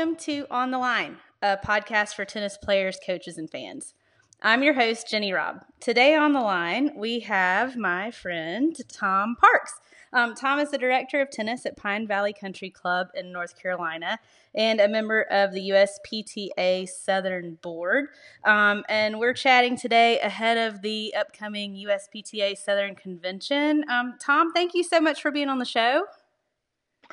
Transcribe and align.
welcome 0.00 0.16
to 0.16 0.46
On 0.50 0.70
the 0.70 0.78
Line, 0.78 1.18
a 1.42 1.58
podcast 1.58 2.14
for 2.14 2.24
tennis 2.24 2.56
players, 2.56 2.98
coaches, 3.04 3.36
and 3.36 3.50
fans. 3.50 3.92
I'm 4.40 4.62
your 4.62 4.72
host, 4.72 5.10
Jenny 5.10 5.30
Robb. 5.30 5.62
Today 5.78 6.14
on 6.14 6.32
the 6.32 6.40
line, 6.40 6.92
we 6.96 7.20
have 7.20 7.76
my 7.76 8.10
friend 8.10 8.74
Tom 8.88 9.36
Parkes. 9.38 9.74
Um, 10.14 10.34
Tom 10.34 10.58
is 10.58 10.70
the 10.70 10.78
director 10.78 11.20
of 11.20 11.28
tennis 11.28 11.66
at 11.66 11.76
Pine 11.76 12.06
Valley 12.06 12.32
Country 12.32 12.70
Club 12.70 13.08
in 13.14 13.30
North 13.30 13.60
Carolina 13.60 14.18
and 14.54 14.80
a 14.80 14.88
member 14.88 15.20
of 15.30 15.52
the 15.52 15.68
USPTA 15.68 16.88
Southern 16.88 17.56
Board. 17.56 18.06
Um, 18.44 18.84
and 18.88 19.18
we're 19.18 19.34
chatting 19.34 19.76
today 19.76 20.18
ahead 20.20 20.56
of 20.56 20.80
the 20.80 21.14
upcoming 21.14 21.74
USPTA 21.74 22.56
Southern 22.56 22.94
Convention. 22.94 23.84
Um, 23.90 24.14
Tom, 24.18 24.50
thank 24.54 24.72
you 24.72 24.82
so 24.82 24.98
much 24.98 25.20
for 25.20 25.30
being 25.30 25.50
on 25.50 25.58
the 25.58 25.66
show. 25.66 26.06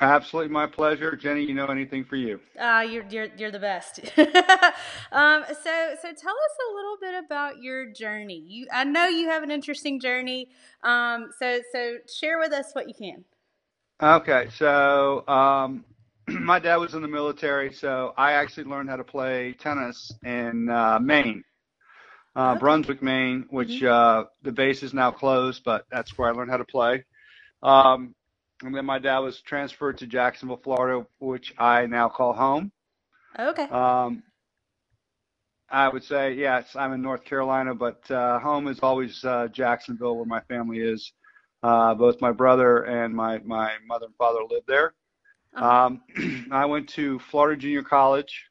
Absolutely, 0.00 0.52
my 0.52 0.66
pleasure, 0.66 1.16
Jenny. 1.16 1.42
You 1.42 1.54
know 1.54 1.66
anything 1.66 2.04
for 2.04 2.14
you? 2.14 2.38
Uh, 2.60 2.86
you're 2.88 3.04
you're 3.10 3.28
you're 3.36 3.50
the 3.50 3.58
best. 3.58 3.98
um, 5.12 5.44
so 5.48 5.94
so 6.00 6.12
tell 6.12 6.34
us 6.34 6.54
a 6.70 6.74
little 6.74 6.96
bit 7.00 7.24
about 7.24 7.60
your 7.60 7.90
journey. 7.90 8.44
You, 8.46 8.68
I 8.72 8.84
know 8.84 9.06
you 9.06 9.28
have 9.28 9.42
an 9.42 9.50
interesting 9.50 9.98
journey. 9.98 10.50
Um, 10.84 11.30
so 11.36 11.60
so 11.72 11.96
share 12.06 12.38
with 12.38 12.52
us 12.52 12.70
what 12.74 12.86
you 12.86 12.94
can. 12.94 13.24
Okay, 14.00 14.46
so 14.54 15.26
um, 15.26 15.84
my 16.28 16.60
dad 16.60 16.76
was 16.76 16.94
in 16.94 17.02
the 17.02 17.08
military, 17.08 17.72
so 17.72 18.14
I 18.16 18.32
actually 18.32 18.64
learned 18.64 18.88
how 18.90 18.96
to 18.96 19.04
play 19.04 19.54
tennis 19.58 20.12
in 20.24 20.68
uh, 20.68 21.00
Maine, 21.00 21.42
uh, 22.36 22.50
okay. 22.50 22.60
Brunswick, 22.60 23.02
Maine, 23.02 23.46
which 23.50 23.82
mm-hmm. 23.82 23.88
uh, 23.88 24.28
the 24.42 24.52
base 24.52 24.84
is 24.84 24.94
now 24.94 25.10
closed, 25.10 25.64
but 25.64 25.86
that's 25.90 26.16
where 26.16 26.28
I 26.28 26.32
learned 26.32 26.52
how 26.52 26.58
to 26.58 26.64
play. 26.64 27.04
Um, 27.64 28.14
and 28.62 28.74
then 28.74 28.84
my 28.84 28.98
dad 28.98 29.18
was 29.18 29.40
transferred 29.40 29.98
to 29.98 30.06
Jacksonville, 30.06 30.60
Florida, 30.62 31.06
which 31.20 31.54
I 31.58 31.86
now 31.86 32.08
call 32.08 32.32
home. 32.32 32.72
Okay. 33.38 33.64
Um, 33.64 34.22
I 35.70 35.88
would 35.88 36.02
say 36.02 36.32
yes, 36.32 36.74
I'm 36.74 36.92
in 36.92 37.02
North 37.02 37.24
Carolina, 37.24 37.74
but 37.74 38.10
uh, 38.10 38.38
home 38.38 38.68
is 38.68 38.80
always 38.80 39.22
uh, 39.24 39.48
Jacksonville, 39.48 40.16
where 40.16 40.26
my 40.26 40.40
family 40.42 40.78
is. 40.78 41.12
Uh, 41.62 41.92
both 41.92 42.20
my 42.20 42.30
brother 42.30 42.84
and 42.84 43.12
my 43.12 43.38
my 43.38 43.72
mother 43.84 44.06
and 44.06 44.14
father 44.16 44.40
live 44.48 44.62
there. 44.68 44.94
Uh-huh. 45.56 45.86
Um, 45.86 46.48
I 46.52 46.64
went 46.66 46.88
to 46.90 47.18
Florida 47.18 47.60
Junior 47.60 47.82
College 47.82 48.44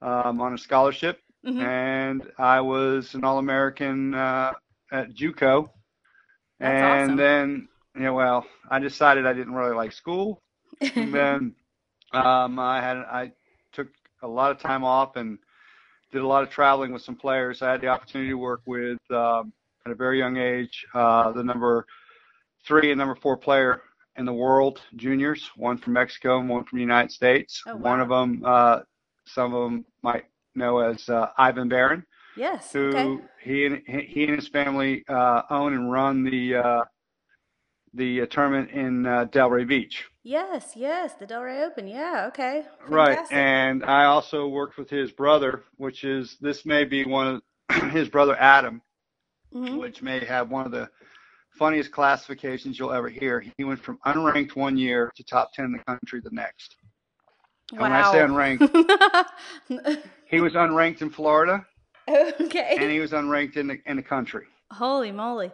um, 0.00 0.40
on 0.40 0.54
a 0.54 0.58
scholarship, 0.58 1.20
mm-hmm. 1.46 1.60
and 1.60 2.30
I 2.38 2.60
was 2.60 3.14
an 3.14 3.24
All-American 3.24 4.14
uh, 4.14 4.52
at 4.90 5.14
JUCO. 5.14 5.68
That's 6.58 6.70
and 6.70 7.02
awesome. 7.02 7.16
then 7.16 7.68
yeah, 7.98 8.10
well, 8.10 8.46
I 8.70 8.78
decided 8.78 9.26
I 9.26 9.32
didn't 9.32 9.54
really 9.54 9.74
like 9.74 9.92
school. 9.92 10.40
and 10.80 11.12
then 11.14 11.54
um, 12.12 12.58
I 12.58 12.80
had 12.80 12.96
I 12.98 13.32
took 13.72 13.88
a 14.22 14.28
lot 14.28 14.50
of 14.50 14.58
time 14.58 14.84
off 14.84 15.16
and 15.16 15.38
did 16.10 16.22
a 16.22 16.26
lot 16.26 16.42
of 16.42 16.50
traveling 16.50 16.92
with 16.92 17.02
some 17.02 17.16
players. 17.16 17.62
I 17.62 17.70
had 17.72 17.80
the 17.80 17.88
opportunity 17.88 18.30
to 18.30 18.38
work 18.38 18.62
with 18.66 18.98
um, 19.10 19.52
at 19.84 19.92
a 19.92 19.94
very 19.94 20.18
young 20.18 20.36
age 20.36 20.86
uh, 20.94 21.32
the 21.32 21.42
number 21.42 21.86
three 22.66 22.90
and 22.90 22.98
number 22.98 23.14
four 23.14 23.36
player 23.36 23.82
in 24.16 24.24
the 24.24 24.32
world 24.32 24.80
juniors, 24.96 25.50
one 25.56 25.78
from 25.78 25.94
Mexico 25.94 26.38
and 26.38 26.48
one 26.48 26.64
from 26.64 26.78
the 26.78 26.82
United 26.82 27.10
States. 27.10 27.62
Oh, 27.66 27.76
wow. 27.76 27.90
One 27.90 28.00
of 28.00 28.08
them, 28.08 28.42
uh, 28.44 28.80
some 29.26 29.54
of 29.54 29.64
them 29.64 29.84
might 30.02 30.24
know 30.54 30.78
as 30.78 31.08
uh, 31.08 31.28
Ivan 31.38 31.68
Baron. 31.68 32.04
Yes. 32.36 32.72
Who 32.72 32.88
okay. 32.88 33.24
he 33.42 33.66
and 33.66 33.82
he 33.86 34.24
and 34.24 34.36
his 34.36 34.48
family 34.48 35.04
uh, 35.08 35.42
own 35.50 35.74
and 35.74 35.92
run 35.92 36.24
the 36.24 36.56
uh, 36.56 36.82
the 37.94 38.22
uh, 38.22 38.26
tournament 38.26 38.70
in 38.70 39.06
uh, 39.06 39.26
Delray 39.26 39.66
Beach. 39.66 40.04
Yes, 40.24 40.72
yes, 40.76 41.14
the 41.14 41.26
Delray 41.26 41.66
Open. 41.66 41.88
Yeah, 41.88 42.26
okay. 42.28 42.64
Fantastic. 42.86 42.90
Right, 42.90 43.32
and 43.32 43.84
I 43.84 44.04
also 44.04 44.46
worked 44.46 44.78
with 44.78 44.88
his 44.88 45.10
brother, 45.10 45.64
which 45.76 46.04
is 46.04 46.36
this 46.40 46.64
may 46.64 46.84
be 46.84 47.04
one 47.04 47.42
of 47.68 47.90
his 47.90 48.08
brother 48.08 48.36
Adam, 48.38 48.82
mm-hmm. 49.52 49.78
which 49.78 50.00
may 50.00 50.24
have 50.24 50.50
one 50.50 50.64
of 50.64 50.72
the 50.72 50.88
funniest 51.58 51.90
classifications 51.90 52.78
you'll 52.78 52.92
ever 52.92 53.08
hear. 53.08 53.44
He 53.56 53.64
went 53.64 53.82
from 53.82 53.98
unranked 54.06 54.54
one 54.54 54.76
year 54.76 55.10
to 55.16 55.24
top 55.24 55.52
ten 55.52 55.66
in 55.66 55.72
the 55.72 55.78
country 55.80 56.20
the 56.22 56.30
next. 56.30 56.76
Wow. 57.72 57.80
when 57.80 57.92
I 57.92 58.12
say 58.12 58.18
unranked, 58.18 60.02
he 60.26 60.40
was 60.40 60.52
unranked 60.52 61.02
in 61.02 61.10
Florida. 61.10 61.66
Okay. 62.08 62.76
And 62.78 62.90
he 62.90 63.00
was 63.00 63.12
unranked 63.12 63.56
in 63.56 63.66
the 63.68 63.78
in 63.86 63.96
the 63.96 64.02
country. 64.02 64.46
Holy 64.72 65.12
moly! 65.12 65.52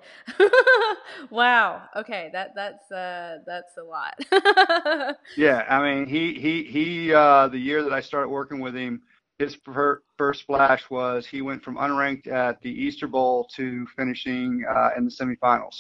wow. 1.31 1.83
Okay, 1.97 2.31
that 2.33 2.55
that's 2.55 2.91
uh 2.93 3.39
that's 3.47 3.77
a 3.77 3.83
lot. 3.83 4.15
yeah, 5.37 5.67
I 5.69 5.83
mean, 5.83 6.07
he 6.07 6.35
he 6.35 6.63
he. 6.63 7.13
Uh, 7.13 7.49
the 7.49 7.59
year 7.59 7.83
that 7.83 7.93
I 7.93 8.01
started 8.01 8.29
working 8.29 8.61
with 8.61 8.75
him, 8.75 9.03
his 9.39 9.57
per, 9.57 10.03
first 10.17 10.43
splash 10.43 10.89
was 10.89 11.27
he 11.27 11.43
went 11.43 11.65
from 11.65 11.77
unranked 11.77 12.29
at 12.29 12.61
the 12.63 12.71
Easter 12.71 13.09
Bowl 13.09 13.49
to 13.57 13.87
finishing 13.97 14.65
uh, 14.69 14.91
in 14.97 15.05
the 15.05 15.11
semifinals. 15.11 15.75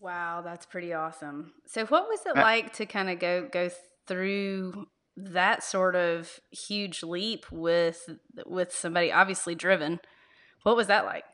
Wow, 0.00 0.42
that's 0.42 0.64
pretty 0.64 0.92
awesome. 0.92 1.52
So, 1.66 1.84
what 1.86 2.08
was 2.08 2.20
it 2.24 2.36
like 2.36 2.72
to 2.74 2.86
kind 2.86 3.10
of 3.10 3.18
go 3.18 3.48
go 3.50 3.70
through 4.06 4.86
that 5.16 5.62
sort 5.62 5.96
of 5.96 6.40
huge 6.50 7.02
leap 7.02 7.44
with 7.50 8.08
with 8.46 8.72
somebody 8.72 9.12
obviously 9.12 9.54
driven? 9.54 10.00
What 10.62 10.76
was 10.76 10.86
that 10.86 11.04
like? 11.04 11.24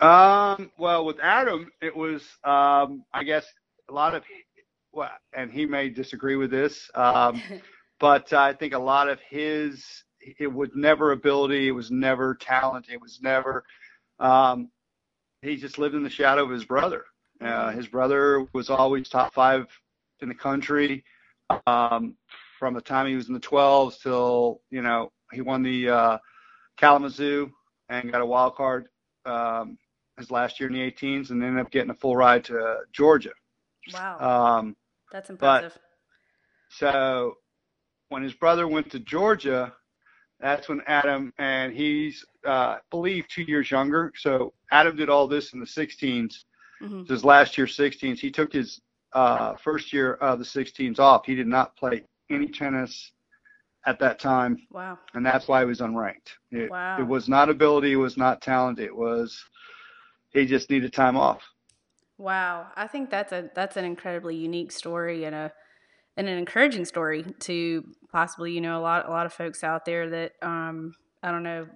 Um, 0.00 0.70
well, 0.78 1.04
with 1.04 1.18
Adam, 1.20 1.70
it 1.82 1.94
was, 1.94 2.22
um, 2.44 3.04
I 3.12 3.22
guess, 3.22 3.44
a 3.90 3.92
lot 3.92 4.14
of, 4.14 4.22
well, 4.92 5.10
and 5.34 5.50
he 5.50 5.66
may 5.66 5.90
disagree 5.90 6.36
with 6.36 6.50
this, 6.50 6.90
um, 6.94 7.42
but 8.00 8.32
I 8.32 8.54
think 8.54 8.72
a 8.72 8.78
lot 8.78 9.08
of 9.08 9.20
his, 9.28 9.84
it 10.38 10.46
was 10.46 10.70
never 10.74 11.12
ability, 11.12 11.68
it 11.68 11.72
was 11.72 11.90
never 11.90 12.34
talent, 12.34 12.86
it 12.90 13.00
was 13.00 13.20
never, 13.22 13.64
um, 14.18 14.70
he 15.42 15.56
just 15.56 15.78
lived 15.78 15.94
in 15.94 16.02
the 16.02 16.10
shadow 16.10 16.44
of 16.44 16.50
his 16.50 16.64
brother. 16.64 17.04
Uh, 17.40 17.44
mm-hmm. 17.44 17.76
his 17.76 17.88
brother 17.88 18.46
was 18.52 18.70
always 18.70 19.08
top 19.08 19.32
five 19.34 19.66
in 20.20 20.28
the 20.28 20.34
country 20.34 21.04
um, 21.66 22.14
from 22.58 22.74
the 22.74 22.80
time 22.80 23.06
he 23.06 23.16
was 23.16 23.28
in 23.28 23.34
the 23.34 23.40
12s 23.40 24.00
till, 24.02 24.60
you 24.70 24.82
know, 24.82 25.10
he 25.32 25.40
won 25.40 25.62
the 25.62 25.88
uh, 25.88 26.18
Kalamazoo 26.76 27.50
and 27.88 28.12
got 28.12 28.20
a 28.20 28.26
wild 28.26 28.54
card 28.54 28.88
um, 29.24 29.78
his 30.18 30.30
last 30.30 30.60
year 30.60 30.68
in 30.68 30.74
the 30.74 30.90
18s 30.90 31.30
and 31.30 31.42
ended 31.42 31.64
up 31.64 31.70
getting 31.70 31.90
a 31.90 31.94
full 31.94 32.16
ride 32.16 32.44
to 32.44 32.78
Georgia. 32.92 33.32
Wow. 33.92 34.58
Um, 34.58 34.76
That's 35.12 35.30
impressive. 35.30 35.78
so 36.68 37.34
when 38.08 38.22
his 38.22 38.34
brother 38.34 38.68
went 38.68 38.90
to 38.90 38.98
Georgia, 39.00 39.72
that's 40.40 40.68
when 40.68 40.80
Adam, 40.86 41.32
and 41.38 41.72
he's, 41.72 42.24
uh, 42.46 42.50
I 42.50 42.78
believe, 42.90 43.26
two 43.28 43.42
years 43.42 43.70
younger. 43.70 44.12
So 44.16 44.52
Adam 44.72 44.96
did 44.96 45.08
all 45.08 45.28
this 45.28 45.52
in 45.52 45.60
the 45.60 45.66
16s. 45.66 46.34
Mm-hmm. 46.82 47.04
His 47.12 47.24
last 47.24 47.58
year 47.58 47.66
16s. 47.66 48.18
He 48.18 48.30
took 48.30 48.52
his 48.52 48.80
uh, 49.12 49.54
first 49.56 49.92
year 49.92 50.14
of 50.14 50.38
the 50.38 50.44
16s 50.44 50.98
off. 50.98 51.26
He 51.26 51.34
did 51.34 51.46
not 51.46 51.76
play 51.76 52.04
any 52.30 52.48
tennis 52.48 53.12
at 53.86 53.98
that 53.98 54.18
time. 54.18 54.58
Wow. 54.70 54.98
And 55.14 55.24
that's 55.24 55.48
why 55.48 55.60
he 55.60 55.66
was 55.66 55.80
unranked. 55.80 56.36
It, 56.50 56.70
wow. 56.70 56.98
it 56.98 57.06
was 57.06 57.28
not 57.28 57.48
ability, 57.48 57.92
it 57.92 57.96
was 57.96 58.16
not 58.16 58.42
talent, 58.42 58.78
it 58.78 58.94
was 58.94 59.42
he 60.30 60.46
just 60.46 60.70
needed 60.70 60.92
time 60.92 61.16
off. 61.16 61.42
Wow, 62.18 62.66
I 62.76 62.86
think 62.86 63.10
that's 63.10 63.32
a 63.32 63.50
that's 63.54 63.76
an 63.76 63.84
incredibly 63.84 64.36
unique 64.36 64.72
story 64.72 65.24
and 65.24 65.34
a 65.34 65.52
and 66.16 66.28
an 66.28 66.36
encouraging 66.36 66.84
story 66.84 67.24
to 67.40 67.84
possibly 68.12 68.52
you 68.52 68.60
know 68.60 68.78
a 68.78 68.82
lot 68.82 69.08
a 69.08 69.10
lot 69.10 69.26
of 69.26 69.32
folks 69.32 69.64
out 69.64 69.84
there 69.84 70.10
that 70.10 70.32
um, 70.42 70.94
I 71.22 71.30
don't 71.30 71.42
know 71.42 71.66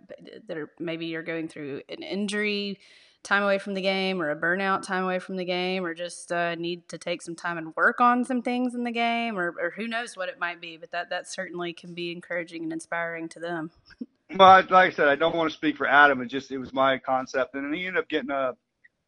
that 0.46 0.56
are 0.56 0.70
maybe 0.78 1.06
you're 1.06 1.22
going 1.22 1.48
through 1.48 1.82
an 1.88 2.02
injury 2.02 2.78
time 3.22 3.42
away 3.42 3.58
from 3.58 3.72
the 3.72 3.80
game 3.80 4.20
or 4.20 4.30
a 4.30 4.36
burnout 4.36 4.82
time 4.82 5.04
away 5.04 5.18
from 5.18 5.36
the 5.36 5.46
game 5.46 5.84
or 5.84 5.94
just 5.94 6.30
uh, 6.30 6.54
need 6.56 6.86
to 6.90 6.98
take 6.98 7.22
some 7.22 7.34
time 7.34 7.56
and 7.56 7.74
work 7.74 7.98
on 7.98 8.22
some 8.22 8.42
things 8.42 8.74
in 8.74 8.84
the 8.84 8.90
game 8.90 9.38
or, 9.38 9.54
or 9.58 9.72
who 9.74 9.88
knows 9.88 10.14
what 10.14 10.28
it 10.28 10.38
might 10.38 10.60
be 10.60 10.76
but 10.76 10.90
that 10.92 11.08
that 11.08 11.26
certainly 11.26 11.72
can 11.72 11.94
be 11.94 12.12
encouraging 12.12 12.62
and 12.62 12.72
inspiring 12.72 13.26
to 13.30 13.40
them 13.40 13.70
Well, 14.36 14.64
like 14.70 14.72
I 14.72 14.90
said, 14.90 15.08
I 15.08 15.14
don't 15.14 15.36
want 15.36 15.50
to 15.50 15.56
speak 15.56 15.76
for 15.76 15.86
Adam. 15.86 16.20
It 16.20 16.26
just 16.26 16.50
it 16.50 16.58
was 16.58 16.72
my 16.72 16.98
concept, 16.98 17.54
and 17.54 17.72
he 17.74 17.86
ended 17.86 18.02
up 18.02 18.08
getting 18.08 18.30
a 18.30 18.54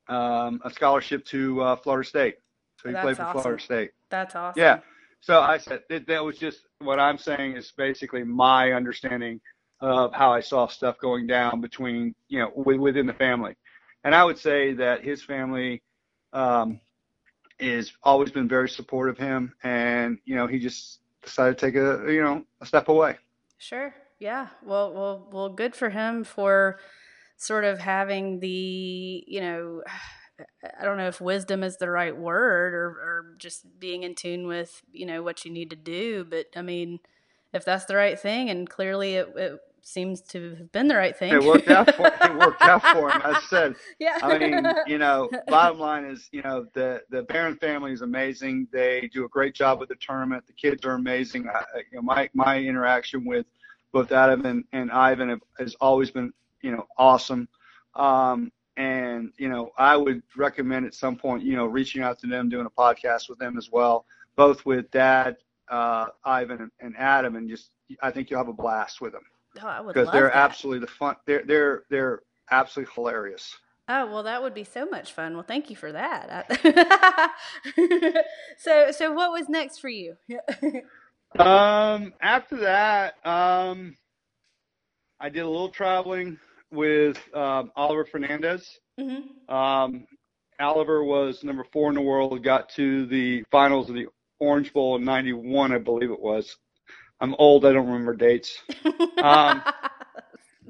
um, 0.08 0.60
a 0.64 0.70
scholarship 0.70 1.24
to 1.26 1.60
uh, 1.62 1.76
Florida 1.76 2.08
State. 2.08 2.36
So 2.80 2.88
he 2.88 2.92
That's 2.92 3.04
played 3.04 3.16
for 3.16 3.22
awesome. 3.22 3.40
Florida 3.42 3.62
State. 3.62 3.90
That's 4.10 4.36
awesome. 4.36 4.60
Yeah. 4.60 4.80
So 5.20 5.40
I 5.40 5.58
said 5.58 5.82
that, 5.88 6.06
that 6.06 6.24
was 6.24 6.38
just 6.38 6.60
what 6.78 7.00
I'm 7.00 7.18
saying 7.18 7.56
is 7.56 7.72
basically 7.76 8.22
my 8.22 8.72
understanding 8.72 9.40
of 9.80 10.12
how 10.12 10.32
I 10.32 10.40
saw 10.40 10.68
stuff 10.68 10.96
going 11.00 11.26
down 11.26 11.60
between 11.60 12.14
you 12.28 12.38
know 12.38 12.52
within 12.54 13.06
the 13.06 13.14
family, 13.14 13.56
and 14.04 14.14
I 14.14 14.22
would 14.24 14.38
say 14.38 14.74
that 14.74 15.02
his 15.02 15.24
family 15.24 15.82
um, 16.32 16.78
is 17.58 17.92
always 18.04 18.30
been 18.30 18.48
very 18.48 18.68
supportive 18.68 19.16
of 19.16 19.18
him, 19.18 19.54
and 19.64 20.18
you 20.24 20.36
know 20.36 20.46
he 20.46 20.60
just 20.60 21.00
decided 21.24 21.58
to 21.58 21.66
take 21.66 21.74
a 21.74 22.12
you 22.12 22.22
know 22.22 22.44
a 22.60 22.66
step 22.66 22.88
away. 22.88 23.16
Sure. 23.58 23.92
Yeah. 24.18 24.48
Well, 24.62 24.92
well, 24.92 25.28
well. 25.30 25.48
Good 25.50 25.74
for 25.74 25.90
him 25.90 26.24
for 26.24 26.78
sort 27.36 27.64
of 27.64 27.78
having 27.78 28.40
the, 28.40 29.24
you 29.26 29.40
know, 29.40 29.82
I 30.78 30.84
don't 30.84 30.98
know 30.98 31.08
if 31.08 31.20
wisdom 31.20 31.62
is 31.62 31.78
the 31.78 31.90
right 31.90 32.14
word 32.14 32.74
or, 32.74 32.86
or 32.88 33.36
just 33.38 33.80
being 33.80 34.02
in 34.02 34.14
tune 34.14 34.46
with, 34.46 34.82
you 34.92 35.06
know, 35.06 35.22
what 35.22 35.44
you 35.46 35.50
need 35.50 35.70
to 35.70 35.76
do. 35.76 36.26
But 36.28 36.46
I 36.54 36.60
mean, 36.60 36.98
if 37.54 37.64
that's 37.64 37.86
the 37.86 37.96
right 37.96 38.18
thing, 38.18 38.50
and 38.50 38.68
clearly 38.68 39.14
it, 39.14 39.32
it 39.34 39.60
seems 39.86 40.20
to 40.20 40.56
have 40.56 40.72
been 40.72 40.88
the 40.88 40.96
right 40.96 41.16
thing. 41.16 41.32
It 41.32 41.42
worked 41.42 41.68
out 41.68 41.94
for 41.94 42.08
it 42.08 42.36
worked 42.36 42.62
out 42.62 42.82
for 42.82 43.08
him. 43.10 43.22
I 43.24 43.40
said, 43.48 43.76
yeah. 44.00 44.18
I 44.20 44.36
mean, 44.36 44.66
you 44.86 44.98
know, 44.98 45.30
bottom 45.46 45.78
line 45.78 46.04
is, 46.04 46.28
you 46.32 46.42
know, 46.42 46.66
the 46.74 47.02
the 47.10 47.22
Baron 47.22 47.56
family 47.56 47.92
is 47.92 48.02
amazing. 48.02 48.66
They 48.72 49.08
do 49.12 49.24
a 49.24 49.28
great 49.28 49.54
job 49.54 49.78
with 49.78 49.88
the 49.88 49.94
tournament. 49.96 50.44
The 50.46 50.52
kids 50.52 50.84
are 50.84 50.94
amazing. 50.94 51.48
I, 51.48 51.62
you 51.90 51.98
know, 51.98 52.02
my 52.02 52.28
my 52.34 52.58
interaction 52.58 53.24
with 53.24 53.46
both 53.92 54.12
Adam 54.12 54.44
and, 54.46 54.64
and 54.72 54.90
Ivan 54.90 55.28
have, 55.30 55.40
has 55.58 55.74
always 55.76 56.10
been, 56.10 56.32
you 56.62 56.72
know, 56.72 56.86
awesome. 56.98 57.48
Um, 57.94 58.52
and 58.76 59.32
you 59.38 59.48
know, 59.48 59.70
I 59.78 59.96
would 59.96 60.22
recommend 60.36 60.86
at 60.86 60.94
some 60.94 61.16
point, 61.16 61.42
you 61.42 61.56
know, 61.56 61.66
reaching 61.66 62.02
out 62.02 62.18
to 62.20 62.26
them, 62.26 62.48
doing 62.48 62.66
a 62.66 62.70
podcast 62.70 63.28
with 63.28 63.38
them 63.38 63.56
as 63.56 63.70
well, 63.70 64.04
both 64.36 64.66
with 64.66 64.90
Dad, 64.90 65.36
uh, 65.68 66.06
Ivan, 66.24 66.70
and, 66.80 66.94
Adam, 66.98 67.36
and 67.36 67.48
just 67.48 67.70
I 68.02 68.10
think 68.10 68.30
you'll 68.30 68.40
have 68.40 68.48
a 68.48 68.52
blast 68.52 69.00
with 69.00 69.12
them 69.12 69.22
oh, 69.62 69.66
I 69.66 69.80
would 69.80 69.94
because 69.94 70.06
love 70.06 70.14
they're 70.14 70.28
that. 70.28 70.36
absolutely 70.36 70.80
the 70.80 70.92
fun. 70.92 71.16
They're 71.26 71.44
they're 71.46 71.82
they're 71.90 72.22
absolutely 72.50 72.92
hilarious. 72.94 73.56
Oh 73.88 74.06
well, 74.06 74.22
that 74.24 74.42
would 74.42 74.54
be 74.54 74.64
so 74.64 74.86
much 74.86 75.12
fun. 75.12 75.34
Well, 75.34 75.44
thank 75.44 75.70
you 75.70 75.76
for 75.76 75.92
that. 75.92 76.50
so, 78.58 78.90
so 78.90 79.12
what 79.12 79.30
was 79.30 79.48
next 79.48 79.78
for 79.78 79.88
you? 79.88 80.16
Um, 81.40 82.12
after 82.20 82.56
that, 82.60 83.14
um, 83.26 83.96
I 85.20 85.28
did 85.28 85.40
a 85.40 85.48
little 85.48 85.68
traveling 85.70 86.38
with 86.70 87.16
um, 87.34 87.70
Oliver 87.76 88.04
Fernandez. 88.04 88.78
hmm 88.98 89.20
Um, 89.52 90.06
Oliver 90.58 91.04
was 91.04 91.44
number 91.44 91.64
four 91.72 91.88
in 91.90 91.94
the 91.94 92.00
world, 92.02 92.42
got 92.42 92.68
to 92.70 93.06
the 93.06 93.42
finals 93.50 93.88
of 93.88 93.94
the 93.94 94.06
Orange 94.40 94.72
Bowl 94.72 94.96
in 94.96 95.04
91, 95.04 95.72
I 95.72 95.78
believe 95.78 96.10
it 96.10 96.20
was. 96.20 96.56
I'm 97.20 97.34
old, 97.38 97.64
I 97.66 97.72
don't 97.72 97.86
remember 97.86 98.14
dates. 98.14 98.58
Um, 99.18 99.62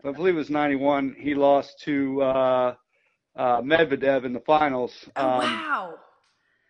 I 0.04 0.12
believe 0.12 0.34
it 0.34 0.38
was 0.38 0.50
91. 0.50 1.16
He 1.18 1.34
lost 1.34 1.80
to 1.84 2.22
uh, 2.22 2.74
uh, 3.36 3.60
Medvedev 3.60 4.24
in 4.24 4.32
the 4.32 4.40
finals. 4.40 4.92
oh 5.16 5.22
Um, 5.26 5.38
wow. 5.38 5.98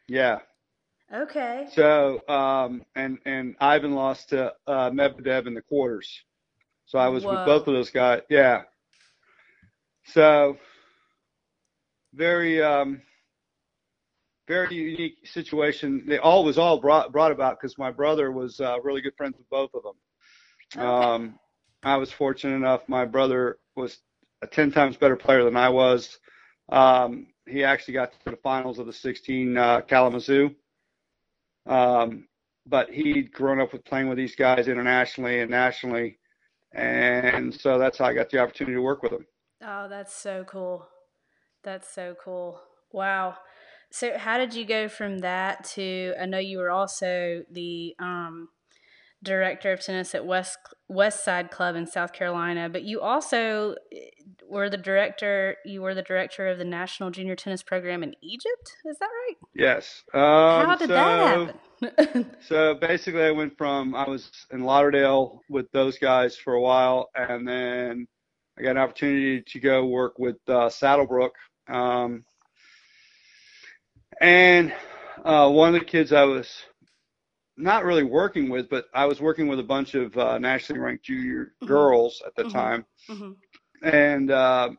Yeah. 0.09 0.39
Okay. 1.15 1.69
So, 1.73 2.21
um, 2.29 2.85
and 2.97 3.19
and 3.27 3.55
Ivan 3.61 3.95
lost 3.95 4.31
to 4.31 4.53
uh, 4.67 4.91
Medvedev 4.91 5.47
in 5.47 5.55
the 5.55 5.63
quarters. 5.63 6.09
So 6.87 6.99
I 6.99 7.09
was 7.09 7.25
Whoa. 7.25 7.33
with 7.33 7.47
both 7.47 7.69
of 7.69 7.75
those 7.75 7.91
guys. 7.91 8.23
Yeah. 8.29 8.63
So, 10.07 10.57
very 12.15 12.63
um, 12.63 13.03
very 14.49 14.75
unique 14.75 15.27
situation. 15.27 16.05
They 16.07 16.19
all 16.19 16.45
was 16.45 16.59
all 16.59 16.81
brought 16.81 17.13
brought 17.13 17.33
about 17.33 17.61
because 17.61 17.79
my 17.79 17.91
brother 17.91 18.33
was 18.33 18.61
uh, 18.61 18.81
really 18.83 19.01
good 19.01 19.17
friends 19.17 19.37
with 19.37 19.49
both 19.49 19.71
of 19.75 19.83
them. 19.83 19.95
Okay. 20.77 20.85
Um, 20.87 21.39
I 21.83 21.97
was 21.97 22.11
fortunate 22.11 22.57
enough. 22.57 22.83
My 22.89 23.05
brother 23.05 23.59
was 23.77 23.99
a 24.43 24.47
ten 24.47 24.73
times 24.73 24.97
better 24.97 25.17
player 25.17 25.45
than 25.45 25.57
I 25.57 25.69
was. 25.69 26.19
Um, 26.69 27.29
he 27.47 27.63
actually 27.63 27.95
got 27.95 28.13
to 28.13 28.31
the 28.31 28.37
finals 28.39 28.81
of 28.81 28.87
the 28.87 28.93
16 28.93 29.57
uh, 29.57 29.81
Kalamazoo. 29.83 30.51
Um, 31.67 32.27
but 32.67 32.91
he'd 32.91 33.33
grown 33.33 33.61
up 33.61 33.73
with 33.73 33.85
playing 33.85 34.09
with 34.09 34.19
these 34.19 34.35
guys 34.35 34.69
internationally 34.69 35.41
and 35.41 35.51
nationally, 35.51 36.19
and 36.73 37.55
so 37.55 37.79
that's 37.79 37.99
how 37.99 38.07
I 38.07 38.13
got 38.13 38.31
the 38.31 38.39
opportunity 38.39 38.75
to 38.75 38.83
work 38.83 39.03
with 39.03 39.13
them. 39.13 39.27
Oh, 39.63 39.89
that's 39.89 40.15
so 40.15 40.45
cool. 40.45 40.87
That's 41.63 41.93
so 41.93 42.15
cool. 42.23 42.61
Wow. 42.93 43.37
So, 43.91 44.19
how 44.19 44.39
did 44.39 44.55
you 44.55 44.65
go 44.65 44.89
from 44.89 45.19
that 45.19 45.65
to? 45.75 46.15
I 46.21 46.27
know 46.27 46.39
you 46.39 46.59
were 46.59 46.71
also 46.71 47.43
the 47.51 47.95
um, 47.99 48.49
director 49.27 49.73
of 49.73 49.81
tennis 49.81 50.15
at 50.15 50.25
West 50.25 50.59
West 50.89 51.25
Side 51.25 51.51
Club 51.51 51.75
in 51.75 51.87
South 51.87 52.13
Carolina, 52.13 52.69
but 52.69 52.85
you 52.85 53.01
also 53.01 53.75
eh, 53.93 53.99
were 54.49 54.71
the 54.71 54.77
director. 54.77 55.57
You 55.65 55.83
were 55.83 55.95
the 55.95 56.03
director 56.03 56.47
of 56.47 56.59
the 56.59 56.65
National 56.65 57.11
Junior 57.11 57.35
Tennis 57.35 57.63
Program 57.63 58.03
in 58.03 58.15
Egypt. 58.23 58.77
Is 58.85 58.99
that 58.99 59.07
right? 59.07 59.37
Yes. 59.55 60.05
Um, 60.15 60.21
how 60.67 60.77
did 60.77 60.89
so, 60.89 60.95
that 60.95 61.55
happen? 61.83 62.31
So 62.41 62.75
basically, 62.75 63.25
I 63.25 63.33
went 63.33 63.59
from 63.59 63.95
I 63.95 64.09
was 64.09 64.31
in 64.53 64.63
Lauderdale 64.63 65.43
with 65.51 65.71
those 65.73 65.99
guys 65.99 66.37
for 66.37 66.55
a 66.55 66.61
while, 66.61 67.11
and 67.15 67.47
then 67.47 68.07
I 68.59 68.63
got 68.63 68.71
an 68.71 68.79
opportunity 68.79 69.43
to 69.43 69.61
go 69.61 69.85
work 69.85 70.19
with 70.19 70.37
uh, 70.49 70.71
Saddlebrook. 70.71 71.33
Um, 71.69 72.25
and 74.21 74.73
uh, 75.25 75.51
one 75.51 75.75
of 75.75 75.81
the 75.81 75.85
kids 75.85 76.13
I 76.13 76.25
was 76.25 76.49
not 77.57 77.85
really 77.85 78.03
working 78.05 78.49
with, 78.49 78.69
but 78.69 78.87
I 78.95 79.07
was 79.07 79.21
working 79.21 79.49
with 79.49 79.59
a 79.61 79.65
bunch 79.65 79.95
of 79.95 80.17
uh, 80.17 80.39
nationally 80.39 80.81
ranked 80.81 81.05
junior 81.05 81.55
Mhm. 81.63 81.67
girls 81.67 82.23
at 82.27 82.35
the 82.37 82.45
Mhm. 82.45 82.53
time, 82.53 82.87
hmm 83.09 83.33
and 83.83 84.31
uh, 84.31 84.71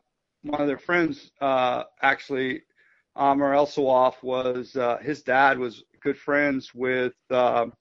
one 0.42 0.60
of 0.60 0.66
their 0.66 0.78
friends 0.78 1.30
uh, 1.40 1.84
actually 2.02 2.62
Amr 3.16 3.54
El 3.54 3.66
Sawaf 3.66 4.22
was 4.22 4.76
uh, 4.76 4.98
his 4.98 5.22
dad 5.22 5.58
was 5.58 5.84
good 6.00 6.16
friends 6.18 6.72
with 6.74 7.14
um 7.30 7.72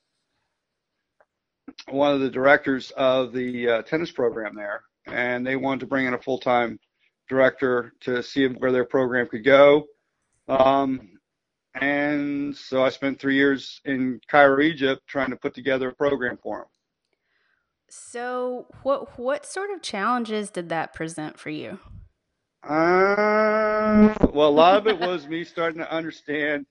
one 1.90 2.14
of 2.14 2.20
the 2.22 2.30
directors 2.30 2.92
of 2.92 3.34
the 3.34 3.70
uh, 3.70 3.82
tennis 3.84 4.12
program 4.12 4.56
there, 4.56 4.84
and 5.06 5.46
they 5.46 5.56
wanted 5.56 5.82
to 5.82 5.86
bring 5.86 6.06
in 6.06 6.14
a 6.14 6.22
full 6.22 6.40
time 6.40 6.80
director 7.30 7.94
to 8.02 8.24
see 8.24 8.48
where 8.48 8.72
their 8.72 8.86
program 8.86 9.28
could 9.28 9.44
go. 9.44 9.86
Um, 10.48 11.17
and 11.82 12.56
so 12.56 12.84
I 12.84 12.90
spent 12.90 13.20
three 13.20 13.36
years 13.36 13.82
in 13.86 14.20
Cairo, 14.28 14.62
Egypt, 14.62 15.04
trying 15.08 15.30
to 15.32 15.36
put 15.38 15.54
together 15.54 15.90
a 15.90 15.96
program 15.96 16.38
for 16.38 16.60
them. 16.60 16.68
So, 17.90 18.68
what 18.84 19.18
what 19.18 19.46
sort 19.46 19.72
of 19.72 19.82
challenges 19.82 20.50
did 20.52 20.70
that 20.70 20.94
present 20.94 21.40
for 21.40 21.50
you? 21.50 21.80
Uh, 22.64 24.14
well, 24.34 24.50
a 24.50 24.50
lot 24.50 24.78
of 24.78 24.88
it 24.88 25.00
was 25.00 25.28
me 25.28 25.44
starting 25.44 25.80
to 25.80 25.92
understand 25.92 26.66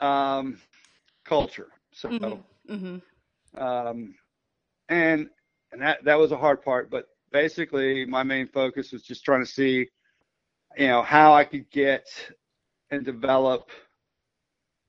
um, 0.00 0.58
culture. 1.24 1.68
So, 1.92 2.08
Mm-hmm. 2.08 2.74
Mm-hmm. 2.74 3.62
um, 3.62 4.14
and 4.88 5.28
and 5.72 5.82
that 5.82 6.04
that 6.04 6.18
was 6.18 6.32
a 6.32 6.36
hard 6.36 6.62
part. 6.62 6.90
But 6.90 7.06
basically, 7.32 8.04
my 8.06 8.22
main 8.22 8.46
focus 8.48 8.92
was 8.92 9.02
just 9.02 9.24
trying 9.24 9.40
to 9.40 9.50
see, 9.50 9.88
you 10.76 10.88
know, 10.88 11.02
how 11.02 11.34
I 11.34 11.44
could 11.44 11.70
get 11.70 12.06
and 12.90 13.04
develop 13.04 13.70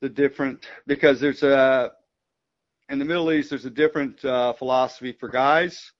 the 0.02 0.10
different 0.10 0.66
because 0.86 1.20
there's 1.20 1.44
a 1.44 1.92
in 2.90 3.00
the 3.00 3.06
Middle 3.06 3.32
East 3.32 3.50
there's 3.50 3.66
a 3.66 3.70
different 3.70 4.24
uh, 4.24 4.54
philosophy 4.54 5.12
for 5.12 5.30
guys 5.30 5.92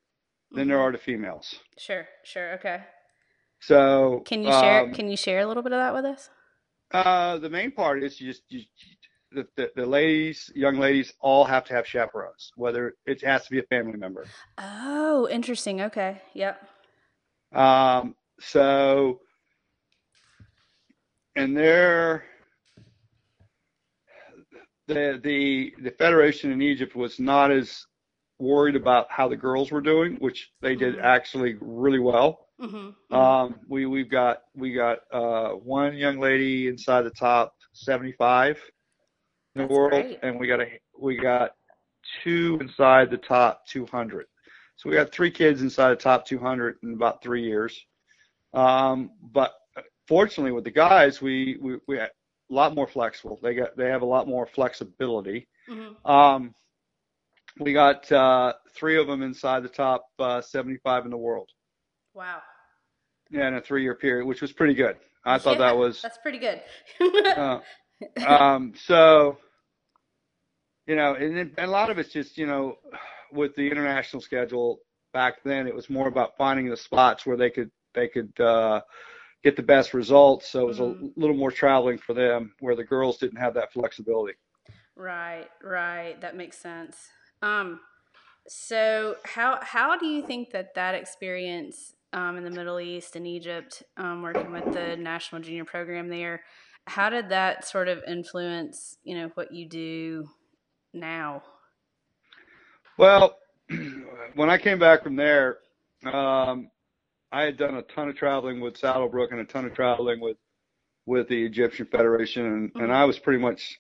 than 0.52 0.68
there 0.68 0.80
are 0.80 0.92
to 0.92 0.98
females. 0.98 1.56
Sure, 1.78 2.08
sure, 2.24 2.54
okay. 2.54 2.84
So 3.60 4.22
Can 4.26 4.44
you 4.44 4.52
share? 4.52 4.84
um, 4.84 4.94
Can 4.94 5.10
you 5.10 5.18
share 5.18 5.40
a 5.40 5.46
little 5.48 5.64
bit 5.64 5.74
of 5.74 5.80
that 5.80 5.94
with 5.94 6.06
us? 6.06 6.30
Uh, 6.92 7.38
the 7.40 7.50
main 7.50 7.72
part 7.72 8.04
is 8.04 8.22
you 8.22 8.28
just 8.32 8.44
you, 8.50 8.64
the, 9.32 9.46
the 9.58 9.72
the 9.76 9.86
ladies, 9.86 10.50
young 10.56 10.78
ladies, 10.78 11.12
all 11.20 11.44
have 11.44 11.66
to 11.66 11.74
have 11.74 11.86
chaperones. 11.86 12.52
Whether 12.56 12.94
it 13.06 13.22
has 13.24 13.44
to 13.46 13.52
be 13.52 13.60
a 13.60 13.64
family 13.64 13.98
member. 13.98 14.26
Oh, 14.58 15.28
interesting. 15.30 15.82
Okay. 15.82 16.22
Yep. 16.34 16.62
Um, 17.54 18.16
so, 18.40 19.20
and 21.36 21.58
there, 21.58 22.24
the 24.88 25.20
the 25.24 25.74
the 25.84 25.92
federation 25.92 26.52
in 26.52 26.62
Egypt 26.62 26.96
was 26.96 27.20
not 27.20 27.52
as 27.52 27.86
worried 28.40 28.76
about 28.76 29.08
how 29.10 29.28
the 29.28 29.36
girls 29.36 29.72
were 29.72 29.82
doing, 29.82 30.16
which 30.20 30.52
they 30.62 30.76
did 30.76 30.96
Mhm. 30.96 31.04
actually 31.04 31.58
really 31.62 32.00
well. 32.00 32.48
Mm-hmm. 32.62 33.16
Um, 33.16 33.60
we 33.68 33.86
we've 33.86 34.10
got 34.10 34.44
we 34.56 34.74
got 34.74 35.00
uh, 35.12 35.50
one 35.52 35.96
young 35.98 36.20
lady 36.20 36.68
inside 36.68 37.04
the 37.04 37.12
top 37.12 37.54
75 37.74 38.58
in 39.56 39.62
the 39.62 39.68
That's 39.68 39.72
world, 39.78 39.92
great. 39.92 40.20
and 40.24 40.40
we 40.40 40.48
got 40.48 40.62
a 40.62 40.80
we 41.00 41.16
got 41.18 41.52
two 42.24 42.58
inside 42.62 43.10
the 43.12 43.18
top 43.18 43.66
200. 43.68 44.26
So 44.78 44.90
we 44.90 44.96
got 44.96 45.12
three 45.12 45.32
kids 45.32 45.62
inside 45.62 45.90
the 45.92 45.96
top 45.96 46.26
200 46.26 46.78
in 46.84 46.94
about 46.94 47.22
three 47.24 47.44
years. 47.44 47.76
Um, 48.54 49.12
but 49.34 49.54
fortunately, 50.08 50.52
with 50.52 50.64
the 50.64 50.72
guys, 50.72 51.22
we 51.22 51.58
we 51.62 51.78
we 51.88 51.98
had 51.98 52.12
a 52.50 52.54
lot 52.54 52.76
more 52.76 52.88
flexible. 52.88 53.40
They 53.42 53.54
got 53.56 53.76
they 53.78 53.90
have 53.90 54.02
a 54.02 54.06
lot 54.06 54.28
more 54.28 54.48
flexibility. 54.48 55.48
mm-hmm. 55.70 56.10
Um, 56.10 56.54
we 57.60 57.74
got 57.74 58.12
uh, 58.12 58.54
three 58.76 59.00
of 59.00 59.08
them 59.08 59.24
inside 59.24 59.64
the 59.64 59.70
top 59.70 60.06
uh, 60.20 60.42
75 60.42 61.06
in 61.06 61.12
the 61.12 61.18
world. 61.18 61.50
Wow. 62.14 62.42
Yeah, 63.30 63.48
in 63.48 63.56
a 63.56 63.62
three-year 63.62 63.96
period, 63.96 64.26
which 64.26 64.42
was 64.42 64.52
pretty 64.52 64.74
good. 64.74 64.96
I 65.26 65.38
thought 65.40 65.60
Yeah, 65.60 65.70
that 65.70 65.78
was. 65.78 66.02
That's 66.02 66.20
pretty 66.20 66.40
good. 66.40 66.62
Uh, 68.20 68.28
um, 68.28 68.74
so, 68.76 69.38
you 70.86 70.96
know, 70.96 71.16
and, 71.16 71.36
and 71.36 71.52
a 71.58 71.68
lot 71.68 71.90
of 71.90 71.98
it's 71.98 72.14
just, 72.14 72.38
you 72.38 72.46
know, 72.46 72.76
with 73.32 73.56
the 73.56 73.68
international 73.68 74.22
schedule 74.22 74.80
back 75.14 75.44
then, 75.44 75.68
it 75.68 75.74
was 75.74 75.90
more 75.90 76.08
about 76.08 76.38
finding 76.38 76.70
the 76.70 76.78
spots 76.78 77.26
where 77.26 77.38
they 77.38 77.50
could 77.50 77.72
they 77.96 78.08
could 78.08 78.32
uh, 78.40 78.82
get 79.48 79.56
the 79.56 79.64
best 79.64 79.94
results. 79.94 80.50
So 80.50 80.62
it 80.64 80.68
was 80.68 80.80
Mhm. 80.80 81.14
a 81.16 81.20
little 81.20 81.36
more 81.38 81.52
traveling 81.52 81.98
for 81.98 82.14
them, 82.14 82.54
where 82.60 82.76
the 82.76 82.84
girls 82.84 83.18
didn't 83.18 83.38
have 83.38 83.54
that 83.56 83.72
flexibility. 83.74 84.34
right. 84.96 85.48
Right. 85.64 86.20
That 86.22 86.36
makes 86.36 86.58
sense. 86.58 87.10
Um. 87.42 87.82
So 88.48 89.18
how 89.26 89.60
how 89.62 89.98
do 89.98 90.06
you 90.08 90.24
think 90.26 90.52
that 90.52 90.74
that 90.76 90.96
experience 90.96 91.94
um, 92.14 92.38
in 92.38 92.44
the 92.44 92.52
Middle 92.52 92.80
East 92.80 93.16
and 93.16 93.28
Egypt, 93.28 93.84
um, 93.98 94.22
working 94.24 94.52
with 94.52 94.72
the 94.74 94.96
national 94.98 95.42
junior 95.42 95.66
program 95.66 96.10
there, 96.10 96.44
how 96.88 97.10
did 97.10 97.30
that 97.30 97.66
sort 97.68 97.90
of 97.90 98.04
influence 98.08 98.98
you 99.04 99.18
know 99.18 99.30
what 99.36 99.54
you 99.54 99.68
do 99.70 100.30
now? 100.94 101.44
Well, 102.98 103.38
when 104.36 104.50
I 104.50 104.58
came 104.58 104.80
back 104.80 105.04
from 105.04 105.16
there, 105.16 105.60
um, 106.06 106.70
I 107.32 107.44
had 107.44 107.58
done 107.58 107.76
a 107.76 107.82
ton 107.82 108.10
of 108.10 108.16
traveling 108.16 108.60
with 108.62 108.78
Saddlebrook 108.78 109.32
and 109.32 109.40
a 109.40 109.46
ton 109.46 109.66
of 109.66 109.74
traveling 109.74 110.20
with 110.20 110.38
with 111.06 111.30
the 111.30 111.46
Egyptian 111.46 111.86
Federation, 111.86 112.46
and, 112.46 112.70
mm-hmm. 112.70 112.84
and 112.84 112.92
I 112.92 113.06
was 113.06 113.18
pretty 113.18 113.42
much 113.42 113.80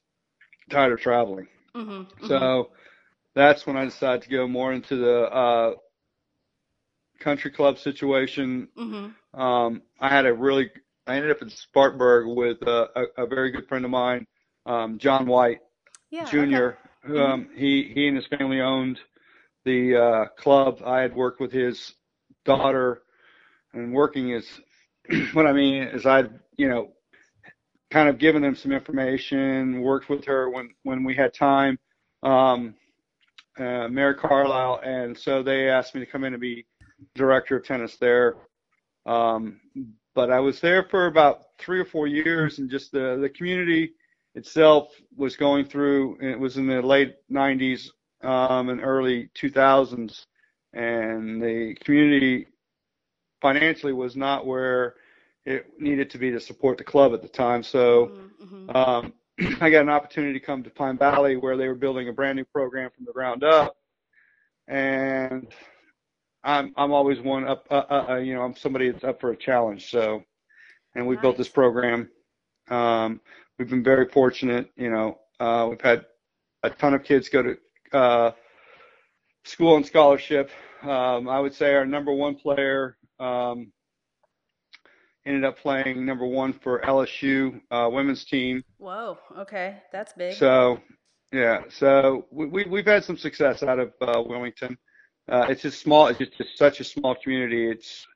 tired 0.69 0.93
of 0.93 0.99
traveling. 0.99 1.47
Mm-hmm, 1.75 1.91
mm-hmm. 1.91 2.27
So 2.27 2.71
that's 3.35 3.67
when 3.67 3.75
I 3.75 3.83
decided 3.85 4.21
to 4.23 4.29
go 4.29 4.47
more 4.47 4.71
into 4.71 4.95
the 4.95 5.23
uh, 5.23 5.73
country 7.19 7.51
club 7.51 7.79
situation. 7.79 8.69
Mm-hmm. 8.77 9.39
Um, 9.39 9.81
I 9.99 10.07
had 10.07 10.25
a 10.25 10.33
really, 10.33 10.71
I 11.05 11.17
ended 11.17 11.31
up 11.31 11.41
in 11.41 11.49
Spartanburg 11.49 12.27
with 12.27 12.61
a, 12.61 12.87
a, 12.95 13.23
a 13.23 13.27
very 13.27 13.51
good 13.51 13.67
friend 13.67 13.83
of 13.83 13.91
mine, 13.91 14.25
um, 14.65 14.97
John 14.97 15.27
White 15.27 15.59
yeah, 16.09 16.25
Jr. 16.25 16.37
Okay. 16.37 16.75
Mm-hmm. 17.09 17.17
Um, 17.17 17.49
he 17.55 17.91
he 17.93 18.07
and 18.07 18.17
his 18.17 18.27
family 18.27 18.61
owned 18.61 18.99
the 19.65 19.95
uh, 19.95 20.25
club. 20.41 20.81
I 20.85 20.99
had 20.99 21.15
worked 21.15 21.39
with 21.39 21.51
his 21.51 21.93
daughter, 22.45 23.01
and 23.77 23.93
working 23.93 24.31
is 24.31 24.47
what 25.33 25.47
I 25.47 25.53
mean 25.53 25.83
is 25.83 26.05
I'd 26.05 26.31
you 26.57 26.67
know 26.67 26.89
kind 27.91 28.09
of 28.09 28.17
given 28.17 28.41
them 28.41 28.55
some 28.55 28.71
information, 28.71 29.81
worked 29.81 30.09
with 30.09 30.25
her 30.25 30.49
when 30.49 30.69
when 30.83 31.03
we 31.03 31.15
had 31.15 31.33
time, 31.33 31.77
um, 32.23 32.75
uh, 33.57 33.87
Mary 33.87 34.15
Carlisle, 34.15 34.81
and 34.83 35.17
so 35.17 35.41
they 35.41 35.69
asked 35.69 35.95
me 35.95 36.01
to 36.01 36.11
come 36.11 36.23
in 36.23 36.33
and 36.33 36.41
be 36.41 36.65
director 37.15 37.57
of 37.57 37.65
tennis 37.65 37.97
there. 37.97 38.35
Um, 39.05 39.59
but 40.15 40.31
I 40.31 40.39
was 40.39 40.59
there 40.59 40.83
for 40.89 41.05
about 41.05 41.43
three 41.59 41.79
or 41.79 41.85
four 41.85 42.07
years, 42.07 42.59
and 42.59 42.69
just 42.69 42.91
the 42.91 43.17
the 43.21 43.29
community 43.29 43.93
itself 44.35 44.89
was 45.15 45.35
going 45.35 45.65
through. 45.65 46.17
It 46.21 46.39
was 46.39 46.57
in 46.57 46.67
the 46.67 46.81
late 46.81 47.15
'90s 47.31 47.89
um, 48.23 48.69
and 48.69 48.81
early 48.83 49.29
2000s, 49.41 50.25
and 50.73 51.41
the 51.41 51.75
community 51.83 52.47
financially 53.41 53.93
was 53.93 54.15
not 54.15 54.45
where 54.45 54.95
it 55.45 55.65
needed 55.79 56.09
to 56.09 56.17
be 56.17 56.29
to 56.31 56.39
support 56.39 56.77
the 56.77 56.83
club 56.83 57.13
at 57.13 57.21
the 57.21 57.27
time. 57.27 57.63
So 57.63 58.11
mm-hmm. 58.43 58.69
um, 58.75 59.13
I 59.61 59.69
got 59.69 59.81
an 59.81 59.89
opportunity 59.89 60.37
to 60.37 60.45
come 60.45 60.63
to 60.63 60.69
Pine 60.69 60.97
Valley 60.97 61.37
where 61.37 61.57
they 61.57 61.67
were 61.67 61.75
building 61.75 62.09
a 62.09 62.13
brand 62.13 62.37
new 62.37 62.45
program 62.45 62.89
from 62.95 63.05
the 63.05 63.13
ground 63.13 63.43
up, 63.43 63.77
and 64.67 65.47
I'm 66.43 66.73
I'm 66.75 66.91
always 66.91 67.19
one 67.19 67.47
up. 67.47 67.67
Uh, 67.69 67.83
uh, 67.89 68.05
uh 68.09 68.15
you 68.15 68.33
know, 68.33 68.41
I'm 68.41 68.55
somebody 68.55 68.91
that's 68.91 69.03
up 69.03 69.21
for 69.21 69.31
a 69.31 69.37
challenge. 69.37 69.89
So, 69.89 70.23
and 70.95 71.07
we 71.07 71.15
nice. 71.15 71.21
built 71.21 71.37
this 71.37 71.49
program. 71.49 72.09
Um, 72.69 73.21
we've 73.57 73.69
been 73.69 73.83
very 73.83 74.07
fortunate. 74.09 74.71
You 74.75 74.89
know, 74.89 75.19
uh, 75.39 75.67
we've 75.69 75.81
had 75.81 76.05
a 76.63 76.69
ton 76.69 76.93
of 76.93 77.03
kids 77.03 77.29
go 77.29 77.43
to 77.43 77.57
uh, 77.97 78.31
school 79.45 79.75
on 79.75 79.83
scholarship. 79.83 80.51
Um, 80.81 81.29
I 81.29 81.39
would 81.39 81.53
say 81.53 81.73
our 81.73 81.85
number 81.85 82.11
one 82.11 82.35
player 82.35 82.97
um, 83.19 83.71
ended 85.27 85.43
up 85.43 85.57
playing 85.59 86.05
number 86.05 86.25
one 86.25 86.53
for 86.53 86.81
LSU 86.81 87.59
uh, 87.69 87.89
women's 87.91 88.25
team. 88.25 88.63
Whoa, 88.77 89.17
okay, 89.37 89.77
that's 89.91 90.13
big. 90.13 90.35
So, 90.35 90.79
yeah, 91.31 91.63
so 91.69 92.25
we, 92.31 92.65
we 92.65 92.79
have 92.79 92.87
had 92.87 93.03
some 93.03 93.17
success 93.17 93.61
out 93.61 93.79
of 93.79 93.93
uh, 94.01 94.23
Wilmington. 94.25 94.77
Uh, 95.29 95.45
it's 95.49 95.61
just 95.61 95.81
small. 95.81 96.07
It's 96.07 96.19
just, 96.19 96.37
just, 96.37 96.57
such 96.57 96.79
a 96.79 96.83
small 96.83 97.15
community. 97.15 97.69
It's 97.69 98.07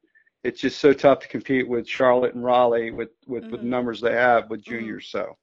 it's 0.44 0.62
just 0.62 0.80
so 0.80 0.94
tough 0.94 1.20
to 1.20 1.28
compete 1.28 1.68
with 1.68 1.88
Charlotte 1.88 2.34
and 2.34 2.44
Raleigh 2.44 2.92
with 2.92 3.10
with, 3.28 3.44
mm-hmm. 3.44 3.52
with 3.52 3.62
the 3.62 3.68
numbers 3.68 4.00
they 4.00 4.14
have 4.14 4.50
with 4.50 4.62
mm-hmm. 4.62 4.72
juniors. 4.72 5.12
Mm-hmm. 5.14 5.26
So, 5.26 5.38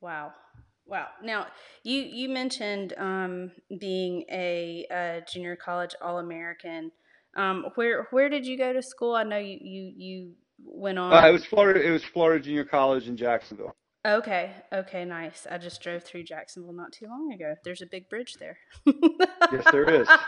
wow, 0.00 0.32
wow. 0.84 1.06
Now 1.22 1.46
you 1.84 2.00
you 2.00 2.28
mentioned 2.28 2.94
um, 2.98 3.52
being 3.78 4.24
a, 4.30 4.86
a 4.90 5.22
junior 5.32 5.54
college 5.54 5.94
All 6.02 6.18
American. 6.18 6.90
Um, 7.36 7.66
where 7.74 8.08
where 8.10 8.28
did 8.28 8.46
you 8.46 8.56
go 8.56 8.72
to 8.72 8.82
school? 8.82 9.14
I 9.14 9.22
know 9.22 9.38
you 9.38 9.58
you 9.60 9.92
you 9.96 10.32
went 10.64 10.98
on. 10.98 11.12
Uh, 11.12 11.28
it 11.28 11.32
was 11.32 11.44
Florida. 11.44 11.86
It 11.86 11.90
was 11.90 12.04
Florida 12.04 12.42
Junior 12.42 12.64
College 12.64 13.08
in 13.08 13.16
Jacksonville. 13.16 13.76
Okay. 14.06 14.52
Okay. 14.72 15.04
Nice. 15.04 15.46
I 15.50 15.58
just 15.58 15.82
drove 15.82 16.02
through 16.02 16.24
Jacksonville 16.24 16.72
not 16.72 16.92
too 16.92 17.06
long 17.06 17.32
ago. 17.32 17.54
There's 17.64 17.82
a 17.82 17.86
big 17.86 18.08
bridge 18.08 18.34
there. 18.38 18.56
yes, 18.86 19.64
there 19.70 19.88
is. 19.90 20.08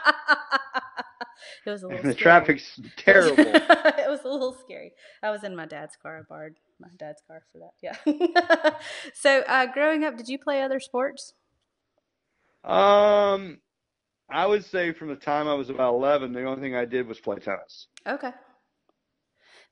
It 1.64 1.70
was 1.70 1.82
a 1.82 1.88
little. 1.88 2.00
And 2.00 2.08
the 2.08 2.12
scary. 2.14 2.22
traffic's 2.22 2.80
terrible. 2.96 3.36
it 3.46 4.08
was 4.08 4.20
a 4.24 4.28
little 4.28 4.56
scary. 4.64 4.92
I 5.22 5.30
was 5.30 5.44
in 5.44 5.54
my 5.54 5.66
dad's 5.66 5.96
car. 5.96 6.18
I 6.18 6.22
borrowed 6.28 6.54
my 6.80 6.88
dad's 6.96 7.22
car 7.26 7.42
for 7.52 7.58
that. 7.58 7.72
Yeah. 7.82 8.70
so, 9.14 9.42
uh, 9.46 9.66
growing 9.66 10.04
up, 10.04 10.16
did 10.16 10.28
you 10.28 10.38
play 10.38 10.62
other 10.62 10.80
sports? 10.80 11.34
Um, 12.64 13.58
I 14.30 14.47
would 14.47 14.64
say 14.64 14.92
from 14.92 15.08
the 15.08 15.16
time 15.16 15.49
I 15.49 15.54
was 15.54 15.70
about 15.70 15.94
11, 15.94 16.32
the 16.32 16.44
only 16.44 16.61
thing 16.61 16.75
I 16.75 16.85
did 16.85 17.06
was 17.06 17.18
play 17.18 17.38
tennis. 17.38 17.88
Okay. 18.06 18.32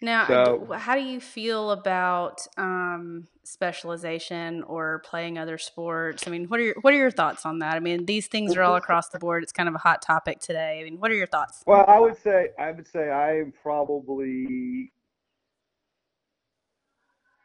Now, 0.02 0.26
so, 0.26 0.72
how 0.74 0.94
do 0.94 1.00
you 1.00 1.20
feel 1.20 1.70
about 1.70 2.46
um, 2.58 3.28
specialization 3.44 4.62
or 4.64 5.02
playing 5.06 5.38
other 5.38 5.56
sports? 5.56 6.24
I 6.26 6.30
mean, 6.30 6.48
what 6.48 6.60
are 6.60 6.64
your 6.64 6.74
what 6.82 6.92
are 6.92 6.98
your 6.98 7.10
thoughts 7.10 7.46
on 7.46 7.60
that? 7.60 7.76
I 7.76 7.80
mean, 7.80 8.04
these 8.04 8.26
things 8.26 8.54
are 8.56 8.62
all 8.62 8.76
across 8.76 9.08
the 9.08 9.18
board. 9.18 9.42
It's 9.42 9.52
kind 9.52 9.70
of 9.70 9.74
a 9.74 9.78
hot 9.78 10.02
topic 10.02 10.40
today. 10.40 10.80
I 10.80 10.84
mean, 10.84 11.00
what 11.00 11.10
are 11.10 11.14
your 11.14 11.26
thoughts? 11.26 11.62
Well, 11.66 11.86
I 11.88 11.98
would 11.98 12.18
say 12.18 12.48
I 12.58 12.72
would 12.72 12.86
say 12.86 13.08
I 13.08 13.38
am 13.38 13.54
probably 13.62 14.92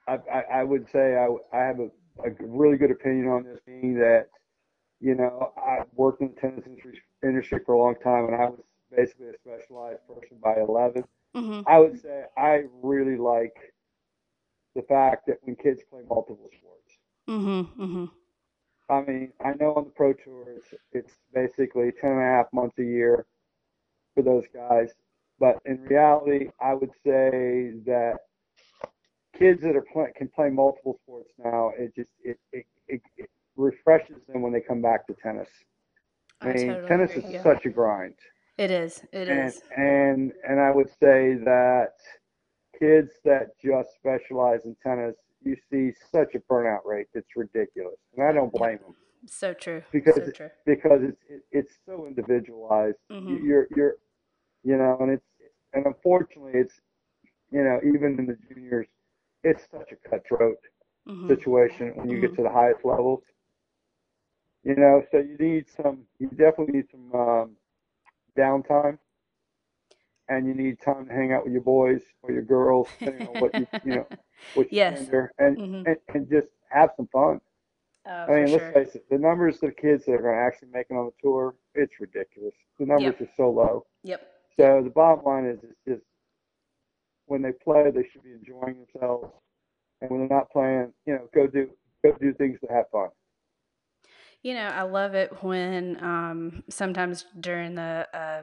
I, 0.08 0.18
I, 0.32 0.42
I 0.60 0.64
would 0.64 0.88
say 0.92 1.16
I, 1.16 1.28
I 1.58 1.64
have 1.64 1.80
a, 1.80 1.90
a 2.26 2.32
really 2.40 2.78
good 2.78 2.92
opinion 2.92 3.28
on 3.28 3.44
this, 3.44 3.60
being 3.66 3.96
that 3.96 4.28
you 5.02 5.16
know 5.16 5.52
I've 5.58 5.88
worked 5.96 6.22
in 6.22 6.34
the 6.34 6.42
tennis 6.42 6.66
industry, 6.66 7.02
industry 7.24 7.60
for 7.66 7.74
a 7.74 7.80
long 7.80 7.96
time, 8.04 8.26
and 8.26 8.36
I 8.36 8.46
was 8.50 8.60
basically 8.96 9.28
a 9.28 9.34
specialized 9.34 10.08
person 10.08 10.38
by 10.42 10.56
11 10.60 11.04
Mm-hmm. 11.36 11.62
I 11.66 11.80
would 11.80 12.02
say 12.02 12.24
I 12.38 12.64
really 12.82 13.18
like 13.18 13.74
the 14.76 14.82
fact 14.84 15.28
that 15.28 15.38
when 15.44 15.56
kids 15.56 15.82
play 15.90 16.02
multiple 16.10 16.50
sports. 16.58 16.98
Mm-hmm, 17.30 17.84
mm-hmm. 17.84 18.06
I 18.90 19.02
mean, 19.04 19.32
I 19.44 19.54
know 19.60 19.74
on 19.76 19.86
the 19.86 19.92
pro 19.92 20.14
tour 20.14 20.46
it's, 20.50 20.74
it's 20.92 21.14
basically 21.34 21.92
10 22.02 22.12
and 22.12 22.20
a 22.20 22.24
half 22.24 22.48
months 22.52 22.78
a 22.80 22.84
year 22.84 23.26
for 24.14 24.24
those 24.24 24.44
guys. 24.54 24.90
But 25.40 25.60
in 25.66 25.82
reality, 25.84 26.50
I 26.62 26.74
would 26.74 26.92
say 27.04 27.74
that 27.86 28.18
kids 29.38 29.62
that 29.62 29.76
are 29.76 29.86
play, 29.94 30.12
can 30.16 30.28
play 30.28 30.50
multiple 30.50 31.00
sports 31.04 31.32
now, 31.42 31.72
it 31.78 31.96
just 31.96 32.10
it, 32.24 32.38
it, 32.52 32.66
it, 32.88 33.02
it 33.18 33.30
refreshes 33.56 34.26
them 34.28 34.42
when 34.42 34.54
they 34.54 34.62
come 34.62 34.82
back 34.82 35.08
to 35.08 35.14
tennis. 35.14 35.50
I, 36.42 36.50
I 36.50 36.54
mean, 36.54 36.68
totally 36.68 36.88
tennis 36.88 37.12
agree, 37.12 37.24
is 37.24 37.34
yeah. 37.34 37.44
such 37.44 37.66
a 37.66 37.70
grind. 37.70 38.16
It 38.58 38.72
is. 38.72 39.02
It 39.12 39.28
and, 39.30 39.48
is. 39.48 39.62
and, 39.76 40.32
And 40.48 40.60
I 40.60 40.72
would 40.72 40.90
say 41.00 41.36
that 41.46 41.94
kids 42.78 43.12
that 43.26 43.60
just 43.64 43.90
specialize 43.96 44.66
in 44.66 44.76
tennis, 44.84 45.16
you 45.44 45.56
see 45.72 45.92
such 46.12 46.36
a 46.36 46.40
burnout 46.40 46.86
rate 46.86 47.08
that's 47.14 47.36
ridiculous, 47.36 47.98
and 48.16 48.26
I 48.26 48.32
don't 48.32 48.52
blame 48.52 48.78
them. 48.78 48.96
So 49.28 49.54
true. 49.54 49.84
Because 49.92 50.16
so 50.16 50.32
true. 50.32 50.50
because 50.66 51.04
it's 51.04 51.22
it, 51.30 51.42
it's 51.52 51.74
so 51.86 52.08
individualized. 52.08 52.98
Mm-hmm. 53.12 53.46
You're 53.46 53.68
you're 53.76 53.96
you 54.64 54.78
know, 54.78 54.98
and 55.00 55.12
it's 55.12 55.26
and 55.74 55.86
unfortunately 55.86 56.54
it's 56.56 56.74
you 57.52 57.64
know 57.64 57.80
even 57.84 58.18
in 58.18 58.26
the 58.26 58.38
juniors, 58.50 58.88
it's 59.44 59.64
such 59.72 59.92
a 59.92 60.10
cutthroat 60.10 60.58
mm-hmm. 61.08 61.28
situation 61.28 61.94
when 61.96 62.10
you 62.10 62.18
mm-hmm. 62.18 62.28
get 62.28 62.36
to 62.36 62.44
the 62.44 62.50
highest 62.50 62.84
levels. 62.84 63.22
You 64.64 64.76
know, 64.76 65.04
so 65.12 65.18
you 65.18 65.38
need 65.40 65.66
some. 65.76 66.04
You 66.20 66.28
definitely 66.28 66.74
need 66.74 66.86
some 66.92 67.20
um, 67.20 67.52
downtime 68.38 69.00
and 70.32 70.48
you 70.48 70.54
need 70.54 70.80
time 70.80 71.06
to 71.06 71.14
hang 71.14 71.34
out 71.34 71.44
with 71.44 71.52
your 71.52 71.62
boys 71.62 72.02
or 72.24 72.32
your 72.32 72.44
girls, 72.44 72.88
depending 73.00 73.28
on 73.28 73.42
what 73.42 73.54
you 73.54 73.68
you 73.84 73.96
know 73.96 74.08
what 74.54 74.72
you 74.72 74.78
yes. 74.78 75.00
gender, 75.00 75.32
and, 75.38 75.58
mm-hmm. 75.58 75.88
and 75.88 75.98
and 76.16 76.30
just 76.30 76.48
have 76.70 76.92
some 76.96 77.08
fun. 77.12 77.42
Oh, 78.08 78.12
I 78.12 78.28
mean, 78.28 78.52
let's 78.52 78.64
sure. 78.64 78.72
face 78.72 78.96
it, 78.96 79.06
the 79.12 79.18
numbers 79.18 79.62
of 79.62 79.76
kids 79.76 80.06
that 80.06 80.14
are 80.14 80.22
going 80.22 80.34
to 80.34 80.42
actually 80.42 80.70
make 80.74 80.88
it 80.90 80.96
on 80.96 81.06
the 81.06 81.12
tour, 81.22 81.54
it's 81.76 81.94
ridiculous. 82.00 82.56
The 82.80 82.86
numbers 82.88 83.16
yep. 83.20 83.22
are 83.22 83.32
so 83.38 83.52
low. 83.52 83.86
Yep. 84.04 84.22
So 84.60 84.82
the 84.84 84.90
bottom 84.90 85.24
line 85.24 85.46
is, 85.46 85.60
it's 85.62 85.80
just 85.88 86.02
when 87.28 87.44
they 87.44 87.52
play, 87.52 87.92
they 87.92 88.08
should 88.12 88.24
be 88.24 88.32
enjoying 88.32 88.86
themselves, 88.86 89.32
and 90.02 90.10
when 90.10 90.22
they're 90.22 90.38
not 90.38 90.50
playing, 90.50 90.94
you 91.06 91.14
know, 91.14 91.30
go 91.34 91.46
do 91.46 91.70
go 92.04 92.16
do 92.20 92.34
things 92.34 92.60
to 92.62 92.74
have 92.74 92.86
fun. 92.92 93.10
You 94.44 94.56
know, 94.56 94.68
I 94.68 94.82
love 94.84 95.14
it 95.14 95.44
when 95.44 96.04
um, 96.04 96.64
sometimes 96.70 97.26
during 97.40 97.76
the 97.76 98.08
uh, 98.14 98.42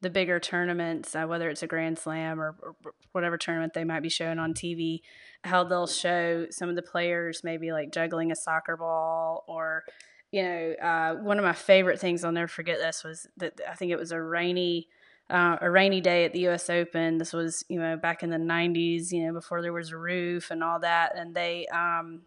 the 0.00 0.10
bigger 0.10 0.38
tournaments, 0.38 1.14
uh, 1.14 1.24
whether 1.26 1.50
it's 1.50 1.62
a 1.62 1.66
Grand 1.66 1.98
Slam 1.98 2.40
or, 2.40 2.54
or, 2.62 2.76
whatever 3.12 3.36
tournament 3.36 3.74
they 3.74 3.84
might 3.84 4.00
be 4.00 4.08
showing 4.08 4.38
on 4.38 4.54
TV, 4.54 5.00
how 5.42 5.64
they'll 5.64 5.88
show 5.88 6.46
some 6.50 6.68
of 6.68 6.76
the 6.76 6.82
players 6.82 7.42
maybe 7.42 7.72
like 7.72 7.90
juggling 7.90 8.30
a 8.30 8.36
soccer 8.36 8.76
ball 8.76 9.44
or 9.48 9.84
you 10.30 10.42
know, 10.42 10.72
uh, 10.82 11.14
one 11.14 11.38
of 11.38 11.44
my 11.44 11.54
favorite 11.54 11.98
things 11.98 12.22
I'll 12.22 12.32
never 12.32 12.48
forget 12.48 12.78
this 12.78 13.02
was 13.02 13.26
that 13.38 13.60
I 13.68 13.74
think 13.74 13.92
it 13.92 13.98
was 13.98 14.12
a 14.12 14.20
rainy. 14.20 14.88
Uh, 15.30 15.58
a 15.60 15.70
rainy 15.70 16.00
day 16.00 16.24
at 16.24 16.32
the 16.32 16.38
U.S. 16.40 16.70
Open. 16.70 17.18
This 17.18 17.34
was, 17.34 17.62
you 17.68 17.78
know, 17.78 17.98
back 17.98 18.22
in 18.22 18.30
the 18.30 18.38
'90s, 18.38 19.12
you 19.12 19.26
know, 19.26 19.34
before 19.34 19.60
there 19.60 19.74
was 19.74 19.90
a 19.90 19.96
roof 19.98 20.50
and 20.50 20.64
all 20.64 20.80
that. 20.80 21.18
And 21.18 21.34
they, 21.34 21.66
um, 21.66 22.22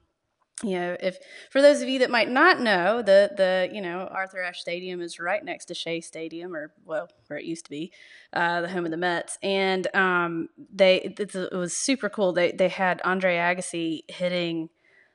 you 0.64 0.80
know, 0.80 0.96
if 1.00 1.18
for 1.50 1.62
those 1.62 1.82
of 1.82 1.90
you 1.90 2.00
that 2.00 2.12
might 2.12 2.30
not 2.30 2.60
know, 2.60 3.02
the 3.02 3.32
the 3.36 3.70
you 3.72 3.82
know 3.82 4.08
Arthur 4.12 4.42
Ashe 4.42 4.62
Stadium 4.62 5.02
is 5.02 5.20
right 5.20 5.44
next 5.44 5.66
to 5.66 5.74
Shea 5.74 6.02
Stadium, 6.02 6.56
or 6.56 6.72
well, 6.86 7.10
where 7.28 7.40
it 7.40 7.46
used 7.46 7.66
to 7.66 7.72
be, 7.72 7.92
uh, 8.34 8.62
the 8.62 8.70
home 8.70 8.86
of 8.86 8.92
the 8.92 8.98
Mets, 8.98 9.38
and 9.42 9.88
um, 9.96 10.50
they 10.74 11.14
it 11.18 11.54
was 11.54 11.74
super 11.76 12.10
cool. 12.10 12.34
They 12.34 12.52
they 12.52 12.70
had 12.70 13.02
Andre 13.04 13.36
Agassi 13.38 14.02
hitting 14.08 14.70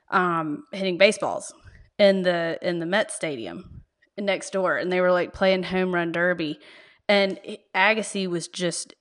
um, 0.09 0.65
hitting 0.71 0.97
baseballs 0.97 1.53
in 1.97 2.23
the 2.23 2.59
in 2.61 2.79
the 2.79 2.85
Met 2.85 3.11
Stadium 3.11 3.83
next 4.17 4.51
door, 4.51 4.77
and 4.77 4.91
they 4.91 5.01
were 5.01 5.11
like 5.11 5.33
playing 5.33 5.63
home 5.63 5.93
run 5.93 6.11
derby, 6.11 6.59
and 7.07 7.39
Agassi 7.73 8.27
was 8.27 8.47
just 8.47 8.93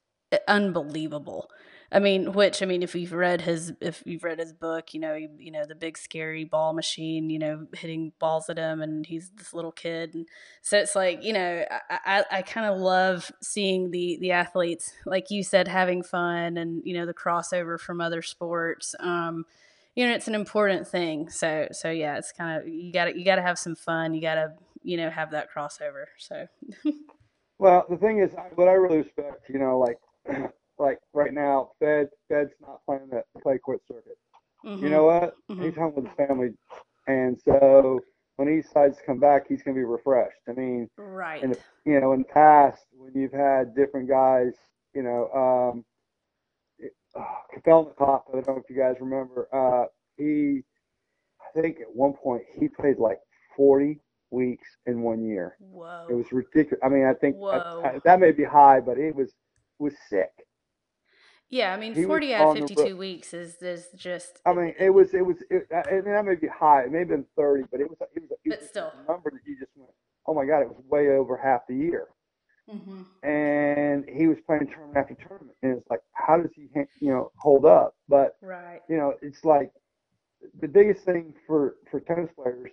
unbelievable. 0.46 1.50
I 1.92 2.00
mean, 2.00 2.32
which 2.32 2.62
I 2.62 2.66
mean, 2.66 2.82
if 2.82 2.94
you've 2.94 3.12
read 3.12 3.42
his 3.42 3.72
if 3.80 4.02
you've 4.04 4.24
read 4.24 4.40
his 4.40 4.52
book, 4.52 4.92
you 4.92 5.00
know, 5.00 5.14
you, 5.14 5.28
you 5.38 5.52
know 5.52 5.64
the 5.64 5.74
big 5.74 5.96
scary 5.96 6.44
ball 6.44 6.72
machine, 6.72 7.30
you 7.30 7.38
know, 7.38 7.66
hitting 7.74 8.12
balls 8.18 8.50
at 8.50 8.58
him, 8.58 8.82
and 8.82 9.06
he's 9.06 9.30
this 9.36 9.54
little 9.54 9.72
kid, 9.72 10.14
and 10.14 10.26
so 10.62 10.78
it's 10.78 10.96
like 10.96 11.22
you 11.22 11.32
know, 11.32 11.64
I 11.90 11.98
I, 12.04 12.24
I 12.38 12.42
kind 12.42 12.66
of 12.66 12.78
love 12.78 13.30
seeing 13.40 13.92
the 13.92 14.18
the 14.20 14.32
athletes, 14.32 14.92
like 15.04 15.30
you 15.30 15.44
said, 15.44 15.68
having 15.68 16.02
fun, 16.02 16.56
and 16.56 16.82
you 16.84 16.94
know, 16.94 17.06
the 17.06 17.14
crossover 17.14 17.78
from 17.78 18.00
other 18.00 18.22
sports. 18.22 18.94
Um, 18.98 19.44
you 19.94 20.06
know, 20.06 20.14
it's 20.14 20.28
an 20.28 20.34
important 20.34 20.88
thing. 20.88 21.30
So 21.30 21.68
so 21.70 21.90
yeah, 21.90 22.18
it's 22.18 22.32
kind 22.32 22.60
of 22.60 22.68
you 22.68 22.92
got 22.92 23.06
to 23.06 23.18
you 23.18 23.24
got 23.24 23.36
to 23.36 23.42
have 23.42 23.58
some 23.58 23.76
fun. 23.76 24.12
You 24.12 24.20
got 24.20 24.34
to 24.34 24.54
you 24.82 24.96
know 24.96 25.10
have 25.10 25.30
that 25.30 25.48
crossover. 25.54 26.06
So. 26.18 26.48
well, 27.58 27.86
the 27.88 27.96
thing 27.96 28.18
is, 28.18 28.32
what 28.56 28.68
I 28.68 28.72
really 28.72 28.98
respect, 28.98 29.48
you 29.48 29.58
know, 29.60 29.78
like 29.78 29.98
like 30.78 30.98
right 31.12 31.32
now, 31.32 31.70
Fed 31.78 32.08
Fed's 32.28 32.52
not 32.60 32.80
playing 32.86 33.08
that 33.12 33.24
play 33.42 33.58
quit 33.58 33.80
circuit. 33.86 34.18
Mm-hmm. 34.64 34.84
You 34.84 34.90
know 34.90 35.04
what? 35.04 35.34
Mm-hmm. 35.50 35.64
He's 35.64 35.74
home 35.74 35.94
with 35.94 36.06
his 36.06 36.14
family, 36.16 36.50
and 37.06 37.38
so 37.44 38.00
when 38.36 38.48
he 38.48 38.60
decides 38.60 38.98
to 38.98 39.04
come 39.04 39.18
back, 39.18 39.46
he's 39.48 39.62
going 39.62 39.74
to 39.74 39.80
be 39.80 39.84
refreshed. 39.84 40.40
I 40.48 40.52
mean, 40.52 40.88
right? 40.96 41.42
In 41.42 41.50
the, 41.50 41.58
you 41.84 42.00
know, 42.00 42.12
in 42.12 42.20
the 42.20 42.32
past 42.32 42.84
when 42.92 43.12
you've 43.14 43.32
had 43.32 43.74
different 43.74 44.08
guys, 44.08 44.52
you 44.94 45.02
know, 45.02 45.28
um, 45.34 45.84
oh, 47.16 47.36
Kafelnikov, 47.56 48.22
I 48.28 48.32
don't 48.32 48.46
know 48.46 48.56
if 48.56 48.70
you 48.70 48.76
guys 48.76 48.96
remember. 49.00 49.48
Uh, 49.52 49.86
he, 50.16 50.62
I 51.40 51.60
think 51.60 51.80
at 51.80 51.94
one 51.94 52.12
point 52.12 52.42
he 52.58 52.68
played 52.68 52.98
like 52.98 53.18
40 53.56 54.00
weeks 54.30 54.68
in 54.86 55.02
one 55.02 55.24
year. 55.24 55.56
Whoa! 55.60 56.06
It 56.10 56.14
was 56.14 56.26
ridiculous. 56.32 56.80
I 56.84 56.88
mean, 56.88 57.06
I 57.06 57.14
think 57.14 57.36
I, 57.42 57.58
I, 57.58 58.00
that 58.04 58.20
may 58.20 58.32
be 58.32 58.44
high, 58.44 58.80
but 58.80 58.98
it 58.98 59.14
was 59.14 59.32
was 59.78 59.94
sick. 60.08 60.30
Yeah, 61.48 61.72
I 61.72 61.78
mean, 61.78 61.94
he 61.94 62.04
forty 62.04 62.34
out 62.34 62.56
of 62.56 62.68
fifty-two 62.68 62.96
weeks 62.96 63.32
is 63.32 63.62
is 63.62 63.86
just. 63.94 64.40
I 64.44 64.52
mean, 64.52 64.74
it 64.78 64.90
was 64.90 65.14
it 65.14 65.24
was, 65.24 65.36
it, 65.48 65.68
and 65.70 66.06
that 66.06 66.24
may 66.24 66.34
be 66.34 66.48
high. 66.48 66.82
It 66.82 66.90
may 66.90 67.00
have 67.00 67.08
been 67.08 67.24
thirty, 67.36 67.64
but 67.70 67.80
it 67.80 67.88
was 67.88 67.98
it 68.14 68.22
was, 68.22 68.30
it 68.44 68.50
but 68.50 68.60
was 68.60 68.68
still 68.68 68.92
a 68.92 69.12
number 69.12 69.30
that 69.30 69.40
you 69.44 69.56
just 69.58 69.70
went, 69.76 69.92
oh 70.26 70.34
my 70.34 70.44
god, 70.44 70.62
it 70.62 70.68
was 70.68 70.82
way 70.88 71.08
over 71.08 71.36
half 71.36 71.66
the 71.68 71.76
year. 71.76 72.08
Mm-hmm. 72.68 73.28
And 73.28 74.04
he 74.08 74.26
was 74.26 74.38
playing 74.44 74.66
tournament 74.66 74.96
after 74.96 75.14
tournament, 75.14 75.56
and 75.62 75.78
it's 75.78 75.88
like, 75.88 76.00
how 76.12 76.36
does 76.36 76.50
he, 76.52 76.68
you 77.00 77.12
know, 77.12 77.30
hold 77.38 77.64
up? 77.64 77.94
But 78.08 78.36
right, 78.42 78.80
you 78.88 78.96
know, 78.96 79.14
it's 79.22 79.44
like 79.44 79.70
the 80.60 80.66
biggest 80.66 81.04
thing 81.04 81.32
for 81.46 81.76
for 81.90 82.00
tennis 82.00 82.30
players 82.34 82.72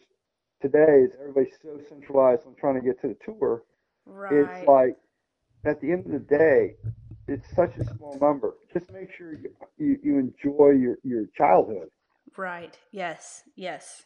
today 0.64 1.04
is 1.06 1.12
everybody's 1.20 1.54
so 1.62 1.80
centralized 1.88 2.48
on 2.48 2.56
trying 2.56 2.74
to 2.74 2.82
get 2.82 3.00
to 3.02 3.10
the 3.10 3.18
tour. 3.24 3.64
Right. 4.08 4.34
It's 4.34 4.68
like 4.68 4.98
at 5.64 5.80
the 5.80 5.92
end 5.92 6.08
of 6.08 6.12
the 6.12 6.20
day, 6.20 6.76
it's 7.28 7.48
such 7.56 7.76
a 7.78 7.86
small 7.96 8.18
number. 8.20 8.54
Just 8.74 8.92
make 8.92 9.10
sure 9.18 9.34
you, 9.34 9.50
you, 9.78 9.98
you 10.04 10.20
enjoy 10.20 10.72
your, 10.72 10.98
your 11.04 11.26
childhood. 11.38 11.90
Right. 12.38 12.78
Yes. 12.92 13.44
Yes. 13.56 14.04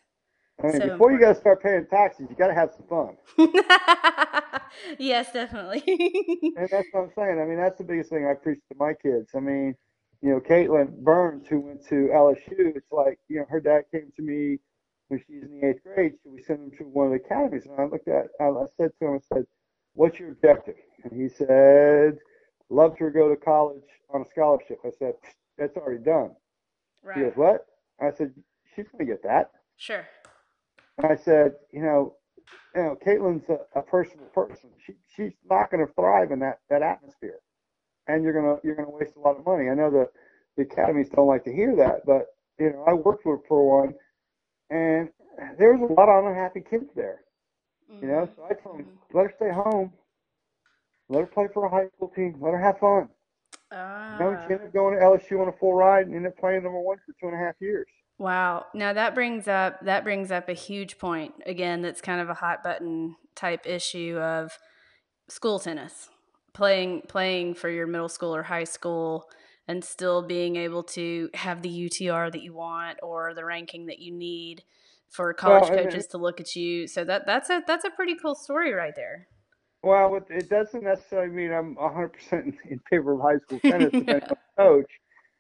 I 0.60 0.67
mean, 0.67 0.73
so 0.73 0.80
before 0.80 0.93
important. 0.93 1.21
you 1.21 1.25
got 1.27 1.34
to 1.34 1.39
start 1.39 1.63
paying 1.63 1.86
taxes, 1.89 2.27
you 2.30 2.36
got 2.36 2.47
to 2.47 2.53
have 2.53 2.71
some 2.75 2.88
fun. 2.88 4.62
yes, 4.97 5.32
definitely. 5.32 5.84
and 5.86 6.67
that's 6.71 6.88
what 6.91 7.01
I'm 7.01 7.12
saying. 7.15 7.39
I 7.39 7.45
mean, 7.45 7.58
that's 7.58 7.77
the 7.77 7.84
biggest 7.84 8.10
thing 8.10 8.27
I 8.27 8.34
preach 8.34 8.60
to 8.71 8.77
my 8.77 8.93
kids. 8.93 9.30
I 9.36 9.39
mean, 9.39 9.75
you 10.21 10.32
know, 10.32 10.39
Caitlin 10.39 10.97
Burns, 11.03 11.47
who 11.47 11.60
went 11.60 11.86
to 11.89 12.10
LSU, 12.12 12.75
it's 12.75 12.91
like, 12.91 13.19
you 13.27 13.38
know, 13.38 13.45
her 13.49 13.60
dad 13.60 13.84
came 13.91 14.12
to 14.15 14.21
me 14.23 14.58
when 15.10 15.21
she 15.27 15.36
was 15.36 15.43
in 15.43 15.60
the 15.60 15.67
eighth 15.67 15.84
grade. 15.84 16.13
So 16.23 16.32
we 16.32 16.41
sent 16.41 16.60
him 16.60 16.71
to 16.80 16.86
one 16.86 17.08
of 17.08 17.12
the 17.13 17.19
academies. 17.23 17.67
And 17.67 17.80
I 17.80 17.86
looked 17.86 18.08
at, 18.08 18.25
I 18.41 18.51
said 18.77 18.91
to 18.99 19.08
him, 19.08 19.19
I 19.32 19.36
said, 19.36 19.45
what's 19.93 20.19
your 20.19 20.32
objective? 20.32 20.75
And 21.03 21.13
he 21.13 21.30
said, 21.30 22.17
loved 22.69 22.99
her 22.99 23.12
to 23.12 23.17
go 23.17 23.30
to 23.30 23.36
college 23.36 23.84
on 24.13 24.21
a 24.21 24.25
scholarship. 24.25 24.80
I 24.86 24.91
said, 24.97 25.13
that's 25.58 25.77
already 25.77 26.03
done. 26.03 26.32
Right. 27.03 27.17
He 27.17 27.23
goes, 27.23 27.34
what? 27.36 27.65
I 28.01 28.12
said, 28.12 28.34
she's 28.75 28.88
going 28.89 29.06
to 29.06 29.12
get 29.12 29.23
that. 29.23 29.51
Sure. 29.77 30.06
And 30.97 31.12
I 31.12 31.15
said, 31.15 31.53
you 31.71 31.82
know, 31.82 32.15
you 32.75 32.82
know, 32.82 32.97
Caitlin's 33.06 33.49
a, 33.49 33.80
a 33.80 33.82
personal 33.82 34.25
person. 34.27 34.69
She 34.86 34.93
she's 35.15 35.34
not 35.49 35.69
going 35.69 35.86
to 35.86 35.93
thrive 35.93 36.32
in 36.32 36.39
that 36.39 36.60
that 36.69 36.82
atmosphere, 36.82 37.39
and 38.08 38.23
you're 38.23 38.34
gonna 38.34 38.58
you're 38.63 38.75
gonna 38.75 38.89
waste 38.89 39.15
a 39.15 39.19
lot 39.19 39.38
of 39.38 39.45
money. 39.45 39.69
I 39.69 39.75
know 39.75 39.91
the 39.91 40.08
the 40.56 40.63
academies 40.63 41.10
don't 41.10 41.27
like 41.27 41.43
to 41.43 41.53
hear 41.53 41.75
that, 41.75 42.06
but 42.06 42.27
you 42.60 42.71
know, 42.71 42.84
I 42.88 42.93
worked 42.93 43.23
for 43.23 43.41
for 43.47 43.82
one, 43.82 43.95
and 44.69 45.10
there's 45.60 45.82
a 45.82 45.93
lot 45.93 46.10
of 46.10 46.25
unhappy 46.25 46.63
kids 46.67 46.89
there. 46.95 47.21
Mm-hmm. 47.91 48.06
You 48.06 48.12
know, 48.12 48.30
so 48.36 48.43
I 48.43 48.53
told 48.53 48.80
them, 48.80 48.86
mm-hmm. 48.86 49.17
let 49.17 49.27
her 49.27 49.34
stay 49.36 49.51
home, 49.51 49.91
let 51.10 51.22
her 51.22 51.28
play 51.28 51.48
for 51.54 51.65
a 51.65 51.70
high 51.70 51.88
school 51.96 52.12
team. 52.15 52.36
Let 52.39 52.52
her 52.52 52.62
have 52.62 52.80
fun. 52.80 53.10
You 53.72 53.78
ah. 53.78 54.17
know, 54.20 54.46
she 54.48 54.54
ended 54.54 54.67
up 54.67 54.74
going 54.74 54.98
to 54.98 55.04
LSU 55.04 55.41
on 55.41 55.48
a 55.48 55.52
full 55.54 55.74
ride 55.74 56.08
and 56.08 56.15
ended 56.15 56.32
up 56.32 56.38
playing 56.38 56.63
number 56.63 56.80
one 56.80 56.98
for 57.06 57.13
two 57.20 57.28
and 57.28 57.36
a 57.36 57.46
half 57.46 57.56
years. 57.60 57.88
Wow. 58.17 58.65
Now 58.74 58.93
that 58.93 59.13
brings 59.13 59.48
up 59.48 59.80
that 59.86 60.04
brings 60.04 60.32
up 60.32 60.50
a 60.50 60.54
huge 60.54 60.98
point 60.98 61.34
again. 61.46 61.82
That's 61.82 62.02
kind 62.02 62.20
of 62.20 62.30
a 62.30 62.34
hot 62.34 62.63
button 62.63 63.15
type 63.36 63.67
issue 63.67 64.17
of 64.17 64.58
school 65.28 65.60
tennis, 65.60 66.10
playing 66.54 67.04
playing 67.08 67.54
for 67.54 67.70
your 67.70 67.86
middle 67.86 68.10
school 68.10 68.36
or 68.36 68.43
high 68.43 68.63
school, 68.63 69.30
and 69.67 69.84
still 69.84 70.24
being 70.24 70.56
able 70.56 70.82
to 70.84 71.30
have 71.36 71.62
the 71.62 71.70
UTR 71.70 72.32
that 72.32 72.41
you 72.41 72.54
want 72.54 72.98
or 73.04 73.36
the 73.36 73.46
ranking 73.46 73.86
that 73.86 74.00
you 74.00 74.12
need 74.12 74.63
for 75.10 75.34
college 75.34 75.70
well, 75.70 75.84
coaches 75.84 76.08
to 76.08 76.17
look 76.17 76.39
at 76.39 76.56
you. 76.56 76.88
So 76.88 77.04
that 77.04 77.28
that's 77.28 77.52
a 77.52 77.62
that's 77.67 77.86
a 77.86 77.91
pretty 77.91 78.15
cool 78.15 78.36
story 78.36 78.74
right 78.74 78.96
there. 78.96 79.28
Well, 79.83 80.19
it 80.29 80.49
doesn't 80.49 80.83
necessarily 80.83 81.33
mean 81.33 81.53
I'm 81.53 81.75
100% 81.75 82.11
in 82.69 82.79
favor 82.89 83.13
of 83.13 83.21
high 83.21 83.37
school 83.37 83.59
tennis 83.59 83.91
the 83.91 84.37
coach, 84.57 84.91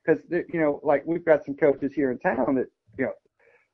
because 0.05 0.21
you 0.29 0.59
know, 0.59 0.79
like 0.83 1.03
we've 1.05 1.25
got 1.25 1.43
some 1.43 1.55
coaches 1.55 1.91
here 1.93 2.11
in 2.11 2.19
town 2.19 2.55
that 2.55 2.67
you 2.97 3.05
know, 3.05 3.13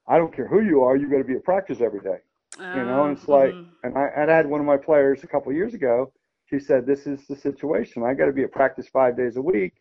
I 0.07 0.17
don't 0.17 0.33
care 0.33 0.47
who 0.47 0.61
you 0.61 0.83
are, 0.83 0.95
you 0.95 1.09
got 1.09 1.17
to 1.17 1.23
be 1.23 1.35
at 1.35 1.43
practice 1.43 1.81
every 1.81 1.99
day. 1.99 2.17
you 2.59 2.85
know, 2.85 3.05
and 3.05 3.17
it's 3.17 3.27
like, 3.27 3.51
mm-hmm. 3.51 3.69
and 3.83 3.97
I, 3.97 4.09
I 4.15 4.35
had 4.35 4.47
one 4.47 4.59
of 4.59 4.65
my 4.65 4.77
players 4.77 5.23
a 5.23 5.27
couple 5.27 5.51
of 5.51 5.55
years 5.55 5.73
ago. 5.73 6.11
She 6.45 6.59
said, 6.59 6.85
"This 6.85 7.07
is 7.07 7.25
the 7.27 7.35
situation. 7.35 8.03
I 8.03 8.13
got 8.13 8.25
to 8.25 8.33
be 8.33 8.43
at 8.43 8.51
practice 8.51 8.87
five 8.87 9.17
days 9.17 9.37
a 9.37 9.41
week, 9.41 9.73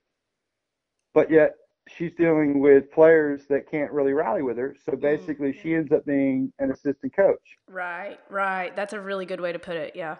but 1.12 1.30
yet 1.30 1.52
she's 1.88 2.12
dealing 2.16 2.60
with 2.60 2.90
players 2.92 3.42
that 3.48 3.70
can't 3.70 3.90
really 3.92 4.12
rally 4.12 4.42
with 4.42 4.56
her. 4.56 4.74
So 4.84 4.96
basically, 4.96 5.50
mm-hmm. 5.50 5.62
she 5.62 5.74
ends 5.74 5.92
up 5.92 6.06
being 6.06 6.52
an 6.58 6.70
assistant 6.70 7.14
coach. 7.14 7.58
Right, 7.68 8.18
right. 8.30 8.74
That's 8.74 8.94
a 8.94 9.00
really 9.00 9.26
good 9.26 9.40
way 9.40 9.52
to 9.52 9.58
put 9.58 9.76
it. 9.76 9.94
Yeah 9.94 10.16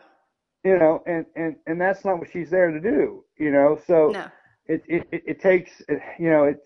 you 0.64 0.78
know, 0.78 1.02
and 1.06 1.26
and 1.36 1.56
and 1.66 1.80
that's 1.80 2.04
not 2.04 2.18
what 2.18 2.30
she's 2.30 2.50
there 2.50 2.70
to 2.70 2.80
do, 2.80 3.24
you 3.38 3.50
know. 3.50 3.78
So 3.86 4.08
no. 4.08 4.26
it, 4.66 4.82
it 4.86 5.06
it 5.10 5.40
takes, 5.40 5.82
you 6.18 6.30
know, 6.30 6.44
it 6.44 6.58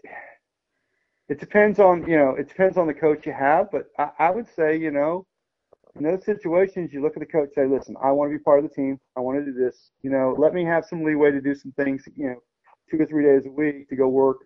it 1.28 1.40
depends 1.40 1.78
on 1.78 2.08
you 2.08 2.16
know 2.16 2.30
it 2.30 2.48
depends 2.48 2.76
on 2.76 2.86
the 2.86 2.94
coach 2.94 3.26
you 3.26 3.32
have, 3.32 3.70
but 3.70 3.86
I, 3.98 4.10
I 4.18 4.30
would 4.30 4.46
say 4.54 4.76
you 4.76 4.90
know 4.90 5.26
in 5.98 6.04
those 6.04 6.24
situations 6.24 6.92
you 6.92 7.02
look 7.02 7.16
at 7.16 7.20
the 7.20 7.26
coach 7.26 7.50
say, 7.54 7.66
listen, 7.66 7.96
I 8.02 8.12
want 8.12 8.30
to 8.30 8.38
be 8.38 8.42
part 8.42 8.62
of 8.62 8.68
the 8.68 8.74
team, 8.74 9.00
I 9.16 9.20
want 9.20 9.38
to 9.38 9.44
do 9.44 9.58
this, 9.58 9.90
you 10.02 10.10
know, 10.10 10.34
let 10.38 10.52
me 10.52 10.64
have 10.64 10.84
some 10.84 11.02
leeway 11.02 11.30
to 11.30 11.40
do 11.40 11.54
some 11.54 11.72
things, 11.72 12.04
you 12.16 12.26
know, 12.26 12.40
two 12.90 13.00
or 13.00 13.06
three 13.06 13.24
days 13.24 13.46
a 13.46 13.50
week 13.50 13.88
to 13.88 13.96
go 13.96 14.08
work 14.08 14.38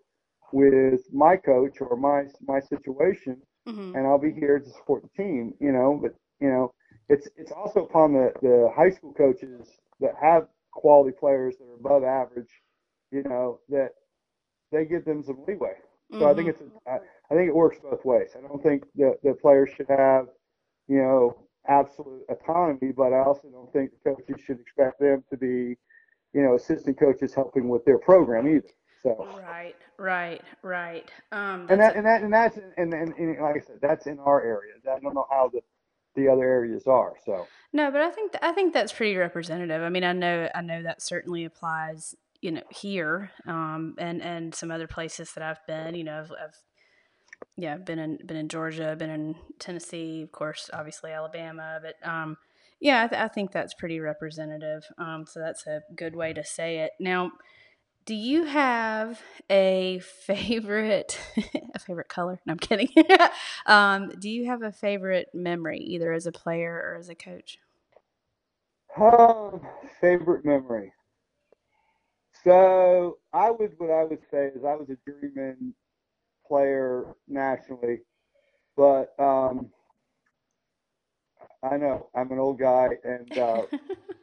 with 0.52 1.00
my 1.12 1.36
coach 1.36 1.78
or 1.80 1.96
my 1.96 2.24
my 2.46 2.60
situation, 2.60 3.36
mm-hmm. 3.68 3.96
and 3.96 4.06
I'll 4.06 4.18
be 4.18 4.32
here 4.32 4.58
to 4.58 4.70
support 4.70 5.02
the 5.02 5.22
team, 5.22 5.54
you 5.60 5.72
know, 5.72 5.98
but 6.00 6.14
you 6.40 6.48
know 6.48 6.72
it's 7.10 7.28
it's 7.36 7.52
also 7.52 7.84
upon 7.84 8.12
the, 8.12 8.32
the 8.40 8.70
high 8.74 8.90
school 8.90 9.12
coaches 9.12 9.68
that 10.00 10.14
have 10.22 10.46
quality 10.72 11.14
players 11.18 11.56
that 11.58 11.64
are 11.64 11.74
above 11.74 12.04
average, 12.04 12.50
you 13.10 13.22
know, 13.24 13.58
that 13.68 13.90
they 14.72 14.84
give 14.84 15.04
them 15.04 15.22
some 15.22 15.38
leeway. 15.46 15.74
So 16.12 16.18
mm-hmm. 16.18 16.26
I 16.26 16.34
think 16.34 16.48
mm-hmm. 16.48 16.64
it's 16.64 16.74
a, 16.86 16.90
I, 16.90 16.96
I 17.30 17.34
think 17.36 17.48
it 17.48 17.54
works 17.54 17.78
both 17.82 18.04
ways. 18.04 18.30
I 18.36 18.46
don't 18.46 18.62
think 18.62 18.84
the 18.94 19.16
the 19.22 19.34
players 19.34 19.70
should 19.76 19.88
have, 19.88 20.28
you 20.88 20.98
know, 20.98 21.36
absolute 21.68 22.22
autonomy, 22.30 22.92
but 22.96 23.12
I 23.12 23.24
also 23.24 23.48
don't 23.48 23.72
think 23.72 23.90
the 23.90 24.14
coaches 24.14 24.42
should 24.44 24.60
expect 24.60 25.00
them 25.00 25.24
to 25.30 25.36
be, 25.36 25.76
you 26.32 26.42
know, 26.42 26.54
assistant 26.54 26.98
coaches 26.98 27.34
helping 27.34 27.68
with 27.68 27.84
their 27.84 27.98
program 27.98 28.46
either. 28.46 28.68
So 29.02 29.26
right, 29.42 29.74
right, 29.98 30.42
right. 30.62 31.10
Um, 31.32 31.66
and 31.70 31.80
that 31.80 31.96
and 31.96 32.04
that 32.06 32.22
and 32.22 32.32
that's 32.32 32.58
and, 32.76 32.92
and, 32.92 33.14
and 33.14 33.40
like 33.40 33.56
I 33.56 33.60
said, 33.60 33.78
that's 33.80 34.06
in 34.06 34.18
our 34.18 34.42
area. 34.42 34.74
I 34.84 34.98
don't 35.00 35.14
know 35.14 35.26
how 35.30 35.50
the 35.52 35.60
the 36.14 36.28
other 36.28 36.44
areas 36.44 36.86
are. 36.86 37.14
So 37.24 37.46
no, 37.72 37.90
but 37.90 38.00
I 38.00 38.10
think 38.10 38.32
th- 38.32 38.42
I 38.42 38.52
think 38.52 38.74
that's 38.74 38.92
pretty 38.92 39.16
representative. 39.16 39.82
I 39.82 39.88
mean, 39.88 40.04
I 40.04 40.12
know 40.12 40.48
I 40.54 40.60
know 40.60 40.82
that 40.82 41.02
certainly 41.02 41.44
applies, 41.44 42.14
you 42.40 42.52
know, 42.52 42.62
here 42.70 43.30
um, 43.46 43.94
and 43.98 44.22
and 44.22 44.54
some 44.54 44.70
other 44.70 44.86
places 44.86 45.32
that 45.34 45.42
I've 45.42 45.64
been. 45.66 45.94
You 45.94 46.04
know, 46.04 46.18
I've, 46.20 46.32
I've 46.32 46.56
yeah, 47.56 47.76
been 47.76 47.98
in 47.98 48.18
been 48.26 48.36
in 48.36 48.48
Georgia, 48.48 48.96
been 48.98 49.10
in 49.10 49.34
Tennessee, 49.58 50.22
of 50.22 50.32
course, 50.32 50.70
obviously 50.72 51.12
Alabama, 51.12 51.80
but 51.82 51.94
um, 52.08 52.36
yeah, 52.80 53.04
I, 53.04 53.08
th- 53.08 53.20
I 53.20 53.28
think 53.28 53.52
that's 53.52 53.74
pretty 53.74 54.00
representative. 54.00 54.84
Um, 54.98 55.26
so 55.26 55.40
that's 55.40 55.66
a 55.66 55.82
good 55.94 56.16
way 56.16 56.32
to 56.32 56.42
say 56.44 56.78
it. 56.78 56.92
Now, 56.98 57.30
do 58.10 58.16
you 58.16 58.42
have 58.42 59.22
a 59.48 60.00
favorite 60.00 61.16
a 61.76 61.78
favorite 61.78 62.08
color? 62.08 62.40
No, 62.44 62.54
I'm 62.54 62.58
kidding. 62.58 62.88
um, 63.66 64.08
do 64.18 64.28
you 64.28 64.46
have 64.46 64.62
a 64.62 64.72
favorite 64.72 65.28
memory, 65.32 65.78
either 65.78 66.12
as 66.12 66.26
a 66.26 66.32
player 66.32 66.72
or 66.72 66.96
as 66.98 67.08
a 67.08 67.14
coach? 67.14 67.60
Um, 69.00 69.60
favorite 70.00 70.44
memory. 70.44 70.92
So 72.42 73.18
I 73.32 73.52
would 73.52 73.74
what 73.78 73.92
I 73.92 74.02
would 74.02 74.22
say 74.28 74.46
is 74.56 74.64
I 74.64 74.74
was 74.74 74.88
a 74.90 74.96
journeyman 75.08 75.72
player 76.48 77.14
nationally, 77.28 78.00
but 78.76 79.14
um, 79.20 79.70
I 81.62 81.76
know 81.76 82.08
I'm 82.16 82.32
an 82.32 82.40
old 82.40 82.58
guy, 82.58 82.88
and 83.04 83.38
uh, 83.38 83.62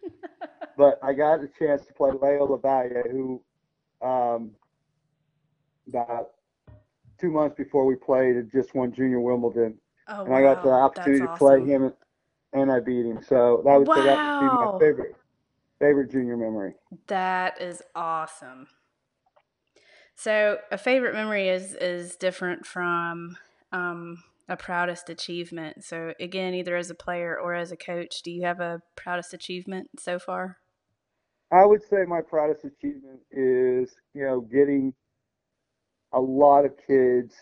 but 0.77 0.99
I 1.01 1.13
got 1.13 1.41
a 1.41 1.47
chance 1.57 1.85
to 1.85 1.93
play 1.93 2.11
Leo 2.11 2.47
Lavalle, 2.47 3.03
who 3.09 3.41
um, 4.01 4.51
about 5.87 6.31
two 7.19 7.31
months 7.31 7.55
before 7.57 7.85
we 7.85 7.95
played 7.95 8.35
had 8.35 8.51
just 8.51 8.75
won 8.75 8.93
Junior 8.93 9.19
Wimbledon, 9.19 9.79
Oh, 10.07 10.23
and 10.23 10.33
I 10.33 10.41
got 10.41 10.63
the 10.63 10.69
opportunity 10.69 11.19
That's 11.21 11.33
to 11.33 11.37
play 11.37 11.65
him, 11.65 11.93
and, 12.53 12.71
I 12.71 12.79
beat 12.79 13.05
him. 13.05 13.21
So 13.21 13.61
that 13.65 13.77
would 13.77 13.87
say 13.87 14.03
that 14.03 14.39
would 14.39 14.57
be 14.57 14.65
my 14.65 14.79
favorite 14.79 15.15
favorite 15.79 16.11
junior 16.11 16.37
memory. 16.37 16.73
That 17.07 17.61
is 17.61 17.81
awesome. 17.93 18.67
So 20.15 20.57
a 20.71 20.77
favorite 20.77 21.13
memory 21.13 21.49
is 21.49 21.73
is 21.73 22.15
different 22.15 22.65
from 22.65 23.37
um, 23.71 24.23
a 24.47 24.55
proudest 24.55 25.09
achievement. 25.09 25.83
So 25.83 26.13
again, 26.19 26.53
either 26.53 26.75
as 26.75 26.89
a 26.89 26.95
player 26.95 27.37
or 27.37 27.53
as 27.53 27.71
a 27.71 27.77
coach, 27.77 28.21
do 28.23 28.31
you 28.31 28.43
have 28.43 28.59
a 28.59 28.81
proudest 28.95 29.33
achievement 29.33 29.89
so 29.99 30.17
far? 30.19 30.57
I 31.51 31.65
would 31.65 31.81
say 31.83 32.05
my 32.07 32.21
proudest 32.21 32.65
achievement 32.65 33.21
is, 33.31 33.95
you 34.13 34.23
know, 34.23 34.41
getting 34.41 34.93
a 36.13 36.19
lot 36.19 36.65
of 36.65 36.73
kids 36.87 37.35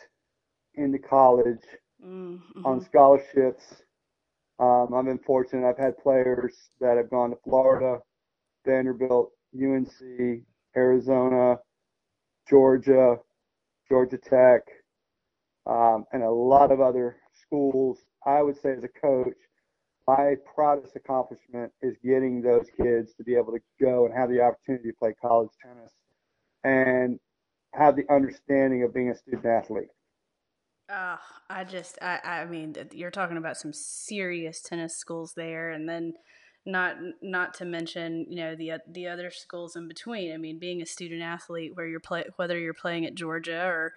into 0.75 0.99
college 0.99 1.63
Mm, 2.03 2.39
on 2.65 2.81
scholarships. 2.81 3.83
Um, 4.59 4.93
I've 4.93 5.05
been 5.05 5.19
fortunate. 5.19 5.67
I've 5.67 5.77
had 5.77 5.97
players 5.97 6.69
that 6.79 6.97
have 6.97 7.09
gone 7.09 7.31
to 7.31 7.37
Florida, 7.43 7.99
Vanderbilt, 8.65 9.31
UNC, 9.55 10.43
Arizona, 10.75 11.57
Georgia, 12.49 13.17
Georgia 13.89 14.17
Tech, 14.17 14.61
um, 15.65 16.05
and 16.13 16.23
a 16.23 16.29
lot 16.31 16.71
of 16.71 16.81
other 16.81 17.17
schools. 17.33 17.99
I 18.25 18.41
would 18.41 18.57
say 18.61 18.73
as 18.73 18.83
a 18.83 18.89
coach, 18.89 19.37
my 20.07 20.35
proudest 20.53 20.95
accomplishment 20.95 21.71
is 21.81 21.95
getting 22.03 22.41
those 22.41 22.67
kids 22.77 23.13
to 23.15 23.23
be 23.23 23.35
able 23.35 23.53
to 23.53 23.59
go 23.81 24.05
and 24.05 24.13
have 24.13 24.29
the 24.29 24.41
opportunity 24.41 24.89
to 24.89 24.95
play 24.97 25.13
college 25.19 25.49
tennis 25.63 25.91
and 26.63 27.19
have 27.73 27.95
the 27.95 28.03
understanding 28.13 28.83
of 28.83 28.93
being 28.93 29.09
a 29.09 29.15
student 29.15 29.45
athlete. 29.45 29.87
Oh, 30.89 31.17
I 31.49 31.63
just, 31.63 31.97
I, 32.01 32.19
I 32.23 32.45
mean, 32.45 32.75
you're 32.91 33.09
talking 33.09 33.37
about 33.37 33.57
some 33.57 33.73
serious 33.73 34.61
tennis 34.61 34.95
schools 34.95 35.33
there, 35.35 35.71
and 35.71 35.89
then 35.89 36.13
not, 36.67 36.97
not 37.23 37.55
to 37.55 37.65
mention, 37.65 38.27
you 38.29 38.35
know, 38.35 38.55
the 38.55 38.73
the 38.91 39.07
other 39.07 39.31
schools 39.31 39.75
in 39.75 39.87
between. 39.87 40.31
I 40.31 40.37
mean, 40.37 40.59
being 40.59 40.83
a 40.83 40.85
student 40.85 41.23
athlete, 41.23 41.71
where 41.73 41.87
you're 41.87 41.99
play, 41.99 42.25
whether 42.35 42.59
you're 42.59 42.75
playing 42.75 43.05
at 43.05 43.15
Georgia 43.15 43.65
or, 43.65 43.93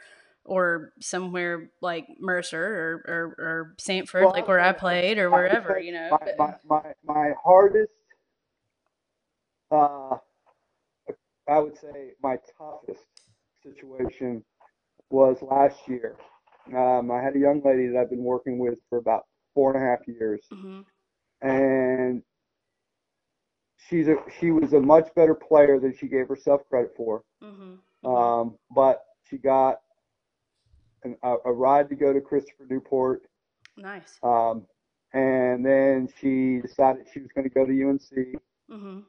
or 0.49 0.93
somewhere 1.01 1.71
like 1.83 2.07
Mercer 2.19 2.65
or 2.65 3.05
or, 3.07 3.25
or 3.39 3.75
Samford, 3.79 4.23
Well, 4.23 4.33
like 4.33 4.49
where 4.49 4.61
I 4.61 4.73
played, 4.73 5.19
or 5.19 5.31
wherever, 5.31 5.79
you 5.79 5.93
know. 5.93 6.19
my, 6.39 6.55
my, 6.65 6.83
my, 7.05 7.31
hardest, 7.45 7.93
uh, 9.71 10.17
I 11.49 11.59
would 11.59 11.77
say 11.79 12.13
my 12.23 12.37
toughest 12.57 13.05
situation 13.63 14.43
was 15.11 15.37
last 15.43 15.77
year. 15.87 16.17
Um, 16.75 17.11
I 17.11 17.23
had 17.23 17.37
a 17.37 17.39
young 17.39 17.63
lady 17.65 17.89
that 17.89 17.99
I've 17.99 18.11
been 18.11 18.25
working 18.25 18.59
with 18.59 18.79
for 18.89 18.99
about 18.99 19.27
four 19.55 19.75
and 19.75 19.83
a 19.83 19.87
half 19.87 20.07
years, 20.09 20.47
Mhm. 20.53 20.85
and 21.43 22.23
she's 23.77 24.09
a 24.09 24.17
she 24.41 24.51
was 24.51 24.73
a 24.73 24.81
much 24.81 25.15
better 25.15 25.35
player 25.35 25.79
than 25.79 25.95
she 25.95 26.09
gave 26.09 26.29
herself 26.29 26.63
credit 26.71 26.95
for. 26.97 27.23
Mhm. 27.43 27.79
Um, 28.05 28.59
but 28.71 29.05
she 29.25 29.37
got 29.39 29.81
an, 31.05 31.17
a, 31.23 31.37
a 31.47 31.53
ride 31.53 31.89
to 31.91 31.95
go 31.95 32.13
to 32.13 32.21
Christopher 32.21 32.67
Newport. 32.69 33.23
Nice. 33.77 34.19
Um, 34.23 34.67
and 35.13 35.65
then 35.65 36.09
she 36.21 36.61
decided 36.61 37.07
she 37.13 37.21
was 37.21 37.31
going 37.35 37.49
to 37.49 37.55
go 37.55 37.65
to 37.65 37.73
UNC. 37.73 38.39
Mhm. 38.69 39.05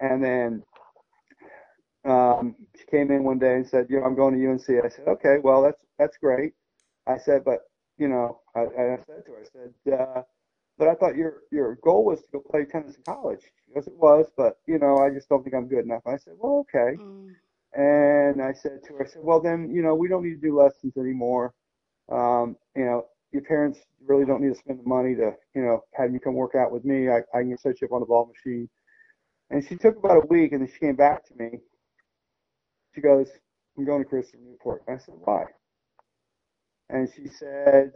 And 0.00 0.22
then 0.22 0.62
um, 2.04 2.56
she 2.76 2.84
came 2.86 3.10
in 3.10 3.24
one 3.24 3.38
day 3.38 3.54
and 3.56 3.66
said, 3.66 3.86
"You 3.90 4.00
know, 4.00 4.06
I'm 4.06 4.14
going 4.14 4.34
to 4.34 4.50
UNC." 4.50 4.84
I 4.84 4.88
said, 4.88 5.06
"Okay, 5.08 5.38
well, 5.42 5.62
that's 5.62 5.80
that's 5.98 6.16
great." 6.18 6.52
I 7.06 7.18
said, 7.18 7.44
"But 7.44 7.60
you 7.98 8.08
know," 8.08 8.40
I, 8.54 8.60
I 8.60 8.98
said 9.06 9.24
to 9.26 9.32
her, 9.32 9.40
I 9.40 9.44
said, 9.52 9.92
uh, 9.92 10.22
"But 10.78 10.88
I 10.88 10.94
thought 10.94 11.16
your 11.16 11.42
your 11.50 11.76
goal 11.76 12.04
was 12.04 12.20
to 12.22 12.28
go 12.32 12.40
play 12.40 12.64
tennis 12.64 12.96
in 12.96 13.02
college." 13.02 13.40
She 13.66 13.74
goes, 13.74 13.86
"It 13.86 13.96
was, 13.96 14.30
but 14.36 14.58
you 14.66 14.78
know, 14.78 14.98
I 14.98 15.10
just 15.10 15.28
don't 15.28 15.42
think 15.42 15.54
I'm 15.54 15.68
good 15.68 15.84
enough." 15.84 16.02
I 16.06 16.16
said, 16.16 16.34
"Well, 16.38 16.64
okay." 16.68 16.96
Mm. 16.96 17.34
And 17.74 18.42
I 18.42 18.52
said 18.52 18.80
to 18.86 18.94
her, 18.94 19.06
I 19.06 19.08
said, 19.08 19.22
well, 19.22 19.40
then, 19.40 19.70
you 19.70 19.82
know, 19.82 19.94
we 19.94 20.08
don't 20.08 20.24
need 20.24 20.40
to 20.40 20.48
do 20.48 20.58
lessons 20.58 20.96
anymore. 20.96 21.54
Um, 22.10 22.56
you 22.74 22.84
know, 22.84 23.06
your 23.32 23.42
parents 23.42 23.78
really 24.04 24.24
don't 24.24 24.42
need 24.42 24.52
to 24.52 24.58
spend 24.58 24.80
the 24.80 24.88
money 24.88 25.14
to, 25.14 25.32
you 25.54 25.62
know, 25.62 25.84
have 25.94 26.12
you 26.12 26.18
come 26.18 26.34
work 26.34 26.54
out 26.56 26.72
with 26.72 26.84
me. 26.84 27.08
I, 27.08 27.18
I 27.32 27.42
can 27.42 27.56
set 27.58 27.80
you 27.80 27.86
up 27.86 27.92
on 27.92 28.00
the 28.00 28.06
ball 28.06 28.26
machine. 28.26 28.68
And 29.50 29.64
she 29.66 29.76
took 29.76 29.96
about 29.96 30.24
a 30.24 30.26
week 30.26 30.52
and 30.52 30.62
then 30.62 30.68
she 30.72 30.80
came 30.80 30.96
back 30.96 31.24
to 31.26 31.34
me. 31.36 31.60
She 32.94 33.00
goes, 33.00 33.28
I'm 33.78 33.84
going 33.84 34.02
to 34.02 34.08
Christopher 34.08 34.38
Newport. 34.44 34.82
I 34.88 34.98
said, 34.98 35.14
why? 35.18 35.44
And 36.88 37.08
she 37.14 37.28
said, 37.28 37.92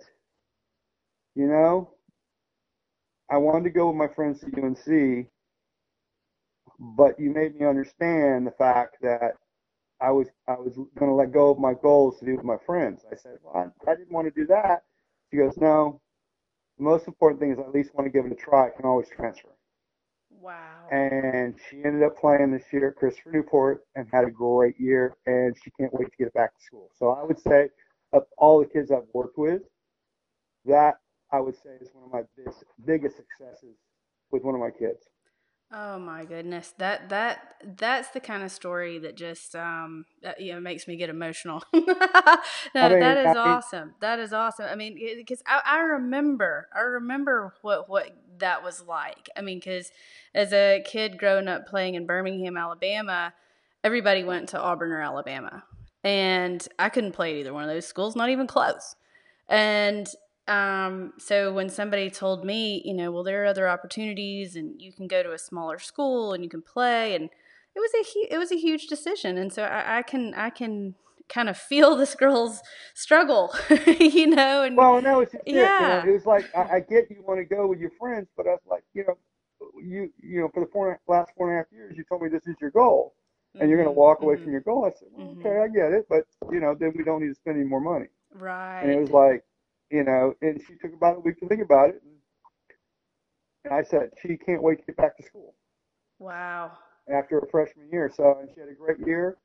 you 1.34 1.46
know, 1.46 1.90
I 3.28 3.38
wanted 3.38 3.64
to 3.64 3.70
go 3.70 3.88
with 3.88 3.96
my 3.96 4.06
friends 4.06 4.40
to 4.40 4.46
UNC, 4.46 5.26
but 6.78 7.18
you 7.18 7.30
made 7.30 7.58
me 7.58 7.66
understand 7.66 8.46
the 8.46 8.52
fact 8.52 8.98
that 9.02 9.32
I 10.04 10.10
was 10.10 10.28
I 10.46 10.52
was 10.52 10.74
going 10.98 11.10
to 11.10 11.14
let 11.14 11.32
go 11.32 11.50
of 11.50 11.58
my 11.58 11.72
goals 11.82 12.18
to 12.18 12.26
do 12.26 12.36
with 12.36 12.44
my 12.44 12.58
friends. 12.66 13.04
I 13.10 13.16
said, 13.16 13.38
well, 13.42 13.72
I, 13.86 13.90
I 13.90 13.94
didn't 13.94 14.12
want 14.12 14.26
to 14.26 14.40
do 14.40 14.46
that. 14.48 14.84
She 15.30 15.38
goes, 15.38 15.56
no. 15.56 16.00
The 16.76 16.84
most 16.84 17.06
important 17.06 17.40
thing 17.40 17.52
is 17.52 17.58
I 17.58 17.62
at 17.62 17.72
least 17.72 17.94
want 17.94 18.06
to 18.06 18.10
give 18.10 18.26
it 18.26 18.32
a 18.32 18.34
try. 18.34 18.66
I 18.66 18.70
can 18.76 18.84
always 18.84 19.08
transfer. 19.08 19.48
Wow. 20.30 20.88
And 20.90 21.54
she 21.70 21.82
ended 21.84 22.02
up 22.02 22.18
playing 22.18 22.50
this 22.52 22.64
year 22.72 22.88
at 22.90 22.96
Christopher 22.96 23.30
Newport 23.32 23.84
and 23.94 24.06
had 24.12 24.24
a 24.24 24.30
great 24.30 24.78
year. 24.78 25.16
And 25.26 25.56
she 25.62 25.70
can't 25.78 25.94
wait 25.94 26.10
to 26.10 26.16
get 26.18 26.34
back 26.34 26.54
to 26.54 26.62
school. 26.62 26.90
So 26.98 27.10
I 27.10 27.24
would 27.24 27.38
say, 27.38 27.68
of 28.12 28.24
all 28.36 28.58
the 28.60 28.66
kids 28.66 28.90
I've 28.90 29.08
worked 29.14 29.38
with, 29.38 29.62
that 30.66 30.94
I 31.32 31.40
would 31.40 31.56
say 31.56 31.70
is 31.80 31.88
one 31.94 32.04
of 32.04 32.12
my 32.12 32.22
biggest, 32.36 32.64
biggest 32.84 33.16
successes 33.16 33.76
with 34.30 34.42
one 34.42 34.54
of 34.54 34.60
my 34.60 34.70
kids. 34.70 35.08
Oh 35.76 35.98
my 35.98 36.24
goodness, 36.24 36.72
that 36.78 37.08
that 37.08 37.56
that's 37.76 38.10
the 38.10 38.20
kind 38.20 38.44
of 38.44 38.52
story 38.52 39.00
that 39.00 39.16
just 39.16 39.56
um 39.56 40.04
that, 40.22 40.40
you 40.40 40.52
know 40.52 40.60
makes 40.60 40.86
me 40.86 40.94
get 40.94 41.10
emotional. 41.10 41.64
no, 41.74 41.80
mean, 41.80 43.00
that 43.00 43.18
is 43.18 43.26
mean- 43.26 43.36
awesome. 43.36 43.94
That 44.00 44.20
is 44.20 44.32
awesome. 44.32 44.66
I 44.70 44.76
mean, 44.76 44.96
because 45.16 45.42
I, 45.44 45.62
I 45.66 45.78
remember, 45.80 46.68
I 46.72 46.80
remember 46.80 47.54
what 47.62 47.88
what 47.88 48.16
that 48.38 48.62
was 48.62 48.84
like. 48.86 49.28
I 49.36 49.40
mean, 49.40 49.58
because 49.58 49.90
as 50.32 50.52
a 50.52 50.80
kid 50.86 51.18
growing 51.18 51.48
up 51.48 51.66
playing 51.66 51.96
in 51.96 52.06
Birmingham, 52.06 52.56
Alabama, 52.56 53.34
everybody 53.82 54.22
went 54.22 54.50
to 54.50 54.60
Auburn 54.60 54.92
or 54.92 55.02
Alabama, 55.02 55.64
and 56.04 56.64
I 56.78 56.88
couldn't 56.88 57.12
play 57.12 57.32
at 57.32 57.40
either 57.40 57.52
one 57.52 57.64
of 57.64 57.68
those 57.68 57.86
schools, 57.86 58.14
not 58.14 58.28
even 58.28 58.46
close. 58.46 58.94
And 59.48 60.06
um, 60.46 61.12
so 61.18 61.52
when 61.52 61.68
somebody 61.70 62.10
told 62.10 62.44
me, 62.44 62.82
you 62.84 62.94
know, 62.94 63.10
well, 63.10 63.24
there 63.24 63.42
are 63.42 63.46
other 63.46 63.68
opportunities, 63.68 64.56
and 64.56 64.80
you 64.80 64.92
can 64.92 65.06
go 65.06 65.22
to 65.22 65.32
a 65.32 65.38
smaller 65.38 65.78
school 65.78 66.32
and 66.32 66.44
you 66.44 66.50
can 66.50 66.62
play, 66.62 67.14
and 67.14 67.24
it 67.74 67.80
was 67.80 67.90
a 67.94 68.04
hu- 68.12 68.28
it 68.34 68.38
was 68.38 68.52
a 68.52 68.56
huge 68.56 68.86
decision, 68.86 69.38
and 69.38 69.52
so 69.52 69.62
I, 69.64 69.98
I 69.98 70.02
can 70.02 70.34
I 70.34 70.50
can 70.50 70.94
kind 71.28 71.48
of 71.48 71.56
feel 71.56 71.96
this 71.98 72.14
girl's 72.14 72.60
struggle, 72.94 73.54
you 73.98 74.26
know, 74.26 74.62
and 74.62 74.76
Well, 74.76 75.00
no, 75.02 75.20
it's 75.20 75.32
just 75.32 75.44
it. 75.46 75.74
You 75.78 75.86
know, 75.86 75.98
Yeah. 75.98 76.04
it 76.04 76.10
was 76.10 76.26
like 76.26 76.50
I, 76.54 76.76
I 76.76 76.80
get 76.80 77.10
you 77.10 77.22
want 77.26 77.40
to 77.40 77.44
go 77.44 77.66
with 77.66 77.78
your 77.80 77.90
friends, 77.98 78.28
but 78.36 78.46
I 78.46 78.50
was 78.50 78.60
like, 78.68 78.84
you 78.92 79.04
know, 79.06 79.16
you 79.82 80.12
you 80.22 80.40
know, 80.40 80.48
for 80.52 80.60
the 80.60 80.70
four, 80.72 81.00
last 81.08 81.32
four 81.36 81.48
and 81.50 81.56
a 81.56 81.62
half 81.62 81.72
years, 81.72 81.96
you 81.96 82.04
told 82.04 82.22
me 82.22 82.28
this 82.28 82.46
is 82.46 82.56
your 82.60 82.70
goal, 82.70 83.14
and 83.60 83.68
you're 83.68 83.78
going 83.78 83.88
to 83.88 83.98
walk 83.98 84.22
away 84.22 84.36
mhm. 84.36 84.42
from 84.42 84.52
your 84.52 84.60
goal. 84.62 84.84
I 84.84 84.90
said, 84.90 85.08
well, 85.12 85.28
Mhm. 85.28 85.38
okay, 85.40 85.58
I 85.60 85.68
get 85.68 85.92
it, 85.92 86.06
but 86.08 86.24
you 86.52 86.60
know, 86.60 86.74
then 86.74 86.92
we 86.96 87.04
don't 87.04 87.22
need 87.22 87.28
to 87.28 87.34
spend 87.34 87.56
any 87.56 87.66
more 87.66 87.80
money. 87.80 88.06
right. 88.34 88.80
And 88.82 88.90
it 88.90 89.00
was 89.00 89.10
like, 89.10 89.44
you 89.90 90.04
know, 90.04 90.34
and 90.42 90.60
she 90.62 90.74
took 90.76 90.92
about 90.94 91.16
a 91.16 91.20
week 91.20 91.38
to 91.40 91.48
think 91.48 91.62
about 91.62 91.90
it. 91.90 92.02
And 92.02 92.14
and 93.64 93.72
I 93.74 93.82
said 93.82 94.10
she 94.20 94.36
can't 94.36 94.62
wait 94.62 94.78
to 94.80 94.84
get 94.86 94.96
back 94.96 95.16
to 95.16 95.22
school 95.22 95.54
Wow. 96.18 96.72
after 97.08 97.40
her 97.40 97.46
freshman 97.50 97.88
year. 97.90 98.10
So, 98.14 98.38
and 98.40 98.48
she 98.54 98.60
had 98.60 98.68
a 98.68 98.74
great 98.74 98.98
year. 99.06 99.36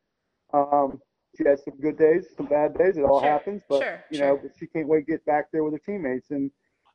Um, 0.53 1.01
she 1.37 1.43
had 1.47 1.59
some 1.59 1.77
good 1.79 1.97
days, 1.97 2.27
some 2.37 2.47
bad 2.47 2.75
days. 2.77 2.97
It 2.97 3.03
all 3.03 3.21
Sure, 3.21 3.21
happens, 3.21 3.63
but 3.67 3.85
sure, 3.85 4.03
you 4.09 4.17
sure. 4.17 4.19
know, 4.19 4.39
but 4.41 4.51
she 4.57 4.67
can't 4.67 4.87
wait 4.87 5.05
to 5.05 5.11
get 5.11 5.25
back 5.25 5.45
there 5.51 5.63
with 5.63 5.73
her 5.73 5.79
teammates. 5.79 6.31
And 6.31 6.51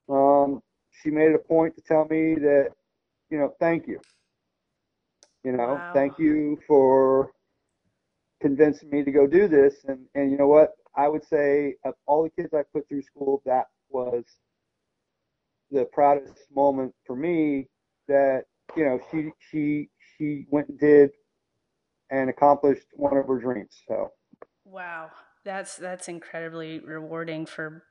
um, 0.09 0.63
she 0.91 1.11
made 1.11 1.31
it 1.31 1.35
a 1.35 1.49
point 1.49 1.75
to 1.77 1.83
tell 1.83 2.05
me 2.07 2.35
that, 2.37 2.71
you 3.31 3.39
know, 3.39 3.55
thank 3.61 3.87
you. 3.87 4.01
You 5.45 5.53
know, 5.53 5.85
Wow. 5.85 5.93
thank 5.93 6.19
you 6.19 6.59
for 6.67 7.31
convincing 8.41 8.91
me 8.91 9.05
to 9.05 9.11
go 9.13 9.27
do 9.27 9.49
this. 9.49 9.85
And 9.85 10.07
and 10.15 10.31
you 10.31 10.37
know 10.39 10.49
what? 10.49 10.71
I 10.97 11.09
would 11.09 11.25
say 11.25 11.77
of 11.85 11.95
all 12.07 12.23
the 12.25 12.31
kids 12.31 12.55
I 12.55 12.63
put 12.73 12.89
through 12.89 13.03
school, 13.03 13.43
that 13.47 13.67
was 13.91 14.25
the 15.71 15.87
proudest 15.93 16.47
moment 16.55 16.95
for 17.07 17.17
me. 17.17 17.69
That 18.09 18.45
you 18.77 18.85
know, 18.85 19.01
she 19.11 19.31
she 19.51 19.89
she 20.17 20.47
went 20.51 20.69
and 20.69 20.79
did 20.79 21.11
and 22.11 22.31
accomplished 22.31 22.87
one 22.95 23.17
of 23.17 23.27
her 23.27 23.39
dreams. 23.39 23.83
So 23.89 24.13
Wow. 24.65 25.11
That's 25.45 25.77
that's 25.77 26.09
incredibly 26.09 26.81
rewarding 26.81 27.47
for 27.47 27.85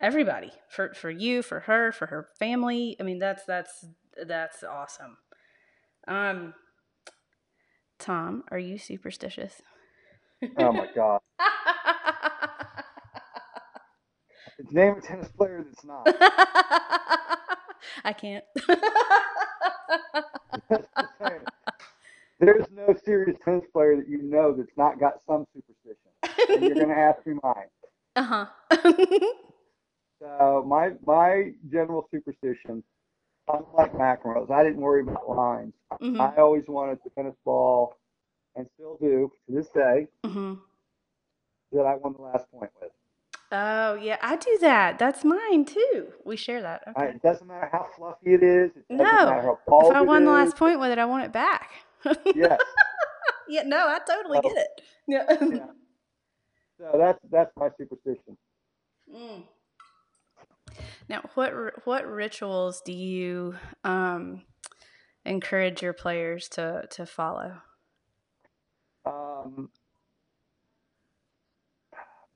everybody. 0.00 0.52
For 0.70 0.92
for 0.94 1.10
you, 1.10 1.42
for 1.42 1.60
her, 1.60 1.92
for 1.92 2.06
her 2.06 2.28
family. 2.38 2.96
I 3.00 3.04
mean, 3.04 3.18
that's 3.18 3.44
that's 3.44 3.86
that's 4.26 4.64
awesome. 4.64 5.18
Um 6.08 6.54
Tom, 7.98 8.44
are 8.50 8.58
you 8.58 8.78
superstitious? 8.78 9.62
oh 10.58 10.72
my 10.72 10.88
God, 10.94 11.20
name 14.70 14.96
a 14.96 15.00
tennis 15.00 15.28
player 15.28 15.64
that's 15.64 15.84
not. 15.84 16.06
I 18.04 18.12
can't. 18.12 18.44
There's 22.38 22.66
no 22.70 22.94
serious 23.04 23.38
tennis 23.44 23.64
player 23.72 23.96
that 23.96 24.08
you 24.08 24.22
know 24.22 24.52
that's 24.52 24.76
not 24.76 25.00
got 25.00 25.14
some 25.26 25.46
superstition. 25.54 26.10
And 26.50 26.64
you're 26.66 26.74
going 26.74 26.88
to 26.88 26.96
ask 26.96 27.26
me 27.26 27.34
mine. 27.42 27.68
uh-huh. 28.16 28.46
So 30.20 30.64
my 30.66 30.92
my 31.06 31.52
general 31.70 32.08
superstition, 32.10 32.82
unlike 33.48 33.92
McEnroe's, 33.92 34.50
I 34.50 34.62
didn't 34.64 34.80
worry 34.80 35.02
about 35.02 35.28
lines. 35.28 35.74
Mhm. 36.00 36.20
I 36.20 36.36
always 36.36 36.64
wanted 36.68 36.98
the 37.04 37.10
tennis 37.10 37.36
ball, 37.44 37.94
and 38.54 38.66
still 38.74 38.96
do 39.00 39.30
to 39.46 39.52
this 39.54 39.68
day, 39.70 40.08
Mhm. 40.24 40.58
that 41.72 41.86
I 41.86 41.94
won 41.96 42.14
the 42.14 42.22
last 42.22 42.50
point 42.50 42.70
with. 42.80 42.92
Oh, 43.52 43.94
yeah, 43.94 44.16
I 44.22 44.36
do 44.36 44.58
that. 44.60 44.98
That's 44.98 45.24
mine 45.24 45.64
too. 45.64 46.08
We 46.24 46.36
share 46.36 46.62
that. 46.62 46.82
I, 46.86 46.90
Okay. 46.90 47.14
it 47.16 47.22
doesn't 47.22 47.46
matter 47.46 47.68
how 47.70 47.86
fluffy 47.96 48.34
it 48.34 48.42
is. 48.42 48.72
It 48.76 48.84
No. 48.90 49.04
matter 49.04 49.42
how 49.42 49.58
If 49.88 49.94
I 49.94 50.00
won 50.00 50.24
the 50.24 50.32
is. 50.32 50.34
last 50.48 50.56
point 50.56 50.80
with 50.80 50.90
it, 50.90 50.98
I 50.98 51.04
want 51.04 51.24
it 51.24 51.32
back. 51.32 51.70
Yes. 52.34 52.58
Yeah, 53.48 53.62
no, 53.62 53.76
I 53.86 54.00
totally 54.00 54.38
Oh. 54.38 54.40
get 54.42 54.56
it. 54.56 54.82
Yeah. 55.06 55.24
yeah. 55.40 55.66
So 56.80 56.98
that's 56.98 57.20
that's 57.30 57.52
my 57.56 57.68
superstition. 57.78 58.36
Mm. 59.08 59.44
Now, 61.08 61.20
what 61.34 61.86
what 61.86 62.04
rituals 62.08 62.80
do 62.84 62.92
you 62.92 63.54
um, 63.84 64.42
encourage 65.24 65.80
your 65.80 65.92
players 65.92 66.48
to 66.50 66.88
to 66.90 67.06
follow? 67.06 67.58
Um, 69.04 69.70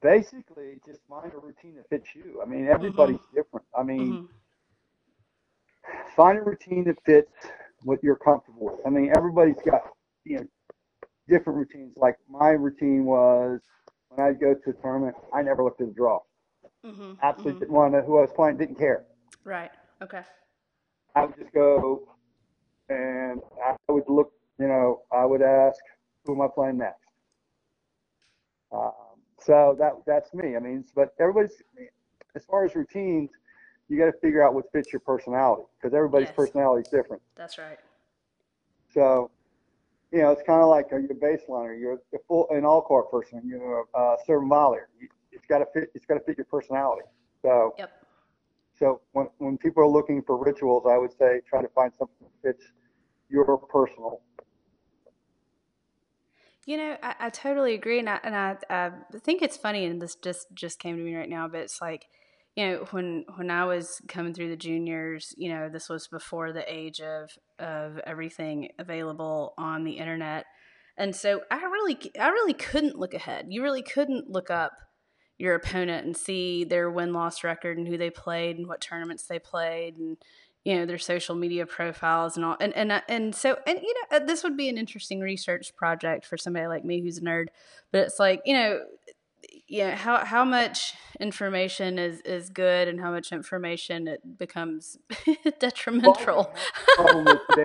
basically, 0.03 0.79
just 0.87 1.01
find 1.09 1.33
a 1.33 1.39
routine 1.39 1.77
that 1.77 1.89
fits 1.89 2.15
you. 2.15 2.41
I 2.43 2.47
mean, 2.47 2.67
everybody's 2.69 3.21
different. 3.35 3.67
I 3.77 3.83
mean, 3.83 4.21
Mhm. 4.23 4.29
find 6.17 6.39
a 6.39 6.43
routine 6.43 6.85
that 6.85 6.97
fits 7.05 7.33
what 7.85 8.03
you're 8.03 8.17
comfortable 8.17 8.67
with. 8.67 8.87
I 8.87 8.91
mean, 8.91 9.13
everybody's 9.17 9.61
got 9.65 9.83
you 10.25 10.39
know 10.39 10.47
different 11.29 11.59
routines. 11.59 11.97
Like 11.97 12.17
my 12.29 12.51
routine 12.51 13.05
was 13.05 13.61
when 14.09 14.27
I'd 14.27 14.41
go 14.41 14.55
to 14.55 14.71
a 14.71 14.73
tournament, 14.75 15.17
I 15.33 15.43
never 15.43 15.63
looked 15.65 15.81
at 15.81 15.89
the 15.89 15.95
draw. 15.95 16.21
Mhm. 16.85 17.19
Absolutely 17.23 17.53
Mhm. 17.55 17.59
didn't 17.61 17.73
want 17.75 17.93
to 17.93 17.99
know 17.99 18.05
who 18.07 18.19
I 18.19 18.23
was 18.23 18.33
playing. 18.33 18.57
Didn't 18.57 18.77
care. 18.77 19.05
Right. 19.45 19.71
Okay. 20.03 20.25
I 21.15 21.25
would 21.27 21.37
just 21.37 21.53
go 21.53 22.09
and 22.89 23.41
I 23.65 23.77
would 23.93 24.09
look. 24.09 24.33
You 24.59 24.69
know, 24.69 25.03
I 25.11 25.25
would 25.25 25.41
ask, 25.43 25.81
who 26.25 26.35
am 26.35 26.43
I 26.43 26.49
playing 26.55 26.79
next? 26.79 27.01
Um, 28.73 29.10
so 29.41 29.77
that 29.79 29.93
that's 30.07 30.35
me. 30.35 30.57
I 30.57 30.61
mean, 30.61 30.85
but 30.95 31.15
everybody's 31.21 31.63
as 32.37 32.45
far 32.45 32.65
as 32.65 32.75
routines, 32.75 33.31
you 33.89 33.99
got 33.99 34.07
to 34.07 34.19
figure 34.21 34.43
out 34.47 34.55
what 34.55 34.65
fits 34.73 34.93
your 34.93 35.01
personality 35.01 35.65
because 35.81 35.95
everybody's 35.95 36.31
Yes. 36.31 36.33
personality 36.33 36.83
is 36.83 36.89
different. 36.89 37.23
That's 37.37 37.59
right. 37.59 37.79
So, 38.93 39.31
you 40.13 40.21
know, 40.21 40.31
it's 40.31 40.43
kind 40.43 40.63
of 40.63 40.69
like 40.69 40.93
are 40.93 40.99
you 41.01 41.09
a 41.09 41.15
baseliner? 41.15 41.79
You're 41.79 41.95
a 42.15 42.19
full 42.29 42.49
an 42.51 42.65
all 42.65 42.83
court 42.83 43.11
person. 43.11 43.43
You're 43.45 43.85
a 43.95 43.99
uh, 43.99 44.17
serve 44.27 44.43
and 44.43 44.51
volleyer. 44.51 44.87
It's 45.33 45.47
got 45.47 45.59
to 45.59 45.67
fit. 45.73 45.91
It's 45.95 46.07
got 46.07 46.15
to 46.15 46.21
fit 46.21 46.39
your 46.39 46.47
personality. 46.47 47.03
So, 47.43 47.77
Yep. 47.79 47.91
so 48.79 49.01
when 49.13 49.29
when 49.39 49.59
people 49.59 49.83
are 49.83 49.89
looking 49.89 50.23
for 50.23 50.37
rituals, 50.37 50.85
I 50.89 50.99
would 50.99 51.13
say 51.13 51.41
try 51.49 51.63
to 51.63 51.69
find 51.69 51.93
something 51.95 52.17
that 52.43 52.55
fits 52.57 52.73
your 53.29 53.59
personal. 53.59 54.21
You 56.67 56.77
know, 56.77 56.97
I, 57.21 57.31
totally 57.31 57.75
agree, 57.75 57.99
and 57.99 58.09
I 58.09 58.19
and 58.23 58.35
I, 58.35 58.57
I 58.69 58.91
think 59.25 59.43
it's 59.43 59.57
funny, 59.57 59.85
and 59.85 60.01
this 60.01 60.17
just 60.17 60.47
just 60.55 60.79
came 60.79 60.97
to 60.97 61.03
me 61.03 61.15
right 61.15 61.29
now. 61.29 61.49
But 61.49 61.61
it's 61.61 61.81
like, 61.81 62.07
you 62.57 62.67
know, 62.67 62.87
when 62.91 63.25
when 63.37 63.51
I 63.51 63.65
was 63.65 64.01
coming 64.09 64.35
through 64.35 64.51
the 64.51 64.57
juniors, 64.57 65.35
you 65.37 65.51
know, 65.51 65.69
this 65.69 65.89
was 65.89 66.09
before 66.09 66.53
the 66.53 66.65
age 66.73 67.01
of 67.01 67.31
of 67.59 67.99
everything 68.07 68.71
available 68.79 69.55
on 69.59 69.85
the 69.85 69.99
internet, 69.99 70.47
and 70.97 71.15
so 71.15 71.43
I 71.51 71.63
really 71.65 71.99
I 72.19 72.29
really 72.29 72.55
couldn't 72.55 72.99
look 72.99 73.15
ahead. 73.15 73.47
You 73.49 73.63
really 73.63 73.83
couldn't 73.83 74.31
look 74.31 74.51
up 74.51 74.73
your 75.39 75.55
opponent 75.55 76.05
and 76.05 76.17
see 76.17 76.65
their 76.65 76.91
win 76.91 77.15
loss 77.15 77.43
record 77.43 77.79
and 77.79 77.89
who 77.89 77.97
they 77.97 78.11
played 78.11 78.59
and 78.59 78.67
what 78.67 78.81
tournaments 78.81 79.25
they 79.27 79.39
played 79.39 79.97
and 79.97 80.19
you 80.65 80.77
know 80.77 80.87
their 80.87 80.99
social 80.99 81.35
media 81.35 81.67
profiles 81.67 82.37
and 82.37 82.45
all 82.45 82.57
and 82.61 82.75
and 82.77 82.93
uh, 82.93 83.01
and 83.09 83.35
so 83.35 83.59
and 83.67 83.81
you 83.81 83.95
know 83.95 84.17
uh, 84.17 84.25
this 84.25 84.43
would 84.43 84.57
be 84.57 84.69
an 84.69 84.79
interesting 84.79 85.21
research 85.21 85.75
project 85.75 86.27
for 86.27 86.37
somebody 86.37 86.67
like 86.67 86.85
me 86.85 87.01
who's 87.01 87.19
a 87.19 87.23
nerd 87.23 87.47
but 87.93 88.03
it's 88.03 88.19
like 88.19 88.41
you 88.45 88.55
know 88.55 88.81
yeah 89.67 89.97
how 89.97 90.25
how 90.25 90.45
much 90.45 90.95
information 91.19 91.99
is 91.99 92.21
is 92.23 92.51
good 92.51 92.89
and 92.89 93.01
how 93.01 93.11
much 93.11 93.33
information 93.33 94.07
it 94.07 94.39
becomes 94.39 94.99
detrimental 95.59 96.53
problem 96.97 97.25
with 97.25 97.41
today, 97.51 97.65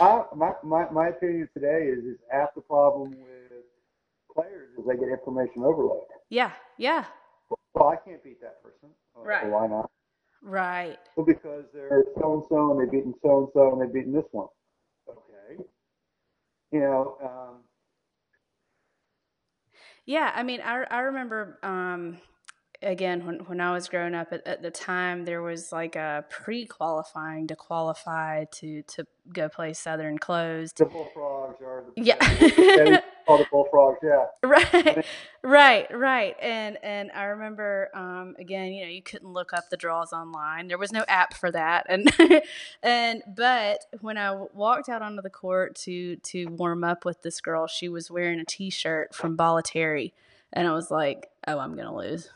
I, 0.00 0.22
my, 0.34 0.52
my, 0.62 0.90
my 0.90 1.08
opinion 1.08 1.48
today 1.54 1.88
is, 1.90 2.04
is 2.04 2.18
half 2.30 2.54
the 2.54 2.60
problem 2.60 3.10
with 3.10 3.52
players 4.34 4.70
is 4.76 4.84
they 4.86 4.96
get 4.96 5.08
information 5.08 5.62
overload. 5.62 6.02
yeah 6.28 6.52
yeah 6.78 7.04
Well, 7.74 7.88
I 7.88 7.96
can't 7.96 8.22
beat 8.22 8.40
that 8.40 8.62
person. 8.62 8.90
Well, 9.14 9.24
Right. 9.24 9.46
Why 9.46 9.66
not? 9.66 9.90
Right 10.44 10.98
Well, 11.16 11.26
because 11.26 11.64
they're 11.72 12.04
so 12.20 12.34
and 12.34 12.44
so 12.48 12.70
and 12.72 12.80
they've 12.80 12.90
beaten 12.92 13.14
so 13.22 13.38
and 13.38 13.48
so 13.54 13.72
and 13.72 13.80
they've 13.82 13.92
beaten 13.92 14.12
this 14.12 14.24
one. 14.32 14.48
Okay. 15.08 15.62
You 16.72 16.80
know, 16.80 17.16
um, 17.22 17.56
Yeah, 20.06 20.32
I 20.34 20.42
mean, 20.42 20.60
I 20.60 20.84
I 20.90 20.98
remember 21.00 21.58
um, 21.62 22.18
again 22.82 23.26
when 23.26 23.38
when 23.46 23.60
I 23.60 23.72
was 23.72 23.88
growing 23.88 24.14
up 24.14 24.32
at, 24.32 24.46
at 24.46 24.62
the 24.62 24.70
time 24.70 25.24
there 25.24 25.42
was 25.42 25.72
like 25.72 25.96
a 25.96 26.24
pre 26.28 26.66
qualifying 26.66 27.46
to 27.48 27.56
qualify 27.56 28.44
to 28.56 28.82
to 28.82 29.04
go 29.32 29.48
play 29.48 29.72
Southern 29.72 30.18
closed. 30.18 30.78
the 30.78 30.84
bullfrogs 30.84 31.62
are 31.62 31.84
the 31.96 32.02
Yeah. 32.02 33.00
call 33.26 33.38
the 33.38 33.46
bullfrogs. 33.50 33.98
Yeah. 34.02 34.26
right 34.42 35.06
right 35.42 35.96
right 35.96 36.36
and 36.40 36.78
and 36.82 37.10
i 37.12 37.24
remember 37.24 37.90
um 37.94 38.34
again 38.38 38.72
you 38.72 38.84
know 38.84 38.90
you 38.90 39.02
couldn't 39.02 39.32
look 39.32 39.52
up 39.52 39.70
the 39.70 39.76
draws 39.76 40.12
online 40.12 40.68
there 40.68 40.78
was 40.78 40.92
no 40.92 41.04
app 41.08 41.34
for 41.34 41.50
that 41.50 41.86
and 41.88 42.10
and 42.82 43.22
but 43.26 43.84
when 44.00 44.16
i 44.16 44.32
walked 44.52 44.88
out 44.88 45.02
onto 45.02 45.22
the 45.22 45.30
court 45.30 45.74
to 45.74 46.16
to 46.16 46.46
warm 46.46 46.84
up 46.84 47.04
with 47.04 47.22
this 47.22 47.40
girl 47.40 47.66
she 47.66 47.88
was 47.88 48.10
wearing 48.10 48.40
a 48.40 48.44
t-shirt 48.44 49.14
from 49.14 49.36
Bollettieri 49.36 50.12
and 50.54 50.66
i 50.66 50.72
was 50.72 50.90
like 50.90 51.28
oh 51.46 51.58
i'm 51.58 51.76
gonna 51.76 51.94
lose. 51.94 52.30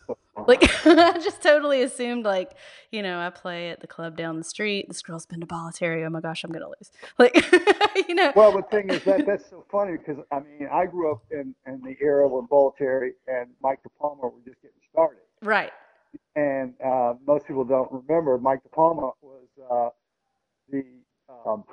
Like 0.46 0.62
i 0.86 1.18
just 1.18 1.42
totally 1.42 1.82
assumed 1.82 2.24
like 2.24 2.52
you 2.92 3.02
know 3.02 3.18
i 3.18 3.30
play 3.30 3.70
at 3.70 3.80
the 3.80 3.86
club 3.86 4.16
down 4.16 4.36
the 4.36 4.44
street 4.44 4.86
this 4.88 5.02
girl's 5.02 5.26
been 5.26 5.40
to 5.40 5.46
Bollettieri. 5.46 6.06
oh 6.06 6.10
my 6.10 6.20
gosh 6.20 6.44
i'm 6.44 6.52
gonna 6.52 6.66
lose. 6.66 6.90
Like 7.18 7.34
you 8.08 8.14
know. 8.14 8.32
Well, 8.36 8.52
the 8.52 8.62
thing 8.62 8.90
is 8.90 9.02
that 9.04 9.26
that's 9.26 9.48
so 9.48 9.64
funny 9.70 9.96
because 9.96 10.22
I 10.30 10.40
mean 10.40 10.68
I 10.70 10.86
grew 10.86 11.10
up 11.12 11.22
in, 11.30 11.54
in 11.66 11.80
the 11.82 11.96
era 12.00 12.28
when 12.28 12.46
Bollettieri 12.46 13.10
and 13.26 13.48
Mike 13.62 13.80
DePalmer 13.82 14.32
were 14.32 14.40
just 14.44 14.60
getting 14.62 14.76
started, 14.92 15.22
right. 15.42 15.72
And 16.36 16.74
uh, 16.84 17.14
most 17.26 17.46
people 17.46 17.64
don't 17.64 17.90
remember 17.90 18.38
Mike 18.38 18.60
DePalmer 18.64 19.12
was 19.20 19.48
uh, 19.70 19.88
the 20.70 20.84
um, 21.46 21.64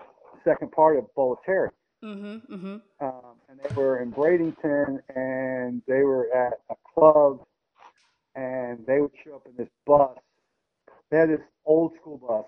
second 0.44 0.72
part 0.72 0.98
of 0.98 1.06
Bollettieri. 1.18 1.70
Mm-hmm 2.06 2.54
mm-hmm 2.54 2.78
um, 3.06 3.36
and 3.50 3.60
they 3.64 3.76
were 3.76 4.00
in 4.02 4.12
Bradenton, 4.12 5.00
and 5.16 5.82
they 5.88 6.04
were 6.04 6.30
at 6.36 6.54
a 6.70 6.76
club, 6.94 7.42
and 8.36 8.86
they 8.88 9.02
would 9.02 9.12
show 9.24 9.36
up 9.36 9.46
in 9.48 9.54
this 9.58 9.70
bus. 9.86 10.18
They 11.12 11.18
had 11.18 11.30
this 11.30 11.42
old 11.66 11.94
school 12.00 12.18
bus. 12.18 12.46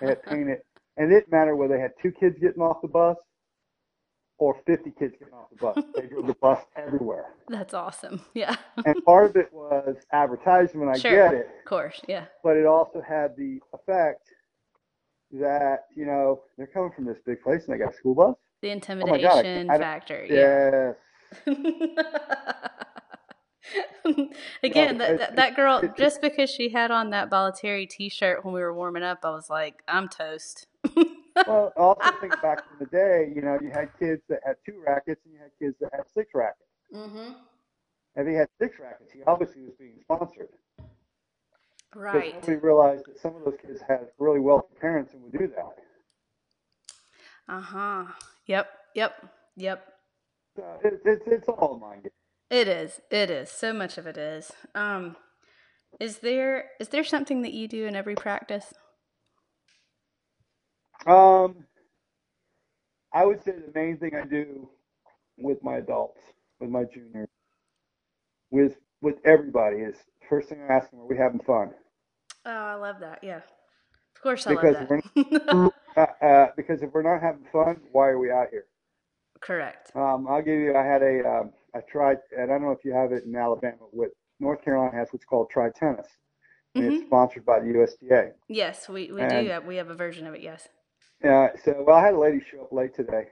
They 0.00 0.08
had 0.08 0.22
painted 0.24 0.58
and 0.96 1.10
it 1.10 1.14
didn't 1.14 1.32
matter 1.32 1.56
whether 1.56 1.74
they 1.76 1.80
had 1.80 1.92
two 2.02 2.12
kids 2.12 2.36
getting 2.40 2.62
off 2.62 2.82
the 2.82 2.88
bus 2.88 3.16
or 4.38 4.56
50 4.66 4.92
kids 4.98 5.14
getting 5.18 5.34
off 5.34 5.48
the 5.50 5.56
bus. 5.56 5.78
They 5.94 6.06
drove 6.08 6.26
the 6.26 6.34
bus 6.34 6.60
everywhere. 6.76 7.26
That's 7.48 7.74
awesome. 7.74 8.22
Yeah. 8.34 8.56
and 8.84 9.02
part 9.04 9.30
of 9.30 9.36
it 9.36 9.52
was 9.52 9.96
advertisement. 10.12 10.90
I 10.90 10.98
Sure. 10.98 11.12
get 11.28 11.34
it, 11.34 11.46
Of 11.60 11.64
course. 11.66 12.00
Yeah. 12.08 12.26
but 12.42 12.56
it 12.56 12.66
also 12.66 13.00
had 13.06 13.36
the 13.36 13.60
effect 13.72 14.28
that 15.32 15.86
you 15.96 16.04
know 16.06 16.42
they're 16.58 16.66
coming 16.66 16.92
from 16.94 17.06
this 17.06 17.18
big 17.24 17.42
place 17.42 17.64
and 17.66 17.74
they 17.74 17.78
got 17.84 17.94
a 17.94 17.96
school 17.96 18.14
bus. 18.14 18.36
The 18.62 18.68
my 18.68 18.74
God, 19.20 19.44
I- 19.44 19.48
intimidation 19.48 19.68
factor. 19.68 20.26
Yeah. 20.28 20.92
Yes. 21.46 21.58
Again, 24.04 24.32
Yeah, 24.62 24.92
that, 24.92 25.18
that, 25.18 25.36
that 25.36 25.56
girl, 25.56 25.82
just 25.96 26.20
because 26.20 26.50
she 26.50 26.68
had 26.68 26.90
on 26.90 27.10
that 27.10 27.30
Bollettieri 27.30 27.88
t-shirt 27.88 28.44
when 28.44 28.54
we 28.54 28.60
were 28.60 28.74
warming 28.74 29.02
up, 29.02 29.18
I 29.24 29.30
was 29.30 29.48
like, 29.50 29.82
I'm 29.88 30.08
toast. 30.08 30.66
Well, 31.46 31.72
I 31.76 31.80
also 31.80 32.10
think 32.20 32.40
back 32.42 32.64
in 32.72 32.78
the 32.78 32.86
day, 32.86 33.32
you 33.34 33.42
know, 33.42 33.58
you 33.62 33.70
had 33.70 33.88
kids 33.98 34.22
that 34.28 34.40
had 34.44 34.56
two 34.66 34.82
rackets 34.84 35.20
and 35.24 35.34
you 35.34 35.40
had 35.40 35.50
kids 35.58 35.76
that 35.80 35.90
had 35.92 36.04
six 36.12 36.30
rackets. 36.34 36.68
mm-hmm. 36.94 37.32
And 38.14 38.28
if 38.28 38.32
he 38.32 38.34
had 38.34 38.48
six 38.60 38.78
rackets, 38.78 39.12
he 39.12 39.20
obviously 39.26 39.62
was 39.62 39.72
being 39.78 39.94
sponsored. 40.02 40.48
Right. 41.94 42.46
We 42.46 42.56
realized 42.56 43.06
that 43.06 43.18
some 43.18 43.36
of 43.36 43.44
those 43.44 43.56
kids 43.64 43.80
had 43.86 44.08
really 44.18 44.40
wealthy 44.40 44.74
parents 44.80 45.14
and 45.14 45.22
would 45.22 45.32
do 45.32 45.46
that. 45.56 45.78
Uh-huh. 47.48 48.04
Yep. 48.46 48.68
Yep. 48.94 49.14
Yep. 49.56 49.86
So 50.56 50.64
it, 50.84 51.02
it's 51.04 51.24
it's 51.26 51.48
all 51.48 51.78
mind 51.80 52.04
game. 52.04 52.12
It 52.50 52.68
is. 52.68 53.00
It 53.10 53.30
is. 53.30 53.50
So 53.50 53.72
much 53.72 53.98
of 53.98 54.06
it 54.06 54.16
is. 54.16 54.52
Um, 54.74 55.16
is 56.00 56.18
there 56.18 56.70
is 56.80 56.88
there 56.88 57.04
something 57.04 57.42
that 57.42 57.54
you 57.54 57.68
do 57.68 57.86
in 57.86 57.96
every 57.96 58.16
practice? 58.16 58.74
Um, 61.06 61.66
I 63.12 63.26
would 63.26 63.42
say 63.44 63.52
the 63.52 63.72
main 63.74 63.98
thing 63.98 64.12
I 64.14 64.26
do 64.26 64.68
with 65.38 65.62
my 65.64 65.76
adults, 65.78 66.20
with 66.60 66.70
my 66.70 66.84
juniors, 66.84 67.30
with 68.50 68.76
with 69.02 69.16
everybody 69.24 69.78
is 69.78 69.96
first 70.28 70.48
thing 70.50 70.62
I 70.62 70.74
ask 70.74 70.90
them: 70.90 71.00
Are 71.00 71.06
we 71.06 71.16
having 71.18 71.40
fun? 71.40 71.72
Oh, 72.46 72.50
I 72.50 72.74
love 72.74 73.00
that. 73.00 73.20
Yeah. 73.22 73.40
Of 74.16 74.22
course, 74.22 74.46
I 74.46 74.52
Because 74.52 74.70
love 74.72 74.72
that. 74.72 74.92
Uh, 75.96 76.06
uh, 76.24 76.46
because 76.56 76.82
if 76.82 76.90
we're 76.92 77.02
not 77.02 77.20
having 77.22 77.44
fun, 77.52 77.80
why 77.92 78.08
are 78.08 78.18
we 78.18 78.30
out 78.30 78.48
here? 78.50 78.64
Correct. 79.40 79.90
Um, 79.96 80.26
I'll 80.28 80.42
give 80.42 80.58
you. 80.58 80.74
I 80.76 80.84
had 80.84 81.02
a. 81.02 81.28
Um, 81.28 81.52
I 81.74 81.80
tried, 81.80 82.18
and 82.36 82.44
I 82.50 82.54
don't 82.54 82.62
know 82.62 82.70
if 82.70 82.84
you 82.84 82.92
have 82.92 83.12
it 83.12 83.24
in 83.24 83.34
Alabama. 83.34 83.76
What 83.90 84.10
North 84.40 84.62
Carolina 84.64 84.96
has 84.96 85.08
what's 85.10 85.24
called 85.24 85.50
Tri 85.50 85.70
Tennis. 85.70 86.06
Mhm. 86.76 86.92
It's 86.92 87.06
sponsored 87.06 87.44
by 87.44 87.60
the 87.60 87.66
USTA. 87.66 88.32
Yes, 88.48 88.88
we, 88.88 89.12
we 89.12 89.20
And- 89.20 89.30
do. 89.46 89.50
Have, 89.52 89.66
we 89.66 89.76
have 89.76 89.90
a 89.90 89.94
version 89.94 90.26
of 90.26 90.34
it. 90.34 90.40
Yes. 90.40 90.68
Uh, 91.22 91.48
so, 91.62 91.84
well, 91.86 91.96
I 91.96 92.04
had 92.06 92.14
a 92.14 92.18
lady 92.18 92.40
show 92.50 92.62
up 92.62 92.72
late 92.72 92.94
today. 92.94 93.28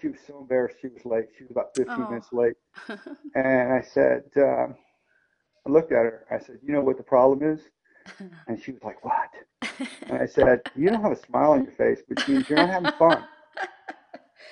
She 0.00 0.08
was 0.08 0.18
so 0.26 0.38
embarrassed 0.40 0.78
she 0.80 0.88
was 0.88 1.04
late. 1.04 1.26
She 1.36 1.44
was 1.44 1.50
about 1.50 1.76
15 1.76 1.94
Oh. 2.02 2.08
minutes 2.08 2.32
late. 2.32 2.54
And 3.34 3.72
I 3.72 3.82
said, 3.82 4.24
um, 4.38 4.76
I 5.66 5.70
looked 5.70 5.92
at 5.92 5.98
her. 5.98 6.24
I 6.30 6.38
said, 6.38 6.58
You 6.62 6.72
know 6.72 6.80
what 6.80 6.96
the 6.96 7.02
problem 7.02 7.42
is? 7.48 7.60
And 8.48 8.62
she 8.62 8.72
was 8.72 8.82
like, 8.82 9.04
What? 9.04 9.30
And 10.08 10.18
I 10.18 10.26
said, 10.26 10.60
You 10.76 10.88
don't 10.90 11.02
have 11.02 11.12
a 11.12 11.16
smile 11.26 11.52
on 11.52 11.64
your 11.64 11.72
face, 11.72 12.00
which 12.08 12.26
means 12.28 12.48
you're 12.48 12.58
not 12.58 12.70
having 12.70 12.92
fun. 12.98 13.24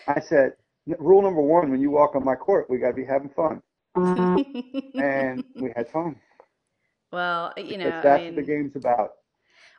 I 0.06 0.20
said, 0.20 0.52
Rule 0.98 1.22
number 1.22 1.42
one 1.42 1.70
when 1.70 1.80
you 1.80 1.90
walk 1.90 2.16
on 2.16 2.24
my 2.24 2.34
court, 2.34 2.68
we 2.70 2.78
got 2.78 2.88
to 2.88 2.94
be 2.94 3.04
having 3.04 3.30
fun. 3.30 3.62
Mm-hmm. 3.96 4.98
And 5.00 5.44
we 5.54 5.72
had 5.76 5.88
fun. 5.88 6.16
well, 7.12 7.52
you 7.56 7.78
know, 7.78 7.90
Because 7.90 8.04
I 8.06 8.08
that's 8.08 8.20
mean, 8.20 8.34
what 8.34 8.36
the 8.36 8.42
game's 8.42 8.76
about. 8.76 9.10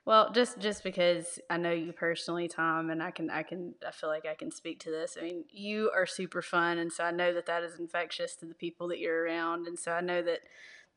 Well, 0.05 0.31
just 0.33 0.59
just 0.59 0.83
because 0.83 1.39
I 1.49 1.57
know 1.57 1.71
you 1.71 1.93
personally, 1.93 2.47
Tom, 2.49 2.89
and 2.89 3.01
I 3.01 3.11
can 3.11 3.29
I 3.29 3.43
can 3.43 3.75
I 3.87 3.91
feel 3.91 4.09
like 4.09 4.25
I 4.25 4.35
can 4.35 4.51
speak 4.51 4.79
to 4.81 4.91
this. 4.91 5.17
I 5.19 5.23
mean, 5.23 5.45
you 5.49 5.91
are 5.95 6.05
super 6.05 6.41
fun, 6.41 6.77
and 6.77 6.91
so 6.91 7.05
I 7.05 7.11
know 7.11 7.33
that 7.33 7.45
that 7.45 7.63
is 7.63 7.79
infectious 7.79 8.35
to 8.37 8.45
the 8.45 8.53
people 8.53 8.87
that 8.89 8.99
you're 8.99 9.23
around, 9.23 9.67
and 9.67 9.79
so 9.79 9.93
I 9.93 10.01
know 10.01 10.21
that 10.23 10.41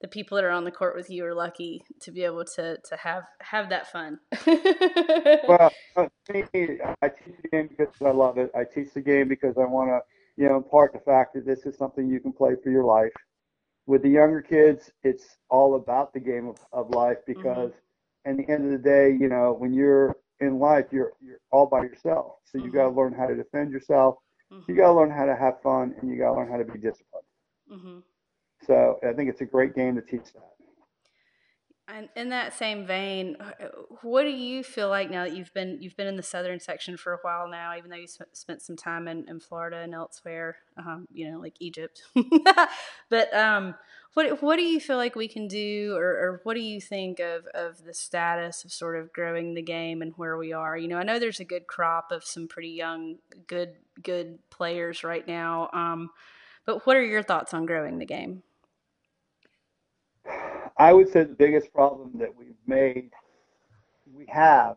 the 0.01 0.09
people 0.09 0.37
that 0.37 0.45
are 0.45 0.51
on 0.51 0.65
the 0.65 0.71
court 0.71 0.97
with 0.97 1.11
you 1.11 1.25
are 1.25 1.35
lucky 1.35 1.83
to 2.03 2.13
be 2.13 2.23
able 2.25 2.45
to 2.45 2.79
to 2.89 2.97
have 2.97 3.25
have 3.41 3.71
that 3.71 3.91
fun. 3.91 4.21
Well, 5.47 5.73
uh, 5.97 6.07
me, 6.33 6.45
I 7.03 7.09
teach 7.09 7.37
the 7.43 7.49
game 7.49 7.69
because 7.69 7.95
I 8.05 8.11
love 8.11 8.39
it. 8.39 8.51
I 8.55 8.65
teach 8.65 8.93
the 8.95 9.01
game 9.01 9.29
because 9.29 9.57
I 9.59 9.65
want 9.65 9.91
to, 9.91 10.01
you 10.37 10.49
know, 10.49 10.57
impart 10.57 10.93
the 10.93 10.99
fact 11.01 11.35
that 11.35 11.47
this 11.47 11.67
is 11.67 11.77
something 11.77 12.09
you 12.09 12.21
can 12.21 12.33
play 12.33 12.55
for 12.63 12.71
your 12.71 12.85
life. 12.85 13.13
With 13.87 14.03
the 14.03 14.11
younger 14.11 14.43
kids, 14.43 14.93
it's 15.05 15.39
all 15.51 15.77
about 15.77 16.13
the 16.15 16.21
game 16.21 16.49
of, 16.49 16.59
of 16.73 16.91
life 16.91 17.19
because, 17.27 17.73
at 18.27 18.37
the 18.37 18.49
end 18.51 18.67
of 18.67 18.73
the 18.73 18.79
day, 18.79 19.11
you 19.11 19.29
know, 19.29 19.53
when 19.55 19.73
you're 19.75 20.17
in 20.41 20.59
life, 20.59 20.87
you're 20.93 21.13
you're 21.23 21.41
all 21.53 21.67
by 21.67 21.83
yourself. 21.83 22.37
So 22.45 22.59
you 22.59 22.71
Mhm. 22.71 22.73
got 22.73 22.85
to 22.85 22.91
learn 22.91 23.15
how 23.15 23.27
to 23.27 23.37
defend 23.37 23.73
yourself. 23.73 24.17
You 24.69 24.75
Mhm, 24.75 24.77
got 24.77 24.89
to 24.89 24.95
learn 24.95 25.11
how 25.11 25.27
to 25.27 25.37
have 25.37 25.63
fun, 25.63 25.95
and 26.01 26.11
you 26.11 26.19
got 26.19 26.31
to 26.33 26.37
learn 26.37 26.51
how 26.51 26.59
to 26.59 26.65
be 26.65 26.79
disciplined. 26.79 27.27
So 28.66 28.99
I 29.07 29.12
think 29.12 29.29
it's 29.29 29.40
a 29.40 29.47
great 29.47 29.75
game 29.75 29.95
to 29.97 30.03
teach 30.03 30.33
that. 30.35 30.57
And 31.88 32.09
in 32.16 32.31
that 32.31 32.53
same 32.53 32.85
vein, 32.85 33.37
what 34.03 34.25
do 34.25 34.31
you 34.31 34.64
feel 34.64 34.88
like 34.88 35.09
now 35.09 35.23
that 35.23 35.37
you've 35.37 35.55
been 35.55 35.79
you've 35.81 35.97
been 35.97 36.09
in 36.09 36.16
the 36.16 36.23
southern 36.23 36.59
section 36.59 36.97
for 36.97 37.12
a 37.12 37.19
while 37.23 37.49
now, 37.49 37.77
even 37.77 37.90
though 37.90 37.97
you 37.97 38.09
sp- 38.11 38.27
spent 38.33 38.61
some 38.61 38.77
time 38.77 39.07
in, 39.07 39.25
in 39.29 39.38
Florida 39.38 39.79
and 39.79 39.95
elsewhere, 39.95 40.57
um, 40.77 41.07
you 41.12 41.31
know, 41.31 41.38
like 41.38 41.55
Egypt. 41.61 42.03
but 43.09 43.33
um, 43.33 43.77
what 44.14 44.42
what 44.42 44.57
do 44.57 44.62
you 44.62 44.81
feel 44.81 44.97
like 44.97 45.14
we 45.14 45.29
can 45.29 45.47
do, 45.47 45.95
or, 45.95 46.09
or 46.09 46.40
what 46.42 46.55
do 46.55 46.61
you 46.61 46.81
think 46.81 47.21
of 47.21 47.47
of 47.55 47.85
the 47.85 47.95
status 47.95 48.64
of 48.64 48.73
sort 48.73 48.97
of 48.97 49.12
growing 49.12 49.55
the 49.55 49.62
game 49.62 50.03
and 50.03 50.12
where 50.16 50.37
we 50.37 50.53
are? 50.53 50.77
You 50.77 50.88
know, 50.88 50.99
I 50.99 51.05
know 51.05 51.21
there's 51.21 51.38
a 51.38 51.45
good 51.45 51.69
crop 51.69 52.11
of 52.11 52.25
some 52.25 52.49
pretty 52.49 52.71
young, 52.71 53.19
good 53.47 53.75
good 54.03 54.40
players 54.51 55.05
right 55.05 55.27
now. 55.27 55.71
Um, 55.73 56.11
but 56.67 56.87
what 56.87 56.97
are 56.97 57.05
your 57.05 57.23
thoughts 57.23 57.55
on 57.55 57.67
growing 57.67 57.99
the 57.99 58.07
game? 58.07 58.43
I 60.77 60.93
would 60.93 61.09
say 61.09 61.25
the 61.25 61.35
biggest 61.35 61.73
problem 61.73 62.13
that 62.19 62.35
we've 62.35 62.57
made, 62.67 63.11
we 64.15 64.27
have 64.29 64.77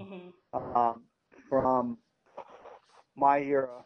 Mm-hmm. 0.00 0.30
um, 0.54 1.02
from 1.48 1.98
my 3.16 3.40
era, 3.40 3.84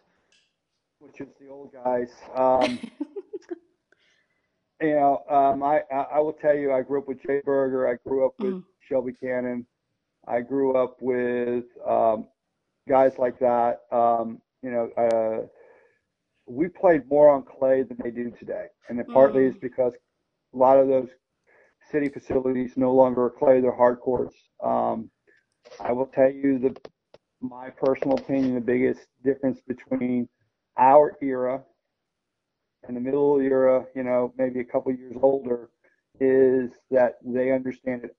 which 1.01 1.21
is 1.21 1.29
the 1.41 1.49
old 1.49 1.73
guys. 1.73 2.11
Um, 2.35 2.81
you 4.81 4.95
know, 4.95 5.25
um, 5.31 5.63
I, 5.63 5.83
I 5.91 6.21
will 6.21 6.33
tell 6.33 6.55
you, 6.55 6.73
I 6.73 6.83
grew 6.83 7.01
up 7.01 7.09
with 7.09 7.23
Jay 7.23 7.41
Berger. 7.45 7.89
I 7.89 7.97
grew 8.09 8.27
up 8.27 8.35
with 8.41 8.57
Mhm. 8.57 8.65
Shelby 8.81 9.13
Cannon. 9.15 9.67
I 10.27 10.41
grew 10.41 10.77
up 10.77 10.97
with 11.01 11.65
um, 11.87 12.27
guys 12.89 13.19
like 13.19 13.39
that. 13.41 13.81
Um, 13.93 14.41
you 14.63 14.71
know, 14.71 14.91
uh, 14.97 15.47
we 16.47 16.69
played 16.69 17.09
more 17.09 17.31
on 17.31 17.43
clay 17.43 17.83
than 17.83 17.97
they 18.03 18.11
do 18.11 18.31
today, 18.31 18.67
and 18.89 19.01
it 19.01 19.07
partly 19.13 19.45
is 19.47 19.55
because 19.61 19.95
a 20.55 20.57
lot 20.57 20.79
of 20.79 20.89
those 20.89 21.09
city 21.91 22.09
facilities 22.09 22.73
no 22.77 22.93
longer 22.93 23.25
are 23.25 23.31
clay; 23.31 23.61
they're 23.61 23.75
hard 23.75 24.01
courts. 24.01 24.37
Um, 24.63 25.11
I 25.81 25.93
will 25.93 26.07
tell 26.07 26.31
you 26.31 26.59
the 26.59 26.77
my 27.41 27.71
personal 27.71 28.19
opinion, 28.19 28.55
the 28.55 28.61
biggest 28.61 29.07
difference 29.23 29.61
between 29.67 30.29
our 30.79 31.17
era 31.23 31.63
and 32.87 32.97
the 32.97 33.01
middle 33.01 33.39
era, 33.41 33.85
you 33.95 34.03
know, 34.03 34.33
maybe 34.37 34.61
a 34.61 34.65
couple 34.65 34.93
years 34.93 35.17
older, 35.23 35.71
is 36.21 36.71
that 36.91 37.15
they 37.25 37.53
understand 37.53 38.05
it, 38.05 38.17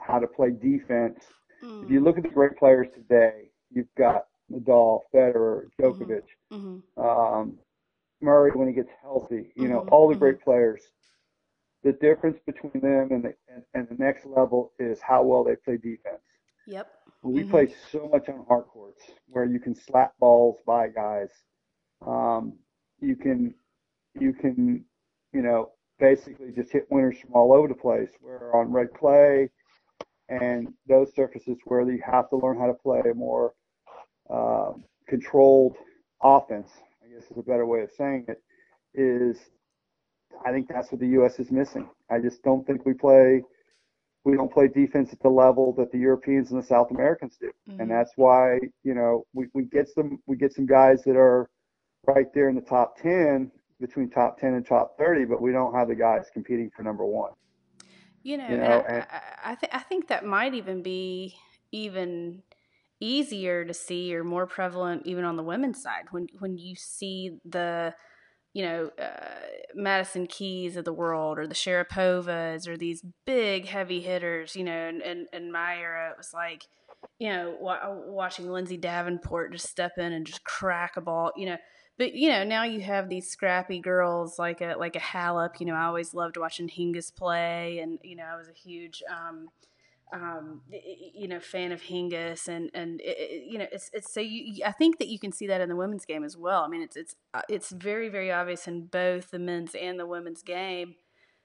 how 0.00 0.18
to 0.18 0.26
play 0.26 0.50
defense. 0.50 1.24
If 1.62 1.90
you 1.90 2.00
look 2.00 2.16
at 2.16 2.22
the 2.22 2.30
great 2.30 2.56
players 2.56 2.88
today, 2.94 3.50
you've 3.70 3.92
got 3.96 4.26
Nadal, 4.50 5.02
Federer, 5.14 5.68
Djokovic, 5.78 6.24
hmm 6.50 6.78
um, 6.96 7.58
Murray 8.20 8.52
when 8.54 8.68
he 8.68 8.74
gets 8.74 8.90
healthy, 9.02 9.52
you 9.56 9.68
know, 9.68 9.80
Mhm, 9.80 9.90
all 9.90 10.08
the 10.08 10.14
great 10.14 10.40
players. 10.40 10.82
The 11.82 11.92
difference 11.92 12.38
between 12.40 12.80
them 12.80 13.10
and 13.12 13.24
the 13.24 13.34
and, 13.48 13.64
and 13.74 13.88
the 13.88 13.94
next 14.02 14.24
level 14.26 14.72
is 14.78 15.00
how 15.00 15.22
well 15.22 15.44
they 15.44 15.56
play 15.56 15.76
defense. 15.76 16.22
Yep. 16.66 16.88
We 17.22 17.44
Mhm. 17.44 17.44
play 17.44 17.66
so 17.68 18.08
much 18.08 18.28
on 18.28 18.44
hard 18.46 18.66
courts 18.66 19.02
where 19.28 19.44
you 19.44 19.60
can 19.60 19.74
slap 19.74 20.16
balls 20.18 20.58
by 20.66 20.88
guys. 20.88 21.30
Um, 22.06 22.54
you 23.00 23.16
can, 23.16 23.54
you 24.14 24.32
can, 24.32 24.84
you 25.32 25.42
know, 25.42 25.72
basically 25.98 26.52
just 26.52 26.72
hit 26.72 26.86
winners 26.90 27.18
from 27.20 27.32
all 27.34 27.52
over 27.52 27.68
the 27.68 27.74
place. 27.74 28.10
Where 28.20 28.54
on 28.54 28.72
red 28.72 28.92
clay 28.94 29.50
and 30.28 30.72
those 30.86 31.14
surfaces 31.14 31.58
where 31.64 31.82
you 31.90 32.02
have 32.04 32.28
to 32.30 32.36
learn 32.36 32.58
how 32.58 32.66
to 32.66 32.74
play 32.74 33.02
more 33.14 33.54
uh, 34.30 34.72
controlled 35.08 35.76
offense, 36.22 36.70
I 37.04 37.08
guess 37.14 37.30
is 37.30 37.38
a 37.38 37.42
better 37.42 37.66
way 37.66 37.80
of 37.80 37.90
saying 37.96 38.26
it, 38.28 38.42
is 38.94 39.38
I 40.44 40.52
think 40.52 40.68
that's 40.68 40.90
what 40.90 41.00
the 41.00 41.08
U.S. 41.08 41.38
is 41.38 41.50
missing. 41.50 41.88
I 42.10 42.18
just 42.18 42.42
don't 42.42 42.66
think 42.66 42.84
we 42.86 42.94
play 42.94 43.42
we 44.24 44.34
don't 44.34 44.52
play 44.52 44.66
defense 44.66 45.12
at 45.12 45.20
the 45.20 45.28
level 45.28 45.72
that 45.78 45.92
the 45.92 45.98
Europeans 45.98 46.50
and 46.50 46.60
the 46.60 46.66
South 46.66 46.90
Americans 46.90 47.36
do, 47.40 47.52
Mhm. 47.70 47.80
and 47.80 47.90
that's 47.90 48.12
why 48.16 48.58
you 48.82 48.94
know 48.94 49.24
we, 49.34 49.46
we 49.54 49.64
get 49.64 49.88
some 49.88 50.18
we 50.26 50.36
get 50.36 50.52
some 50.52 50.66
guys 50.66 51.02
that 51.04 51.16
are 51.16 51.48
right 52.06 52.26
there 52.34 52.48
in 52.48 52.56
the 52.56 52.60
top 52.60 52.96
ten 52.96 53.50
between 53.80 54.10
top 54.10 54.38
ten 54.38 54.54
and 54.54 54.66
top 54.66 54.96
thirty, 54.98 55.24
but 55.24 55.40
we 55.40 55.52
don't 55.52 55.74
have 55.74 55.88
the 55.88 55.94
guys 55.94 56.28
competing 56.32 56.70
for 56.76 56.82
number 56.82 57.04
one. 57.06 57.32
You 58.24 58.38
know, 58.38 58.48
You 58.48 58.56
know, 58.56 58.84
I, 58.88 58.96
I, 58.98 59.52
I, 59.52 59.54
think 59.54 59.74
I 59.74 59.78
think 59.78 60.08
that 60.08 60.24
might 60.24 60.54
even 60.54 60.82
be 60.82 61.36
even 61.70 62.42
easier 63.00 63.64
to 63.64 63.74
see 63.74 64.14
or 64.14 64.24
more 64.24 64.46
prevalent 64.46 65.02
even 65.04 65.24
on 65.24 65.36
the 65.36 65.42
women's 65.42 65.82
side 65.82 66.04
when 66.10 66.26
when 66.38 66.56
you 66.56 66.74
see 66.74 67.38
the 67.44 67.94
you 68.54 68.62
know 68.62 68.90
uh, 68.98 69.34
Madison 69.74 70.26
Keys 70.26 70.78
of 70.78 70.86
the 70.86 70.92
world 70.92 71.38
or 71.38 71.46
the 71.46 71.54
Sharapovas 71.54 72.66
or 72.66 72.78
these 72.78 73.04
big 73.26 73.66
heavy 73.66 74.00
hitters 74.00 74.56
you 74.56 74.64
know 74.64 74.72
and 74.72 75.02
in, 75.02 75.26
in, 75.32 75.52
my 75.52 75.76
era 75.76 76.10
it 76.10 76.16
was 76.16 76.32
like 76.32 76.64
you 77.18 77.28
know 77.28 77.54
watching 77.60 78.50
Lindsay 78.50 78.78
Davenport 78.78 79.52
just 79.52 79.68
step 79.68 79.98
in 79.98 80.12
and 80.12 80.26
just 80.26 80.42
crack 80.44 80.96
a 80.96 81.02
ball 81.02 81.32
you 81.36 81.46
know. 81.46 81.58
But 81.98 82.14
you 82.14 82.30
know 82.30 82.44
now 82.44 82.62
you 82.64 82.80
have 82.80 83.10
these 83.10 83.28
scrappy 83.28 83.78
girls 83.78 84.38
like 84.38 84.62
a 84.62 84.74
like 84.78 84.96
a 84.96 85.00
Halep 85.00 85.60
you 85.60 85.66
know 85.66 85.74
I 85.74 85.84
always 85.84 86.14
loved 86.14 86.38
watching 86.38 86.68
Hingis 86.68 87.14
play 87.14 87.78
and 87.80 87.98
you 88.02 88.16
know 88.16 88.24
I 88.24 88.36
was 88.36 88.48
a 88.48 88.52
huge 88.52 89.02
um, 89.10 89.48
um, 90.12 90.62
you 91.14 91.26
know, 91.26 91.40
fan 91.40 91.72
of 91.72 91.82
Hingis, 91.82 92.48
and 92.48 92.70
and 92.74 93.00
it, 93.02 93.44
you 93.46 93.58
know, 93.58 93.66
it's 93.72 93.90
it's 93.92 94.12
so 94.12 94.20
you. 94.20 94.62
I 94.64 94.72
think 94.72 94.98
that 94.98 95.08
you 95.08 95.18
can 95.18 95.32
see 95.32 95.46
that 95.48 95.60
in 95.60 95.68
the 95.68 95.76
women's 95.76 96.04
game 96.04 96.24
as 96.24 96.36
well. 96.36 96.62
I 96.62 96.68
mean, 96.68 96.82
it's 96.82 96.96
it's 96.96 97.16
uh, 97.34 97.42
it's 97.48 97.70
very 97.70 98.08
very 98.08 98.30
obvious 98.30 98.68
in 98.68 98.86
both 98.86 99.30
the 99.30 99.38
men's 99.38 99.74
and 99.74 99.98
the 99.98 100.06
women's 100.06 100.42
game 100.42 100.94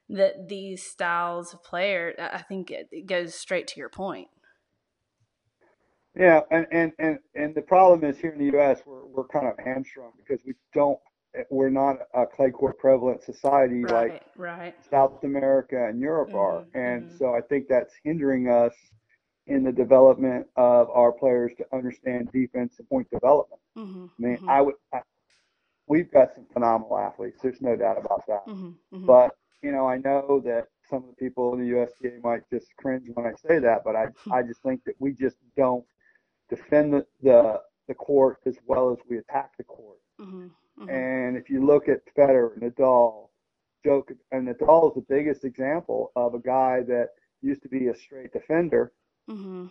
that 0.10 0.50
these 0.50 0.84
styles 0.84 1.54
of 1.54 1.64
player. 1.64 2.14
I 2.20 2.42
think 2.44 2.70
it, 2.70 2.90
it 2.92 3.08
goes 3.08 3.34
straight 3.34 3.68
to 3.68 3.80
your 3.80 3.90
point. 3.90 4.28
Yeah, 6.16 6.42
and, 6.52 6.68
and, 6.72 6.92
and, 7.00 7.20
and 7.36 7.56
the 7.56 7.62
problem 7.62 8.04
is 8.04 8.18
here 8.18 8.32
in 8.32 8.40
the 8.40 8.58
U.S. 8.58 8.82
we're 8.86 9.06
we're 9.06 9.28
kind 9.28 9.48
of 9.48 9.56
hamstrung 9.64 10.12
because 10.18 10.46
we 10.46 10.54
don't 10.74 11.00
we're 11.50 11.70
not 11.70 11.98
a 12.14 12.26
clay 12.26 12.52
court 12.52 12.78
prevalent 12.78 13.24
society 13.24 13.84
right, 13.84 14.14
like 14.14 14.24
right. 14.38 14.76
South 14.90 15.24
America 15.24 15.88
and 15.88 16.00
Europe 16.00 16.30
mm-hmm, 16.30 16.38
are, 16.38 16.66
and 16.74 17.06
mm-hmm. 17.06 17.18
so 17.18 17.34
I 17.34 17.42
think 17.42 17.68
that's 17.70 17.94
hindering 18.04 18.50
us 18.50 18.74
in 19.48 19.64
the 19.64 19.72
development 19.72 20.48
of 20.56 20.90
our 20.90 21.12
players 21.12 21.52
to 21.58 21.66
understand 21.74 22.32
defense 22.32 22.76
and 22.80 22.88
point 22.90 23.10
development. 23.10 23.62
Mm-hmm, 23.78 24.06
I 24.06 24.28
mean, 24.28 24.38
mm-hmm. 24.38 24.50
I 24.50 24.62
would. 24.62 24.76
I, 24.94 25.00
we've 25.88 26.12
got 26.12 26.34
some 26.36 26.46
phenomenal 26.54 26.98
athletes. 26.98 27.40
There's 27.42 27.62
no 27.62 27.76
doubt 27.76 27.98
about 27.98 28.24
that. 28.28 28.46
Mm-hmm, 28.48 28.68
mm-hmm. 28.68 29.06
But 29.06 29.32
you 29.62 29.72
know, 29.72 29.88
I 29.88 29.98
know 29.98 30.42
that 30.46 30.68
some 30.90 31.04
of 31.04 31.10
the 31.10 31.16
people 31.16 31.54
in 31.54 31.62
the 31.62 31.82
USTA 31.82 32.20
might 32.24 32.42
just 32.50 32.76
cringe 32.78 33.08
when 33.14 33.26
I 33.26 33.34
say 33.48 33.60
that, 33.60 33.84
but 33.86 33.96
I 33.96 34.08
I 34.32 34.44
just 34.44 34.62
think 34.64 34.84
that 34.86 34.96
we 35.00 35.14
just 35.14 35.38
don't 35.56 35.86
defend 36.50 36.94
the 36.94 37.06
the, 37.24 37.62
the 37.88 37.94
court 37.94 38.40
as 38.46 38.58
well 38.66 38.92
as 38.92 38.98
we 39.10 39.18
attack 39.18 39.52
the 39.58 39.64
court. 39.64 40.00
Mm-hmm. 40.20 40.48
And 40.90 41.38
if 41.38 41.50
you 41.50 41.66
look 41.66 41.88
at 41.88 42.00
Federer, 42.18 42.58
Nadal, 42.60 43.30
Joke, 43.84 44.12
and 44.32 44.48
Nadal 44.48 44.90
is 44.90 44.96
the 44.96 45.06
biggest 45.08 45.44
example 45.44 46.12
of 46.16 46.34
a 46.34 46.40
guy 46.40 46.82
that 46.88 47.10
used 47.42 47.62
to 47.64 47.70
be 47.70 47.88
a 47.88 47.96
straight 47.96 48.32
defender. 48.34 48.92
Mm-hmm. 49.30 49.68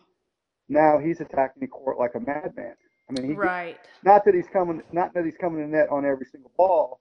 Now 0.68 0.98
he's 0.98 1.20
attacking 1.20 1.60
the 1.60 1.66
court 1.66 1.98
like 1.98 2.14
a 2.14 2.20
madman. 2.20 2.74
I 3.08 3.20
mean, 3.20 3.30
he, 3.30 3.36
right. 3.36 3.76
Not 4.04 4.24
that 4.24 4.34
he's 4.34 4.46
coming, 4.52 4.82
not 4.92 5.12
that 5.14 5.24
he's 5.24 5.36
coming 5.36 5.60
to 5.62 5.68
net 5.68 5.88
on 5.90 6.04
every 6.04 6.26
single 6.26 6.52
ball, 6.56 7.00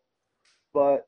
but 0.74 1.05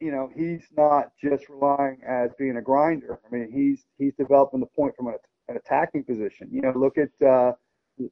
you 0.00 0.10
know, 0.10 0.30
he's 0.34 0.62
not 0.76 1.12
just 1.20 1.48
relying 1.48 1.98
as 2.06 2.30
being 2.38 2.56
a 2.56 2.62
grinder. 2.62 3.18
I 3.26 3.34
mean, 3.34 3.50
he's 3.52 3.86
he's 3.98 4.14
developing 4.14 4.60
the 4.60 4.66
point 4.66 4.94
from 4.96 5.08
an, 5.08 5.14
an 5.48 5.56
attacking 5.56 6.04
position. 6.04 6.48
You 6.50 6.62
know, 6.62 6.72
look 6.76 6.96
at 6.98 7.26
uh, 7.26 7.52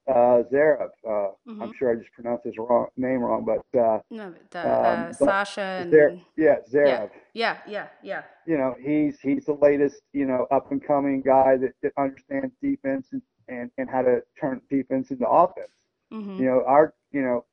uh, 0.08 0.42
Zverev. 0.52 0.90
Uh, 1.06 1.10
mm-hmm. 1.10 1.62
I'm 1.62 1.72
sure 1.78 1.90
I 1.90 1.96
just 1.96 2.12
pronounced 2.12 2.44
his 2.44 2.56
wrong 2.58 2.86
name 2.96 3.20
wrong, 3.20 3.44
but 3.44 3.78
uh, 3.78 4.00
no, 4.10 4.34
the, 4.50 4.60
uh, 4.60 5.06
um, 5.06 5.12
Sasha 5.12 5.60
and 5.60 5.90
Zer- 5.90 6.20
yeah, 6.36 6.56
Zverev. 6.72 7.10
Yeah, 7.34 7.58
yeah, 7.66 7.88
yeah. 8.02 8.22
You 8.46 8.58
know, 8.58 8.74
he's 8.80 9.18
he's 9.20 9.44
the 9.46 9.54
latest, 9.54 10.02
you 10.12 10.26
know, 10.26 10.46
up 10.50 10.70
and 10.70 10.84
coming 10.84 11.22
guy 11.22 11.56
that, 11.56 11.72
that 11.82 11.92
understands 11.98 12.54
defense 12.62 13.08
and, 13.12 13.22
and 13.48 13.70
and 13.78 13.90
how 13.90 14.02
to 14.02 14.20
turn 14.40 14.60
defense 14.70 15.10
into 15.10 15.28
offense. 15.28 15.72
Mm-hmm. 16.12 16.38
You 16.38 16.44
know, 16.46 16.64
our 16.66 16.94
you 17.10 17.22
know, 17.22 17.44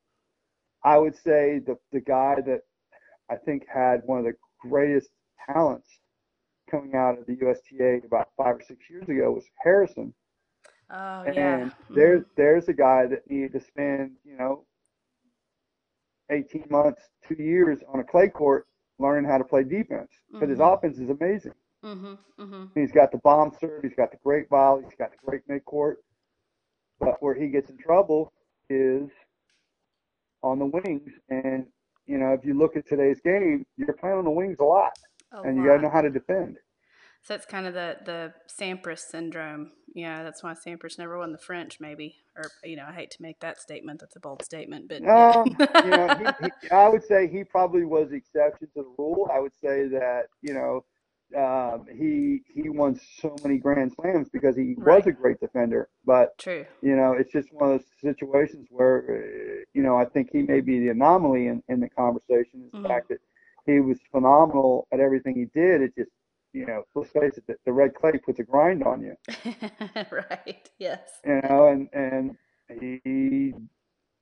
I 0.83 0.97
would 0.97 1.15
say 1.15 1.59
the 1.65 1.77
the 1.91 2.01
guy 2.01 2.35
that 2.45 2.61
I 3.29 3.35
think 3.35 3.63
had 3.71 4.01
one 4.05 4.19
of 4.19 4.25
the 4.25 4.35
greatest 4.59 5.09
talents 5.51 5.87
coming 6.69 6.93
out 6.95 7.17
of 7.17 7.25
the 7.25 7.35
USTA 7.41 8.05
about 8.05 8.29
five 8.37 8.57
or 8.57 8.61
six 8.61 8.89
years 8.89 9.07
ago 9.09 9.31
was 9.31 9.45
Harrison 9.63 10.13
Oh 10.91 11.23
and 11.25 11.35
yeah. 11.35 11.59
Mm-hmm. 11.59 11.95
there's 11.95 12.23
there's 12.35 12.67
a 12.67 12.73
guy 12.73 13.05
that 13.07 13.29
needed 13.29 13.53
to 13.53 13.59
spend, 13.59 14.11
you 14.23 14.37
know, 14.37 14.65
18 16.31 16.65
months, 16.69 17.01
two 17.27 17.35
years 17.41 17.79
on 17.91 17.99
a 17.99 18.03
clay 18.03 18.29
court 18.29 18.65
learning 18.97 19.29
how 19.29 19.37
to 19.37 19.43
play 19.43 19.63
defense. 19.63 20.11
But 20.31 20.41
mm-hmm. 20.41 20.49
his 20.51 20.59
offense 20.59 20.97
is 20.97 21.09
amazing. 21.09 21.53
Mhm. 21.83 22.17
Mhm. 22.37 22.71
He's 22.75 22.91
got 22.91 23.11
the 23.11 23.19
bomb 23.19 23.51
serve, 23.59 23.83
he's 23.83 23.95
got 23.95 24.11
the 24.11 24.17
great 24.17 24.49
volley, 24.49 24.83
he's 24.83 24.95
got 24.95 25.11
the 25.11 25.17
great 25.25 25.47
midcourt. 25.47 25.95
But 26.99 27.21
where 27.21 27.33
he 27.33 27.47
gets 27.47 27.69
in 27.69 27.77
trouble 27.77 28.33
is 28.69 29.09
on 30.43 30.59
the 30.59 30.65
wings. 30.65 31.11
And 31.29 31.65
you 32.05 32.17
know, 32.17 32.33
if 32.33 32.43
you 32.43 32.55
look 32.55 32.75
at 32.75 32.87
today's 32.87 33.21
game, 33.21 33.65
you're 33.77 33.93
playing 33.93 34.17
on 34.17 34.23
the 34.25 34.31
wings 34.31 34.57
a 34.59 34.63
lot, 34.63 34.97
A 35.31 35.41
and 35.41 35.55
you 35.57 35.65
got 35.65 35.77
to 35.77 35.81
know 35.83 35.89
how 35.89 36.01
to 36.01 36.09
defend. 36.09 36.57
So 37.21 37.35
it's 37.35 37.45
kind 37.45 37.67
of 37.67 37.73
the 37.73 37.97
the 38.05 38.33
Sampras 38.47 38.99
syndrome. 38.99 39.71
Yeah, 39.93 40.23
that's 40.23 40.43
why 40.43 40.53
Sampras 40.53 40.97
never 40.97 41.17
won 41.17 41.31
the 41.31 41.37
French, 41.37 41.79
maybe. 41.79 42.17
Or 42.35 42.51
you 42.63 42.75
know, 42.75 42.85
I 42.87 42.93
hate 42.93 43.11
to 43.11 43.21
make 43.21 43.39
that 43.41 43.59
statement. 43.59 43.99
That's 43.99 44.15
a 44.15 44.19
bold 44.19 44.43
statement, 44.43 44.87
but 44.89 45.03
Um, 45.07 45.57
yeah. 45.61 45.67
you 45.81 45.93
know, 45.93 46.09
he, 46.17 46.33
he, 46.39 46.51
I 46.71 46.89
would 46.89 47.03
say 47.03 47.27
he 47.27 47.43
probably 47.43 47.85
was 47.85 48.09
the 48.09 48.17
exception 48.17 48.67
to 48.75 48.83
the 48.83 48.93
rule. 48.97 49.29
I 49.33 49.39
would 49.39 49.53
say 49.61 49.87
that 49.89 50.27
you 50.41 50.53
know 50.53 50.85
um, 51.37 51.85
he 51.91 52.41
he 52.53 52.69
won 52.69 52.99
so 53.21 53.35
many 53.43 53.57
Grand 53.57 53.93
Slams 53.93 54.29
because 54.29 54.55
he 54.57 54.75
was 54.77 55.07
a 55.07 55.11
great 55.11 55.39
defender. 55.39 55.89
But 56.05 56.35
True. 56.37 56.65
you 56.81 56.95
know, 56.95 57.13
it's 57.13 57.31
just 57.31 57.51
one 57.53 57.71
of 57.71 57.79
those 57.79 57.87
situations 58.01 58.67
where 58.69 59.05
uh, 59.09 59.63
you 59.73 59.81
know 59.83 59.95
I 59.95 60.05
think 60.05 60.29
he 60.31 60.41
may 60.41 60.59
be 60.61 60.79
the 60.79 60.89
anomaly 60.89 61.47
in, 61.47 61.63
in 61.69 61.79
the 61.79 61.89
conversation. 61.89 62.63
Is 62.67 62.73
the 62.83 62.87
Mhm. 62.87 62.87
fact 62.89 63.09
that 63.09 63.19
he 63.65 63.79
was 63.79 63.99
phenomenal 64.11 64.87
at 64.91 64.99
everything 64.99 65.35
he 65.35 65.45
did. 65.59 65.81
It 65.81 65.95
just 65.95 66.11
you 66.53 66.65
know, 66.65 66.83
let's 66.95 67.11
face 67.11 67.37
it, 67.37 67.45
the, 67.47 67.55
the 67.65 67.71
red 67.73 67.93
clay 67.93 68.13
puts 68.23 68.39
a 68.39 68.43
grind 68.43 68.83
on 68.83 69.01
you. 69.01 69.15
right. 70.11 70.69
Yes. 70.79 71.09
You 71.25 71.41
know, 71.43 71.67
and 71.67 71.89
and 71.93 72.37
he 72.81 73.53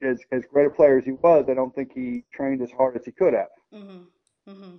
as 0.01 0.19
as 0.32 0.45
great 0.45 0.67
a 0.67 0.69
player 0.69 0.97
as 0.99 1.05
he 1.05 1.11
was, 1.13 1.45
I 1.49 1.53
don't 1.53 1.73
think 1.73 1.93
he 1.93 2.23
trained 2.34 2.61
as 2.61 2.71
hard 2.71 2.95
as 2.97 3.05
he 3.05 3.11
could 3.11 3.34
have. 3.34 3.47
Mm-hmm. 3.73 4.51
Mm-hmm. 4.51 4.78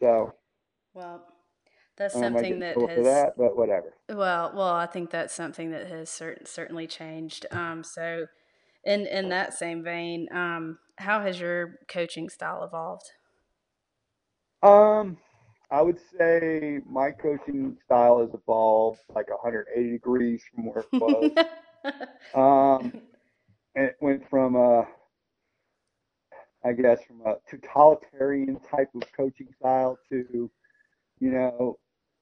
So 0.00 0.34
Well, 0.94 1.26
that's 1.96 2.14
I 2.14 2.20
don't 2.20 2.32
know, 2.32 2.38
I 2.38 2.42
might 2.42 2.42
something 2.42 2.60
that 2.60 2.80
has. 2.80 2.94
for 2.96 3.02
that, 3.04 3.34
but 3.36 3.56
whatever. 3.56 3.94
Well, 4.08 4.52
well, 4.54 4.74
I 4.74 4.86
think 4.86 5.10
that's 5.10 5.34
something 5.34 5.70
that 5.70 5.86
has 5.88 6.10
certain 6.10 6.46
certainly 6.46 6.86
changed. 6.86 7.46
Um, 7.52 7.84
so, 7.84 8.26
in 8.84 9.06
in 9.06 9.28
that 9.30 9.54
same 9.54 9.82
vein, 9.84 10.28
um, 10.32 10.78
how 10.98 11.20
has 11.22 11.40
your 11.40 11.76
coaching 11.88 12.28
style 12.28 12.64
evolved? 12.64 13.10
Um, 14.62 15.18
I 15.70 15.82
would 15.82 15.98
say 15.98 16.80
my 16.86 17.10
coaching 17.12 17.76
style 17.84 18.20
has 18.20 18.34
evolved 18.34 19.00
like 19.14 19.28
180 19.30 19.90
degrees 19.92 20.42
from 20.52 20.66
where 20.66 20.80
it 20.80 20.90
was. 21.00 21.32
um, 22.34 22.92
it 23.74 23.96
went 24.00 24.28
from 24.28 24.56
a, 24.56 24.86
I 26.64 26.72
guess, 26.72 27.04
from 27.04 27.22
a 27.26 27.36
totalitarian 27.48 28.58
type 28.60 28.90
of 28.94 29.04
coaching 29.16 29.48
style 29.58 29.98
to, 30.10 30.50
you 31.20 31.30
know, 31.30 31.78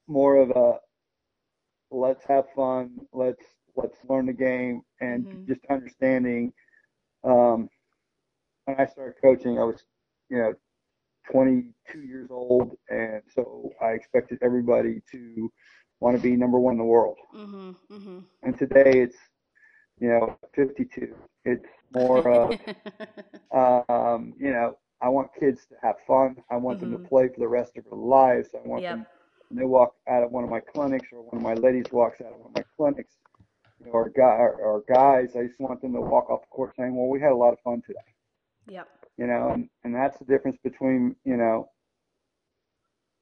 more 0.07 0.37
of 0.37 0.51
a 0.51 0.79
let's 1.91 2.25
have 2.25 2.45
fun, 2.55 2.91
let's 3.13 3.45
let's 3.77 3.99
learn 4.09 4.27
the 4.27 4.33
game, 4.33 4.83
and 5.01 5.27
Mhm. 5.27 5.49
just 5.49 5.61
understanding. 5.71 6.53
Um, 7.25 7.69
when 8.65 8.79
I 8.81 8.87
started 8.87 9.15
coaching, 9.23 9.59
I 9.59 9.65
was, 9.65 9.85
you 10.31 10.39
know, 10.39 10.55
22 11.31 12.01
years 12.01 12.29
old, 12.31 12.77
and 12.89 13.23
so 13.35 13.71
I 13.83 13.91
expected 13.91 14.39
everybody 14.43 15.03
to 15.13 15.51
want 16.01 16.17
to 16.17 16.23
be 16.23 16.37
number 16.37 16.59
one 16.59 16.75
in 16.75 16.79
the 16.79 16.85
world. 16.85 17.19
mm-hmm, 17.35 17.71
mm-hmm. 17.91 18.19
And 18.43 18.59
today 18.59 19.01
it's, 19.03 19.17
you 20.01 20.09
know, 20.09 20.39
52. 20.55 21.15
It's 21.45 21.67
more 21.93 22.29
of, 22.29 22.57
um, 23.55 24.35
you 24.39 24.51
know, 24.51 24.77
I 25.01 25.09
want 25.09 25.31
kids 25.39 25.67
to 25.69 25.75
have 25.83 25.97
fun. 26.07 26.37
I 26.51 26.57
want 26.57 26.81
them 26.81 26.91
Mhm. 26.91 26.93
to 26.93 26.99
play 26.99 27.29
for 27.29 27.41
the 27.41 27.49
rest 27.49 27.77
of 27.77 27.85
their 27.85 27.99
lives. 27.99 28.55
I 28.55 28.67
want 28.67 28.87
Yep. 28.87 28.89
them 28.89 29.07
when 29.49 29.59
they 29.59 29.65
walk 29.67 29.95
out 30.09 30.23
of 30.25 30.31
one 30.33 30.45
of 30.45 30.51
my 30.51 30.61
clinics 30.61 31.09
or 31.13 31.23
one 31.23 31.37
of 31.37 31.43
my 31.43 31.55
ladies 31.55 31.91
walks 31.93 32.21
out 32.21 32.33
of 32.33 32.39
one 32.39 32.49
of 32.51 32.55
my 32.57 32.65
clinics, 32.77 33.17
you 33.79 33.87
know, 33.87 33.93
or, 33.93 34.11
guy, 34.11 34.37
or, 34.37 34.55
or 34.57 34.83
guys, 34.89 35.37
I 35.37 35.45
just 35.47 35.59
want 35.61 35.81
them 35.83 35.93
to 35.95 36.01
walk 36.01 36.31
off 36.31 36.43
the 36.43 36.49
court 36.49 36.75
saying, 36.77 36.95
well, 36.97 37.09
we 37.09 37.21
had 37.21 37.33
a 37.33 37.37
lot 37.37 37.53
of 37.53 37.61
fun 37.61 37.83
today 37.87 38.09
yep. 38.67 38.89
You 39.19 39.27
know, 39.27 39.51
and, 39.51 39.69
and 39.85 39.95
that's 39.95 40.17
the 40.19 40.25
difference 40.25 40.57
between, 40.63 41.17
you 41.25 41.37
know, 41.37 41.69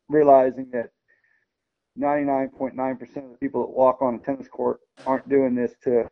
realizing 0.08 0.68
that 0.72 0.90
99.9% 1.98 3.00
of 3.00 3.30
the 3.32 3.38
people 3.40 3.62
that 3.62 3.70
walk 3.70 4.02
on 4.02 4.16
a 4.16 4.18
tennis 4.18 4.46
court 4.46 4.80
aren't 5.06 5.28
doing 5.28 5.54
this 5.54 5.74
to 5.84 6.08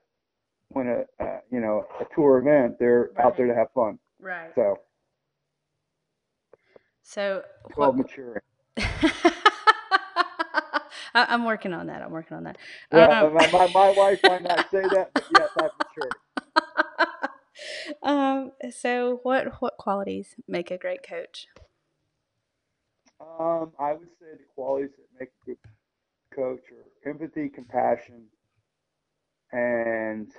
win 0.72 0.88
a, 0.88 1.22
uh, 1.22 1.40
you 1.50 1.60
know, 1.60 1.86
a 2.00 2.06
tour 2.14 2.38
event. 2.38 2.78
They're 2.78 3.10
out 3.22 3.36
there 3.36 3.46
to 3.46 3.54
have 3.54 3.68
fun. 3.74 3.98
Right. 4.18 4.50
So, 4.54 4.78
So, 7.02 7.44
called 7.74 7.98
maturing. 7.98 8.40
I, 11.16 11.26
I'm 11.28 11.44
working 11.44 11.74
on 11.74 11.86
that. 11.88 12.00
I'm 12.02 12.10
working 12.10 12.38
on 12.38 12.44
that. 12.44 12.56
Well, 12.90 13.26
Um, 13.26 13.34
my, 13.34 13.50
my, 13.52 13.66
my 13.68 13.90
wife 13.90 14.20
might 14.24 14.42
not 14.42 14.66
say 14.70 14.80
that, 14.88 15.10
but 15.12 15.24
yes, 15.38 15.50
I've 15.58 15.70
matured. 15.78 16.14
Um, 18.02 18.52
so 18.70 19.20
what 19.22 19.60
what 19.60 19.76
qualities 19.78 20.34
make 20.48 20.70
a 20.70 20.78
great 20.78 21.02
coach? 21.02 21.46
Um, 23.20 23.72
I 23.78 23.92
would 23.92 24.08
say 24.20 24.26
the 24.32 24.44
qualities 24.54 24.90
that 24.96 25.20
make 25.20 25.30
a 25.30 25.46
good 25.46 25.58
coach 26.34 26.62
are 26.72 27.10
empathy, 27.10 27.48
compassion, 27.48 28.24
and 29.52 30.30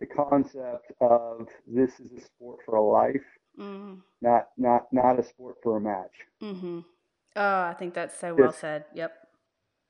the 0.00 0.06
concept 0.06 0.92
of 1.00 1.48
this 1.66 2.00
is 2.00 2.12
a 2.12 2.20
sport 2.20 2.60
for 2.64 2.76
a 2.76 2.82
life, 2.82 3.24
mm-hmm. 3.58 3.94
not 4.20 4.48
not 4.56 4.92
not 4.92 5.18
a 5.18 5.22
sport 5.22 5.56
for 5.62 5.76
a 5.76 5.80
match. 5.80 6.14
Mm-hmm. 6.42 6.80
Oh, 7.36 7.60
I 7.62 7.74
think 7.78 7.94
that's 7.94 8.18
so 8.18 8.34
well 8.34 8.52
said. 8.52 8.84
Yep. 8.94 9.12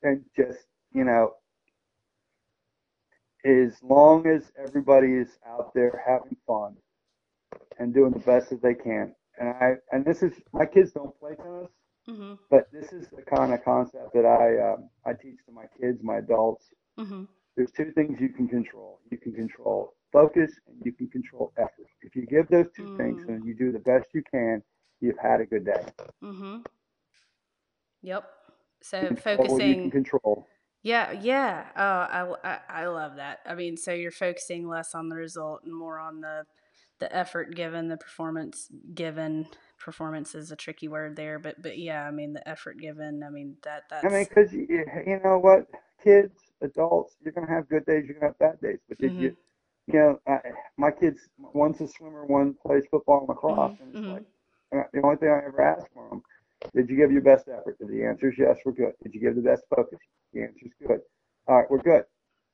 And 0.02 0.24
just 0.36 0.66
you 0.92 1.04
know, 1.04 1.34
as 3.48 3.82
long 3.82 4.26
as 4.26 4.52
everybody 4.62 5.14
is 5.14 5.38
out 5.48 5.72
there 5.74 6.02
having 6.06 6.36
fun 6.46 6.76
and 7.78 7.94
doing 7.94 8.12
the 8.12 8.18
best 8.18 8.50
that 8.50 8.62
they 8.62 8.74
can, 8.74 9.14
and 9.38 9.48
I 9.48 9.74
and 9.92 10.04
this 10.04 10.22
is 10.22 10.34
my 10.52 10.66
kids 10.66 10.92
don't 10.92 11.18
play 11.18 11.34
tennis, 11.36 11.70
mm-hmm. 12.08 12.34
but 12.50 12.68
this 12.72 12.92
is 12.92 13.08
the 13.08 13.22
kind 13.22 13.54
of 13.54 13.64
concept 13.64 14.12
that 14.14 14.26
I 14.26 14.72
um, 14.72 14.90
I 15.06 15.12
teach 15.12 15.38
to 15.46 15.52
my 15.52 15.64
kids, 15.80 16.00
my 16.02 16.18
adults. 16.18 16.66
Mm-hmm. 16.98 17.24
There's 17.56 17.72
two 17.72 17.90
things 17.92 18.20
you 18.20 18.28
can 18.28 18.48
control. 18.48 19.00
You 19.10 19.18
can 19.18 19.32
control 19.32 19.94
focus 20.12 20.52
and 20.66 20.76
you 20.84 20.92
can 20.92 21.08
control 21.08 21.52
effort. 21.58 21.86
If 22.02 22.16
you 22.16 22.26
give 22.26 22.48
those 22.48 22.66
2 22.76 22.82
mm-hmm. 22.82 22.96
things 22.96 23.24
and 23.28 23.44
you 23.44 23.54
do 23.54 23.72
the 23.72 23.78
best 23.80 24.06
you 24.14 24.22
can, 24.30 24.62
you've 25.00 25.18
had 25.18 25.40
a 25.40 25.46
good 25.46 25.64
day. 25.64 25.84
Mm-hmm. 26.22 26.58
Yep. 28.02 28.24
So 28.82 29.16
focusing 29.16 29.90
control. 29.90 30.46
Yeah, 30.82 31.12
yeah. 31.12 31.66
Oh, 31.76 31.82
I, 31.82 32.52
I, 32.52 32.82
I 32.82 32.86
love 32.86 33.16
that. 33.16 33.40
I 33.44 33.54
mean, 33.54 33.76
so 33.76 33.92
you're 33.92 34.10
focusing 34.10 34.68
less 34.68 34.94
on 34.94 35.08
the 35.08 35.16
result 35.16 35.62
and 35.64 35.74
more 35.74 35.98
on 35.98 36.20
the 36.20 36.44
the 37.00 37.14
effort 37.14 37.54
given, 37.54 37.88
the 37.88 37.96
performance 37.96 38.68
given. 38.94 39.46
Performance 39.78 40.34
is 40.34 40.50
a 40.50 40.56
tricky 40.56 40.88
word 40.88 41.16
there, 41.16 41.38
but 41.38 41.60
but 41.62 41.78
yeah, 41.78 42.04
I 42.04 42.10
mean 42.10 42.32
the 42.32 42.48
effort 42.48 42.78
given. 42.78 43.22
I 43.22 43.30
mean 43.30 43.56
that 43.62 43.84
that's. 43.90 44.04
I 44.04 44.08
mean, 44.08 44.26
because 44.28 44.52
you, 44.52 44.66
you 45.06 45.20
know 45.22 45.38
what, 45.38 45.66
kids, 46.02 46.32
adults, 46.60 47.16
you're 47.22 47.32
gonna 47.32 47.48
have 47.48 47.68
good 47.68 47.86
days, 47.86 48.04
you're 48.06 48.18
gonna 48.18 48.32
have 48.32 48.38
bad 48.38 48.60
days, 48.60 48.78
but 48.88 48.98
mm-hmm. 48.98 49.20
you 49.20 49.36
you 49.86 49.94
know, 49.94 50.20
I, 50.26 50.38
my 50.76 50.90
kids, 50.90 51.20
one's 51.38 51.80
a 51.80 51.88
swimmer, 51.88 52.26
one 52.26 52.54
plays 52.66 52.84
football 52.90 53.20
and 53.20 53.28
lacrosse, 53.28 53.72
mm-hmm. 53.72 53.82
and 53.82 53.90
it's 53.90 53.98
mm-hmm. 53.98 54.76
like 54.78 54.90
the 54.92 55.00
only 55.02 55.16
thing 55.16 55.28
I 55.28 55.46
ever 55.46 55.62
ask 55.62 55.86
for 55.94 56.08
them 56.10 56.22
did 56.74 56.88
you 56.88 56.96
give 56.96 57.12
your 57.12 57.22
best 57.22 57.48
effort? 57.48 57.76
If 57.80 57.88
the 57.88 58.04
answer 58.04 58.30
is 58.30 58.34
yes, 58.38 58.58
we're 58.64 58.72
good. 58.72 58.92
Did 59.02 59.14
you 59.14 59.20
give 59.20 59.36
the 59.36 59.42
best 59.42 59.62
focus? 59.74 59.98
The 60.32 60.42
answer 60.42 60.66
is 60.66 60.72
good. 60.86 61.00
All 61.46 61.56
right, 61.56 61.70
we're 61.70 61.78
good. 61.78 62.04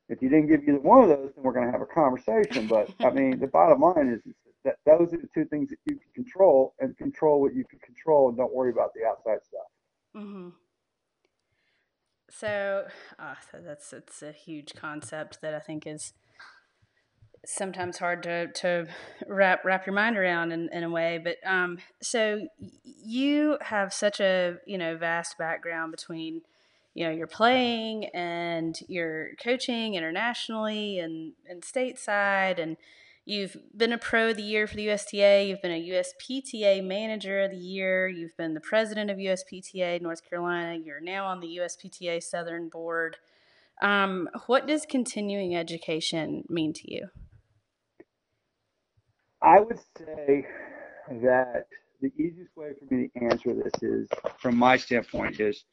If 0.09 0.20
you 0.20 0.29
didn't 0.29 0.49
give 0.49 0.62
either 0.68 0.81
one 0.81 1.03
of 1.03 1.09
those, 1.09 1.33
then 1.35 1.45
we're 1.45 1.53
going 1.53 1.66
to 1.66 1.72
have 1.72 1.81
a 1.81 1.87
conversation. 1.87 2.66
But 2.66 2.91
I 3.01 3.11
mean, 3.14 3.39
the 3.41 3.47
bottom 3.47 3.81
line 3.81 4.09
is, 4.09 4.20
is 4.27 4.35
that 4.64 4.77
those 4.87 5.12
are 5.12 5.18
the 5.18 5.29
two 5.35 5.45
things 5.47 5.70
that 5.70 5.79
you 5.87 5.97
can 5.97 6.25
control, 6.25 6.75
and 6.81 6.97
control 6.97 7.41
what 7.41 7.55
you 7.55 7.64
can 7.64 7.79
control, 7.81 8.29
and 8.29 8.37
don't 8.37 8.55
worry 8.55 8.70
about 8.70 8.91
the 8.95 9.07
outside 9.07 9.39
stuff. 9.45 9.66
Mm-hmm. 10.16 10.49
So, 12.31 12.87
oh, 13.18 13.35
that's 13.64 13.93
it's 13.93 14.22
a 14.22 14.33
huge 14.33 14.75
concept 14.75 15.41
that 15.43 15.55
I 15.55 15.61
think 15.61 15.87
is 15.87 16.12
sometimes 17.47 17.99
hard 17.99 18.22
to, 18.22 18.49
to 18.49 18.87
wrap 19.29 19.64
wrap 19.64 19.87
your 19.87 19.95
mind 19.95 20.16
around 20.16 20.53
in, 20.53 20.68
in 20.72 20.83
a 20.83 20.91
way. 20.91 21.20
But 21.22 21.37
um, 21.47 21.79
so 22.03 22.47
you 22.85 23.59
have 23.62 23.93
such 23.93 24.20
a 24.20 24.57
you 24.66 24.79
know 24.79 24.97
vast 24.97 25.39
background 25.39 25.93
between 25.93 26.43
you 26.95 27.05
know 27.05 27.11
you're 27.11 27.26
playing 27.26 28.07
and 28.14 28.78
you're 28.88 29.30
coaching 29.42 29.95
internationally 29.95 30.99
and 30.99 31.32
and 31.49 31.62
stateside 31.62 32.59
and 32.59 32.76
you've 33.24 33.57
been 33.76 33.92
a 33.92 33.99
pro 33.99 34.30
of 34.30 34.36
the 34.36 34.42
year 34.42 34.66
for 34.66 34.76
the 34.76 34.86
USTA 34.86 35.49
you've 35.49 35.62
been 35.62 35.70
a 35.72 35.88
USPTA 35.88 36.84
manager 36.84 37.42
of 37.42 37.51
the 37.51 37.57
year 37.57 38.09
you've 38.09 38.36
been 38.36 38.55
the 38.55 38.61
president 38.61 39.11
of 39.11 39.18
USPTA 39.18 40.01
North 40.01 40.28
Carolina 40.28 40.78
you're 40.82 41.01
now 41.01 41.26
on 41.26 41.40
the 41.40 41.59
USPTA 41.59 42.22
Southern 42.22 42.68
board. 42.68 43.16
Um, 43.82 44.28
what 44.47 44.66
does 44.66 44.86
continuing 44.86 45.57
education 45.57 46.45
mean 46.49 46.72
to 46.74 46.92
you? 46.92 47.09
I 49.42 49.61
would 49.61 49.78
say 49.99 50.47
that 51.11 51.66
the 52.01 52.12
easiest 52.16 52.57
way 52.57 52.70
for 52.78 52.95
me 52.95 53.09
to 53.09 53.24
answer 53.24 53.55
this 53.55 53.82
is, 53.82 54.09
from 54.38 54.57
my 54.57 54.76
standpoint, 54.76 55.40
is 55.40 55.64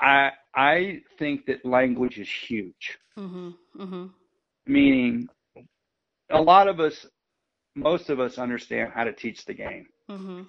I 0.00 0.30
I 0.54 1.02
think 1.18 1.46
that 1.46 1.64
language 1.64 2.18
is 2.18 2.28
huge. 2.28 2.98
Mm-hmm, 3.18 3.50
mm-hmm. 3.78 4.06
Meaning, 4.66 5.28
a 6.30 6.40
lot 6.40 6.68
of 6.68 6.80
us, 6.80 7.06
most 7.74 8.10
of 8.10 8.20
us, 8.20 8.38
understand 8.38 8.92
how 8.94 9.04
to 9.04 9.12
teach 9.12 9.44
the 9.44 9.54
game, 9.54 9.86
mm-hmm. 10.10 10.42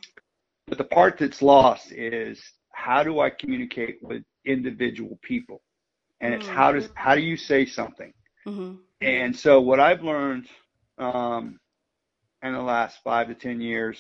but 0.68 0.78
the 0.78 0.84
part 0.84 1.18
that's 1.18 1.42
lost 1.42 1.92
is 1.92 2.42
how 2.72 3.04
do 3.04 3.20
I 3.20 3.30
communicate 3.30 3.98
with 4.02 4.24
individual 4.46 5.20
people, 5.22 5.62
and 6.22 6.34
it's 6.34 6.48
how 6.48 6.72
does 6.72 6.90
how 6.96 7.16
do 7.16 7.22
you 7.22 7.38
say 7.38 7.66
something 7.66 8.14
Mm-hmm. 8.48 8.76
And 9.02 9.36
so 9.36 9.62
what 9.62 9.80
I've 9.80 10.04
learned 10.04 10.48
um, 10.98 11.60
in 12.44 12.54
the 12.54 12.62
last 12.62 13.00
five 13.04 13.28
to 13.28 13.36
10 13.36 13.62
years 13.62 14.00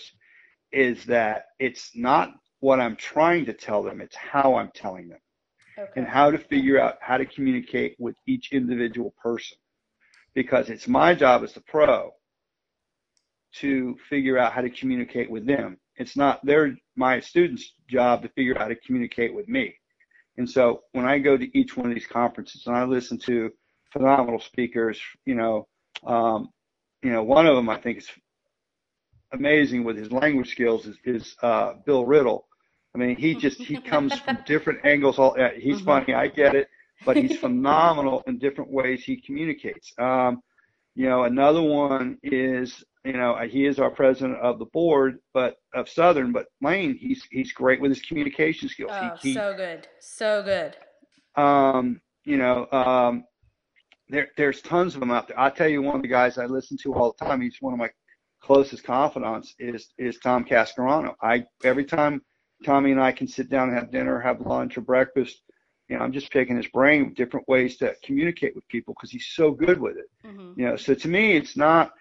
is 0.72 1.06
that 1.06 1.46
it's 1.60 1.92
not 1.96 2.32
what 2.60 2.80
I'm 2.80 2.96
trying 2.96 3.46
to 3.46 3.54
tell 3.54 3.84
them, 3.84 4.02
it's 4.02 4.16
how 4.16 4.56
I'm 4.56 4.72
telling 4.74 5.10
them. 5.10 5.20
Okay. 5.78 5.92
And 5.96 6.08
how 6.08 6.32
to 6.32 6.38
figure 6.38 6.80
out 6.80 6.98
how 7.02 7.18
to 7.18 7.26
communicate 7.26 7.96
with 8.00 8.16
each 8.28 8.52
individual 8.52 9.14
person. 9.22 9.58
Because 10.34 10.70
it's 10.70 10.88
my 10.88 11.14
job 11.14 11.44
as 11.44 11.54
the 11.54 11.62
pro 11.62 12.12
to 13.56 13.98
figure 14.10 14.38
out 14.38 14.54
how 14.54 14.62
to 14.62 14.70
communicate 14.70 15.30
with 15.30 15.46
them. 15.46 15.78
It's 15.98 16.16
not 16.16 16.46
their 16.46 16.76
my 16.96 17.20
students' 17.20 17.74
job 17.90 18.22
to 18.22 18.30
figure 18.30 18.56
out 18.56 18.62
how 18.62 18.68
to 18.70 18.76
communicate 18.76 19.34
with 19.34 19.48
me. 19.48 19.76
And 20.38 20.50
so 20.50 20.84
when 20.94 21.06
I 21.06 21.20
go 21.20 21.36
to 21.38 21.58
each 21.58 21.76
one 21.76 21.90
of 21.90 21.94
these 21.94 22.08
conferences 22.08 22.64
and 22.66 22.76
I 22.76 22.86
listen 22.86 23.20
to 23.26 23.52
phenomenal 23.92 24.40
speakers. 24.40 25.00
You 25.26 25.36
know, 25.36 25.68
um, 26.06 26.50
you 27.04 27.12
know, 27.12 27.24
one 27.24 27.46
of 27.46 27.56
them 27.56 27.70
I 27.70 27.78
think 27.78 28.00
is 28.00 28.10
amazing 29.32 29.84
with 29.84 29.98
his 29.98 30.12
language 30.12 30.52
skills 30.52 30.86
is, 30.86 30.98
is 31.06 31.36
uh, 31.42 31.74
Bill 31.86 32.06
Riddle. 32.06 32.48
I 32.94 32.98
mean, 32.98 33.16
he 33.16 33.36
just 33.36 33.62
he 33.62 33.80
comes 33.82 34.18
from 34.20 34.38
different 34.46 34.86
angles. 34.86 35.20
All 35.20 35.40
uh, 35.40 35.50
he's 35.56 35.78
mm-hmm. 35.78 35.86
funny, 35.86 36.14
I 36.14 36.28
get 36.28 36.56
it, 36.56 36.68
but 37.06 37.18
he's 37.18 37.38
phenomenal 37.40 38.24
in 38.28 38.38
different 38.38 38.72
ways 38.72 39.04
he 39.04 39.18
communicates. 39.18 39.94
Um, 39.98 40.42
you 40.96 41.08
know, 41.08 41.24
another 41.24 41.62
one 41.62 42.18
is 42.24 42.84
you 43.06 43.14
know 43.14 43.38
he 43.50 43.66
is 43.66 43.80
our 43.80 43.90
president 43.90 44.40
of 44.40 44.60
the 44.60 44.66
board, 44.66 45.20
but 45.34 45.56
of 45.74 45.88
Southern. 45.88 46.32
But 46.32 46.48
Lane, 46.62 46.98
he's 47.00 47.26
he's 47.32 47.54
great 47.54 47.80
with 47.80 47.92
his 47.92 48.02
communication 48.02 48.68
skills. 48.68 48.92
Oh, 48.94 49.12
he, 49.22 49.30
he, 49.30 49.34
so 49.34 49.54
good, 49.56 49.88
so 50.00 50.44
good. 50.44 50.76
Um, 51.42 52.02
you 52.26 52.38
know, 52.38 52.68
um, 52.72 53.24
there, 54.10 54.28
there's 54.36 54.62
tons 54.62 54.94
of 54.94 55.00
them 55.00 55.12
out 55.12 55.28
there. 55.30 55.40
I'll 55.40 55.52
tell 55.52 55.70
you 55.70 55.82
one 55.82 55.96
of 55.96 56.02
the 56.02 56.08
guys 56.08 56.38
I 56.38 56.46
listen 56.46 56.78
to 56.84 56.94
all 56.94 57.16
the 57.18 57.26
time. 57.26 57.42
He's 57.42 57.58
one 57.62 57.74
of 57.74 57.80
my 57.80 57.90
closest 58.42 58.84
confidants 58.84 59.56
is 59.60 59.94
is 59.98 60.20
Tom 60.20 60.44
Cascarano. 60.44 61.16
I 61.22 61.46
every 61.64 61.86
time 61.86 62.22
Tommy 62.64 62.92
and 62.92 63.02
I 63.02 63.12
can 63.12 63.28
sit 63.28 63.50
down 63.50 63.70
and 63.70 63.78
have 63.78 63.92
dinner, 63.92 64.20
have 64.20 64.42
lunch 64.42 64.78
or 64.78 64.82
breakfast, 64.82 65.42
you 65.92 65.98
know, 65.98 66.04
I'm 66.04 66.14
just 66.14 66.32
picking 66.32 66.56
his 66.56 66.68
brain 66.68 67.08
with 67.08 67.16
different 67.16 67.48
ways 67.50 67.76
to 67.78 67.94
communicate 68.02 68.56
with 68.56 68.66
people 68.70 68.94
because 68.94 69.12
he's 69.12 69.28
so 69.34 69.52
good 69.52 69.80
with 69.80 69.98
it. 69.98 70.10
Mm-hmm. 70.26 70.60
You 70.60 70.68
know, 70.68 70.76
so 70.78 70.94
to 70.94 71.08
me, 71.10 71.36
it's 71.36 71.58
not 71.58 71.92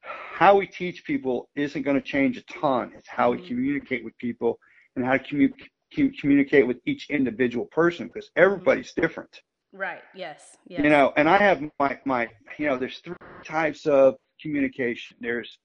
how 0.00 0.56
we 0.56 0.66
teach 0.66 1.04
people 1.04 1.50
isn't 1.54 1.82
going 1.82 2.00
to 2.00 2.06
change 2.06 2.38
a 2.38 2.42
ton. 2.44 2.92
It's 2.96 3.06
how 3.06 3.32
mm-hmm. 3.32 3.42
we 3.42 3.48
communicate 3.48 4.02
with 4.02 4.16
people 4.16 4.58
and 4.96 5.04
how 5.04 5.18
to 5.18 5.50
commu- 5.94 6.18
communicate 6.18 6.66
with 6.66 6.78
each 6.86 7.10
individual 7.10 7.66
person 7.66 8.06
because 8.06 8.26
mm-hmm. 8.30 8.44
everybody's 8.44 8.92
mm-hmm. 8.92 9.02
different. 9.02 9.42
Right. 9.72 10.00
Yes. 10.14 10.56
Yes. 10.66 10.82
You 10.82 10.88
know, 10.88 11.12
and 11.18 11.28
I 11.28 11.36
have 11.36 11.62
my 11.78 11.98
my 12.06 12.28
you 12.56 12.66
know, 12.66 12.78
there's 12.78 13.00
three 13.00 13.16
types 13.44 13.84
of 13.84 14.14
communication. 14.40 15.18
There's 15.20 15.58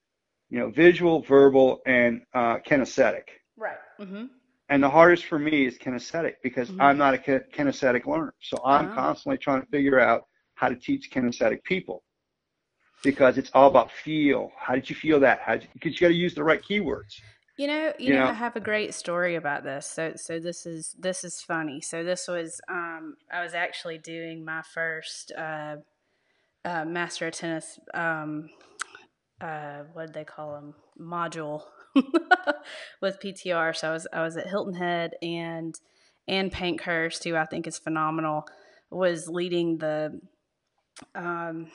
you 0.49 0.59
know, 0.59 0.69
visual, 0.69 1.21
verbal, 1.21 1.81
and 1.86 2.23
uh, 2.34 2.57
kinesthetic. 2.59 3.23
Right. 3.57 3.77
Mm-hmm. 3.99 4.25
And 4.69 4.81
the 4.83 4.89
hardest 4.89 5.25
for 5.25 5.37
me 5.37 5.65
is 5.65 5.77
kinesthetic 5.77 6.35
because 6.41 6.69
mm-hmm. 6.69 6.81
I'm 6.81 6.97
not 6.97 7.13
a 7.13 7.17
kinesthetic 7.17 8.05
learner. 8.05 8.33
So 8.41 8.57
I'm 8.65 8.87
uh-huh. 8.87 8.95
constantly 8.95 9.37
trying 9.37 9.61
to 9.61 9.67
figure 9.67 9.99
out 9.99 10.23
how 10.55 10.69
to 10.69 10.75
teach 10.75 11.11
kinesthetic 11.11 11.63
people 11.63 12.03
because 13.03 13.37
it's 13.37 13.51
all 13.53 13.67
about 13.67 13.91
feel. 13.91 14.51
How 14.57 14.75
did 14.75 14.89
you 14.89 14.95
feel 14.95 15.19
that? 15.19 15.41
How 15.41 15.57
because 15.73 15.93
you 15.93 15.99
got 15.99 16.07
to 16.07 16.13
use 16.13 16.33
the 16.33 16.43
right 16.43 16.61
keywords. 16.61 17.19
You 17.57 17.67
know, 17.67 17.93
you, 17.99 18.07
you 18.07 18.13
know, 18.13 18.23
know, 18.23 18.31
I 18.31 18.33
have 18.33 18.55
a 18.55 18.59
great 18.59 18.95
story 18.95 19.35
about 19.35 19.63
this. 19.63 19.85
So, 19.85 20.13
so 20.15 20.39
this 20.39 20.65
is 20.65 20.95
this 20.97 21.23
is 21.23 21.41
funny. 21.41 21.81
So 21.81 22.03
this 22.03 22.27
was 22.27 22.59
um, 22.67 23.15
I 23.31 23.43
was 23.43 23.53
actually 23.53 23.99
doing 23.99 24.43
my 24.43 24.63
first 24.73 25.31
uh, 25.37 25.75
uh, 26.65 26.85
master 26.85 27.27
of 27.27 27.33
tennis. 27.33 27.79
Um, 27.93 28.49
uh, 29.39 29.83
what 29.91 30.07
did 30.07 30.15
they 30.15 30.23
call 30.23 30.53
them? 30.53 30.73
Module 30.99 31.63
with 33.01 33.19
PTR. 33.19 33.75
So 33.75 33.89
I 33.89 33.93
was 33.93 34.07
I 34.13 34.21
was 34.21 34.37
at 34.37 34.47
Hilton 34.47 34.75
Head 34.75 35.13
and 35.21 35.75
and 36.27 36.51
Pankhurst, 36.51 37.23
who 37.23 37.35
I 37.35 37.45
think 37.45 37.67
is 37.67 37.77
phenomenal, 37.77 38.45
was 38.89 39.27
leading 39.27 39.77
the 39.77 40.19
um, 41.15 41.67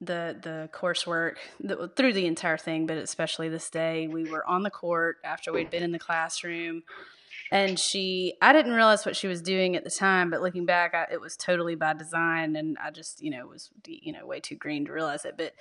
the 0.00 0.36
the 0.42 0.68
coursework 0.72 1.36
the, 1.60 1.90
through 1.96 2.12
the 2.12 2.26
entire 2.26 2.58
thing, 2.58 2.86
but 2.86 2.98
especially 2.98 3.48
this 3.48 3.70
day, 3.70 4.08
we 4.08 4.30
were 4.30 4.46
on 4.46 4.62
the 4.62 4.70
court 4.70 5.16
after 5.24 5.52
we'd 5.52 5.70
been 5.70 5.82
in 5.82 5.92
the 5.92 5.98
classroom, 5.98 6.82
and 7.50 7.78
she 7.78 8.34
I 8.42 8.52
didn't 8.52 8.72
realize 8.72 9.06
what 9.06 9.16
she 9.16 9.28
was 9.28 9.40
doing 9.40 9.76
at 9.76 9.84
the 9.84 9.90
time, 9.90 10.30
but 10.30 10.42
looking 10.42 10.66
back, 10.66 10.94
I, 10.94 11.12
it 11.12 11.20
was 11.20 11.36
totally 11.36 11.74
by 11.74 11.94
design, 11.94 12.56
and 12.56 12.76
I 12.82 12.90
just 12.90 13.22
you 13.22 13.30
know 13.30 13.46
was 13.46 13.70
you 13.86 14.12
know 14.12 14.26
way 14.26 14.40
too 14.40 14.56
green 14.56 14.84
to 14.86 14.92
realize 14.92 15.24
it, 15.24 15.34
but. 15.36 15.52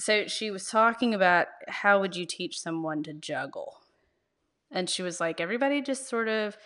So 0.00 0.26
she 0.26 0.50
was 0.50 0.66
talking 0.66 1.14
about 1.14 1.46
how 1.68 2.00
would 2.00 2.16
you 2.16 2.26
teach 2.26 2.58
someone 2.60 3.02
to 3.04 3.12
juggle, 3.12 3.78
and 4.70 4.90
she 4.90 5.02
was 5.02 5.20
like, 5.20 5.40
everybody 5.40 5.80
just 5.82 6.08
sort 6.08 6.28
of 6.28 6.56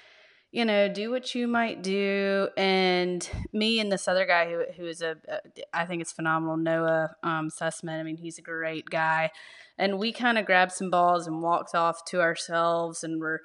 you 0.55 0.64
know, 0.64 0.89
do 0.89 1.11
what 1.11 1.35
you 1.35 1.49
might 1.49 1.82
do. 1.82 2.49
And 2.57 3.28
me 3.53 3.80
and 3.80 3.91
this 3.91 4.07
other 4.07 4.24
guy 4.24 4.49
who 4.49 4.62
who 4.76 4.87
is 4.87 5.03
a, 5.03 5.16
a 5.28 5.41
I 5.72 5.85
think 5.85 6.01
it's 6.01 6.12
phenomenal, 6.12 6.57
Noah 6.57 7.16
um, 7.24 7.51
Sussman. 7.51 7.99
I 7.99 8.05
mean, 8.05 8.18
he's 8.18 8.39
a 8.39 8.43
great 8.43 8.87
guy. 8.87 9.30
And 9.76 9.99
we 9.99 10.12
kind 10.12 10.39
of 10.39 10.47
grabbed 10.47 10.70
some 10.70 10.91
balls 10.91 11.26
and 11.26 11.43
walked 11.43 11.74
off 11.74 12.05
to 12.07 12.20
ourselves, 12.20 13.03
and 13.03 13.20
we're 13.20 13.41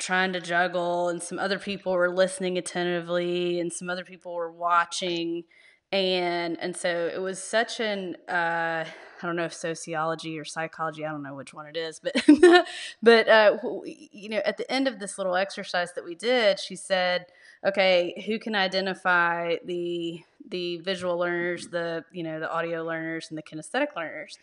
trying 0.00 0.32
to 0.32 0.40
juggle. 0.40 1.08
And 1.08 1.22
some 1.22 1.38
other 1.38 1.60
people 1.60 1.92
were 1.92 2.12
listening 2.12 2.58
attentively, 2.58 3.60
and 3.60 3.72
some 3.72 3.88
other 3.88 4.04
people 4.04 4.34
were 4.34 4.50
watching. 4.50 5.44
And 5.92 6.58
and 6.60 6.76
so 6.76 7.08
it 7.14 7.20
was 7.20 7.40
such 7.40 7.78
an 7.78 8.16
uh, 8.28 8.84
I 9.22 9.26
don't 9.26 9.36
know 9.36 9.44
if 9.44 9.54
sociology 9.54 10.38
or 10.38 10.44
psychology, 10.44 11.04
I 11.04 11.10
don't 11.10 11.22
know 11.22 11.34
which 11.34 11.52
one 11.54 11.66
it 11.66 11.76
is, 11.76 12.00
but 12.00 12.14
but 13.02 13.28
uh, 13.28 13.58
you 13.84 14.28
know, 14.28 14.40
at 14.44 14.56
the 14.56 14.70
end 14.70 14.88
of 14.88 14.98
this 14.98 15.18
little 15.18 15.36
exercise 15.36 15.92
that 15.94 16.04
we 16.04 16.14
did, 16.14 16.60
she 16.60 16.76
said, 16.76 17.26
"Okay, 17.66 18.24
who 18.26 18.38
can 18.38 18.54
identify 18.54 19.56
the 19.64 20.22
the 20.48 20.78
visual 20.78 21.18
learners, 21.18 21.68
the 21.68 22.04
you 22.12 22.22
know, 22.22 22.40
the 22.40 22.50
audio 22.50 22.84
learners, 22.84 23.28
and 23.30 23.38
the 23.38 23.42
kinesthetic 23.42 23.96
learners?" 23.96 24.38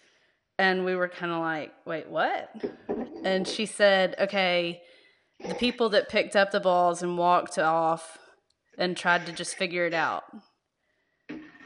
And 0.58 0.86
we 0.86 0.96
were 0.96 1.10
kind 1.10 1.32
of 1.32 1.40
like, 1.40 1.74
"Wait, 1.86 2.10
what?" 2.10 2.50
And 3.24 3.48
she 3.48 3.66
said, 3.66 4.16
"Okay, 4.20 4.82
the 5.40 5.56
people 5.56 5.90
that 5.90 6.10
picked 6.10 6.36
up 6.36 6.52
the 6.52 6.60
balls 6.60 7.02
and 7.02 7.18
walked 7.18 7.58
off 7.58 8.18
and 8.78 8.98
tried 8.98 9.26
to 9.26 9.32
just 9.32 9.56
figure 9.56 9.86
it 9.86 9.94
out." 9.94 10.24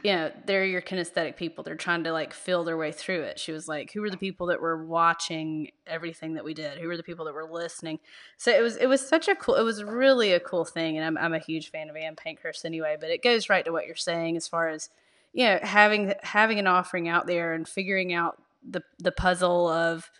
You 0.02 0.12
know, 0.12 0.32
they're 0.46 0.64
your 0.64 0.80
kinesthetic 0.80 1.36
people. 1.36 1.62
They're 1.62 1.74
trying 1.74 2.04
to 2.04 2.12
like 2.12 2.32
feel 2.32 2.64
their 2.64 2.76
way 2.76 2.90
through 2.92 3.22
it. 3.22 3.38
She 3.38 3.52
was 3.52 3.68
like, 3.68 3.92
who 3.92 4.00
were 4.00 4.10
the 4.10 4.16
people 4.16 4.46
that 4.46 4.60
were 4.60 4.84
watching 4.84 5.70
everything 5.86 6.34
that 6.34 6.44
we 6.44 6.54
did? 6.54 6.78
Who 6.78 6.88
were 6.88 6.96
the 6.96 7.02
people 7.02 7.26
that 7.26 7.34
were 7.34 7.50
listening? 7.50 7.98
So 8.38 8.50
it 8.50 8.62
was 8.62 8.76
it 8.76 8.86
was 8.86 9.06
such 9.06 9.28
a 9.28 9.34
cool 9.34 9.56
it 9.56 9.62
was 9.62 9.84
really 9.84 10.32
a 10.32 10.40
cool 10.40 10.64
thing 10.64 10.96
and 10.96 11.04
I'm 11.04 11.18
I'm 11.18 11.34
a 11.34 11.38
huge 11.38 11.70
fan 11.70 11.90
of 11.90 11.96
Ann 11.96 12.16
Pankhurst 12.16 12.64
anyway, 12.64 12.96
but 12.98 13.10
it 13.10 13.22
goes 13.22 13.50
right 13.50 13.64
to 13.64 13.72
what 13.72 13.86
you're 13.86 13.96
saying 13.96 14.36
as 14.36 14.48
far 14.48 14.68
as 14.68 14.88
you 15.32 15.44
know, 15.44 15.58
having 15.62 16.14
having 16.22 16.58
an 16.58 16.66
offering 16.66 17.08
out 17.08 17.26
there 17.26 17.52
and 17.52 17.68
figuring 17.68 18.14
out 18.14 18.40
the 18.68 18.82
the 18.98 19.12
puzzle 19.12 19.68
of 19.68 20.10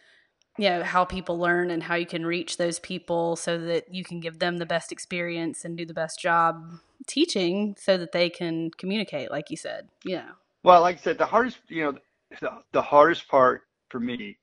you 0.59 0.69
know 0.69 0.83
how 0.83 1.07
people 1.07 1.39
learn 1.39 1.71
and 1.71 1.83
how 1.83 1.95
you 1.95 2.07
can 2.07 2.27
reach 2.27 2.59
those 2.59 2.79
people 2.79 3.35
so 3.37 3.59
that 3.59 3.95
you 3.95 4.05
can 4.05 4.21
give 4.21 4.41
them 4.41 4.59
the 4.59 4.67
best 4.67 4.93
experience 4.93 5.65
and 5.65 5.79
do 5.79 5.87
the 5.87 5.95
best 5.95 6.21
job 6.21 6.81
teaching 7.07 7.75
so 7.79 7.97
that 7.97 8.13
they 8.13 8.31
can 8.31 8.71
communicate, 8.79 9.31
like 9.31 9.51
you 9.51 9.57
said. 9.57 9.89
Yeah. 10.05 10.31
Well, 10.63 10.81
like 10.83 10.99
I 10.99 11.01
said, 11.01 11.19
the 11.19 11.27
hardest, 11.27 11.59
you 11.69 11.85
know, 11.85 11.99
the, 12.41 12.51
the 12.73 12.83
hardest 12.83 13.29
part 13.29 13.63
for 13.89 14.01
me 14.01 14.39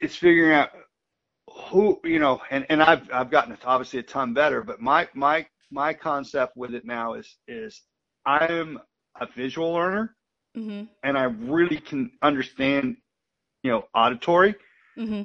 is 0.00 0.16
figuring 0.16 0.52
out 0.52 0.70
who, 1.70 2.00
you 2.04 2.18
know, 2.18 2.40
and, 2.50 2.66
and 2.68 2.82
I've, 2.82 3.10
I've 3.12 3.30
gotten 3.30 3.56
obviously 3.64 4.00
a 4.00 4.02
ton 4.02 4.32
better, 4.34 4.62
but 4.62 4.80
my, 4.80 5.08
my, 5.14 5.46
my 5.70 5.92
concept 5.92 6.56
with 6.56 6.74
it 6.74 6.84
now 6.84 7.14
is, 7.14 7.36
is 7.46 7.82
I'm 8.24 8.78
a 9.20 9.26
visual 9.34 9.72
learner 9.72 10.16
mm-hmm. 10.56 10.84
and 11.02 11.18
I 11.18 11.24
really 11.24 11.78
can 11.78 12.10
understand, 12.22 12.96
you 13.62 13.70
know, 13.70 13.84
auditory. 13.94 14.54
Mm-hmm. 14.98 15.22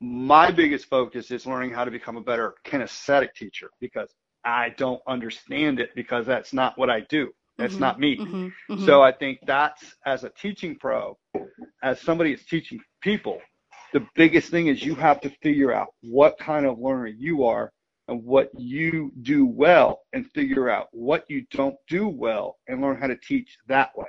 My 0.00 0.50
biggest 0.50 0.86
focus 0.86 1.30
is 1.30 1.46
learning 1.46 1.72
how 1.72 1.84
to 1.84 1.90
become 1.90 2.16
a 2.16 2.20
better 2.20 2.54
kinesthetic 2.64 3.34
teacher 3.34 3.70
because 3.80 4.14
I 4.44 4.70
don't 4.76 5.02
understand 5.06 5.80
it 5.80 5.90
because 5.94 6.26
that's 6.26 6.52
not 6.52 6.78
what 6.78 6.90
I 6.90 7.00
do. 7.00 7.30
That's 7.58 7.74
mm-hmm, 7.74 7.80
not 7.80 8.00
me. 8.00 8.16
Mm-hmm, 8.18 8.46
mm-hmm. 8.72 8.86
So 8.86 9.02
I 9.02 9.12
think 9.12 9.40
that's 9.46 9.82
as 10.06 10.24
a 10.24 10.30
teaching 10.30 10.76
pro, 10.76 11.18
as 11.82 12.00
somebody 12.00 12.34
that's 12.34 12.46
teaching 12.46 12.80
people, 13.02 13.40
the 13.92 14.06
biggest 14.14 14.50
thing 14.50 14.68
is 14.68 14.84
you 14.84 14.94
have 14.94 15.20
to 15.22 15.30
figure 15.42 15.72
out 15.72 15.88
what 16.02 16.38
kind 16.38 16.66
of 16.66 16.78
learner 16.78 17.08
you 17.08 17.44
are 17.44 17.72
and 18.06 18.22
what 18.24 18.50
you 18.56 19.12
do 19.22 19.46
well 19.46 20.02
and 20.12 20.30
figure 20.32 20.70
out 20.70 20.88
what 20.92 21.24
you 21.28 21.44
don't 21.50 21.76
do 21.88 22.08
well 22.08 22.56
and 22.68 22.80
learn 22.80 22.96
how 22.96 23.06
to 23.06 23.16
teach 23.16 23.56
that 23.66 23.90
way 23.96 24.06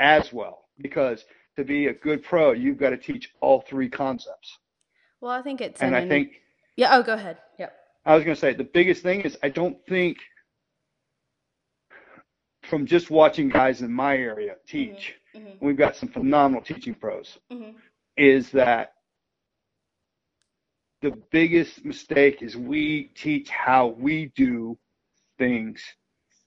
as 0.00 0.32
well. 0.32 0.64
Because 0.78 1.24
to 1.56 1.64
be 1.64 1.86
a 1.86 1.94
good 1.94 2.22
pro, 2.22 2.52
you've 2.52 2.78
got 2.78 2.90
to 2.90 2.96
teach 2.96 3.30
all 3.40 3.62
three 3.68 3.88
concepts. 3.88 4.58
Well, 5.20 5.32
I 5.32 5.42
think 5.42 5.60
it's 5.60 5.80
and 5.80 5.96
I 5.96 6.06
think 6.06 6.32
yeah. 6.76 6.88
Oh, 6.92 7.02
go 7.02 7.14
ahead. 7.14 7.38
Yep. 7.58 7.72
I 8.04 8.14
was 8.14 8.24
going 8.24 8.34
to 8.34 8.40
say 8.40 8.54
the 8.54 8.64
biggest 8.64 9.02
thing 9.02 9.22
is 9.22 9.36
I 9.42 9.48
don't 9.48 9.78
think 9.88 10.18
from 12.62 12.86
just 12.86 13.10
watching 13.10 13.48
guys 13.48 13.82
in 13.82 13.92
my 13.92 14.16
area 14.16 14.56
teach, 14.66 15.14
mm-hmm. 15.34 15.46
mm-hmm. 15.46 15.66
we've 15.66 15.76
got 15.76 15.96
some 15.96 16.08
phenomenal 16.08 16.62
teaching 16.62 16.94
pros, 16.94 17.38
mm-hmm. 17.52 17.76
is 18.16 18.50
that 18.50 18.92
the 21.02 21.12
biggest 21.30 21.84
mistake 21.84 22.42
is 22.42 22.56
we 22.56 23.10
teach 23.14 23.50
how 23.50 23.88
we 23.88 24.32
do 24.36 24.78
things 25.38 25.82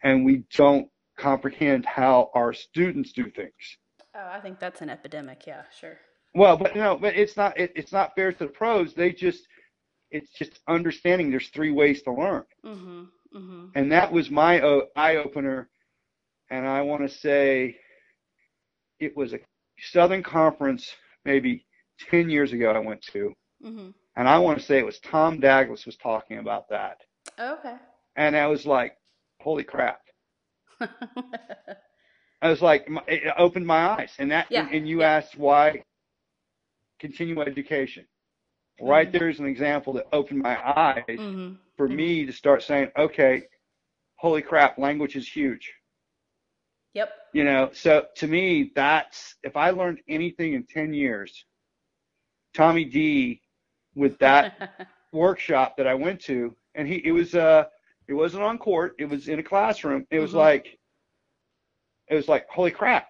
and 0.04 0.26
we 0.26 0.44
don't 0.56 0.88
comprehend 1.18 1.86
how 1.86 2.30
our 2.34 2.54
students 2.54 3.12
do 3.12 3.30
things. 3.32 3.54
Oh, 4.16 4.30
I 4.32 4.40
think 4.40 4.60
that's 4.60 4.82
an 4.82 4.90
epidemic. 4.90 5.46
Yeah, 5.46 5.64
sure. 5.80 5.98
Well, 6.34 6.58
but 6.58 6.76
no, 6.76 6.98
but 6.98 7.16
it's 7.16 7.38
not. 7.38 7.58
It, 7.60 7.72
it's 7.76 7.92
not 7.92 8.16
fair 8.16 8.32
to 8.32 8.40
the 8.40 8.48
pros. 8.48 8.94
They 8.94 9.12
just 9.12 9.48
it's 10.12 10.32
just 10.38 10.60
understanding 10.68 11.30
there's 11.30 11.50
three 11.50 11.72
ways 11.72 12.02
to 12.04 12.14
learn. 12.14 12.44
Mm-hmm, 12.66 13.04
mm-hmm. 13.36 13.66
And 13.76 13.92
that 13.92 14.12
was 14.12 14.30
my 14.30 14.60
uh, 14.62 14.82
eye 14.96 15.18
opener. 15.18 15.70
And 16.50 16.66
I 16.66 16.82
want 16.82 17.02
to 17.08 17.18
say 17.18 17.78
it 19.00 19.16
was 19.16 19.34
a 19.34 19.40
Southern 19.92 20.24
Conference 20.24 20.90
maybe 21.26 21.66
10 22.10 22.30
years 22.30 22.54
ago 22.54 22.72
I 22.72 22.80
went 22.80 23.02
to. 23.14 23.34
Mm-hmm. 23.66 23.90
And 24.16 24.28
I 24.28 24.40
want 24.40 24.60
to 24.60 24.66
say 24.66 24.80
it 24.80 24.86
was 24.86 25.00
Tom 25.00 25.40
Douglas 25.40 25.86
was 25.86 25.98
talking 25.98 26.40
about 26.40 26.70
that. 26.70 27.02
okay. 27.40 27.76
And 28.16 28.36
I 28.36 28.48
was 28.48 28.66
like, 28.66 28.98
holy 29.42 29.64
crap. 29.64 30.02
I 32.42 32.50
was 32.50 32.62
like, 32.62 32.88
it 33.08 33.34
opened 33.38 33.68
my 33.68 33.90
eyes. 33.90 34.12
And 34.18 34.32
that, 34.32 34.48
yeah. 34.50 34.62
and, 34.62 34.76
and 34.76 34.88
you 34.88 35.02
yeah. 35.02 35.18
asked 35.18 35.38
why 35.38 35.84
continue 37.00 37.40
education 37.42 38.06
right 38.80 39.12
there 39.12 39.30
is 39.30 39.40
an 39.40 39.46
example 39.46 39.94
that 39.94 40.08
opened 40.14 40.42
my 40.42 40.58
eyes 40.58 41.04
mm-hmm. 41.10 41.54
for 41.76 41.88
mm-hmm. 41.88 41.96
me 41.96 42.26
to 42.26 42.32
start 42.32 42.64
saying, 42.64 42.90
okay, 42.98 43.44
holy 44.16 44.42
crap, 44.42 44.78
language 44.78 45.16
is 45.16 45.28
huge. 45.28 45.72
Yep. 46.94 47.10
You 47.34 47.44
know, 47.44 47.70
so 47.74 48.06
to 48.16 48.28
me, 48.28 48.72
that's 48.76 49.36
if 49.44 49.56
I 49.56 49.70
learned 49.70 50.00
anything 50.08 50.54
in 50.54 50.64
10 50.64 50.94
years, 50.94 51.46
Tommy 52.54 52.86
D 52.86 53.42
with 53.96 54.18
that 54.20 54.88
workshop 55.14 55.78
that 55.78 55.88
I 55.88 55.94
went 55.94 56.20
to, 56.22 56.56
and 56.76 56.88
he, 56.88 57.02
it 57.06 57.12
was, 57.12 57.36
uh, 57.36 57.66
it 58.08 58.14
wasn't 58.14 58.44
on 58.44 58.58
court, 58.58 58.96
it 59.00 59.06
was 59.06 59.28
in 59.28 59.40
a 59.40 59.44
classroom. 59.44 60.08
It 60.10 60.20
was 60.20 60.32
mm-hmm. 60.32 60.40
like, 60.40 60.80
it 62.08 62.16
was 62.16 62.28
like, 62.28 62.48
holy 62.50 62.72
crap, 62.72 63.10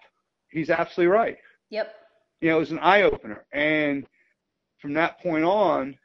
he's 0.50 0.70
absolutely 0.70 1.12
right. 1.12 1.36
Yep. 1.70 1.94
You 2.40 2.50
know, 2.50 2.56
it 2.56 2.60
was 2.60 2.72
an 2.72 2.80
eye 2.80 3.02
opener. 3.02 3.46
And, 3.52 4.06
from 4.78 4.94
that 4.94 5.20
point 5.20 5.44
on, 5.44 5.96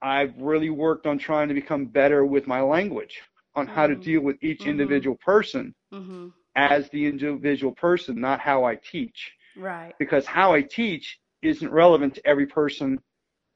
I've 0.00 0.36
really 0.38 0.70
worked 0.70 1.06
on 1.06 1.18
trying 1.18 1.48
to 1.48 1.54
become 1.54 1.86
better 1.86 2.24
with 2.24 2.46
my 2.46 2.60
language, 2.60 3.20
on 3.54 3.66
mm-hmm. 3.66 3.74
how 3.74 3.86
to 3.86 3.94
mm-hmm. 3.94 4.02
deal 4.02 4.20
with 4.22 4.36
each 4.42 4.60
mm-hmm. 4.60 4.70
individual 4.70 5.16
person 5.16 5.74
mm-hmm. 5.92 6.28
as 6.56 6.88
the 6.90 7.06
individual 7.06 7.72
person, 7.72 8.20
not 8.20 8.40
how 8.40 8.64
I 8.64 8.76
teach. 8.76 9.32
Right. 9.56 9.94
Because 9.98 10.26
how 10.26 10.54
I 10.54 10.62
teach 10.62 11.18
isn't 11.42 11.70
relevant 11.70 12.14
to 12.14 12.26
every 12.26 12.46
person 12.46 12.98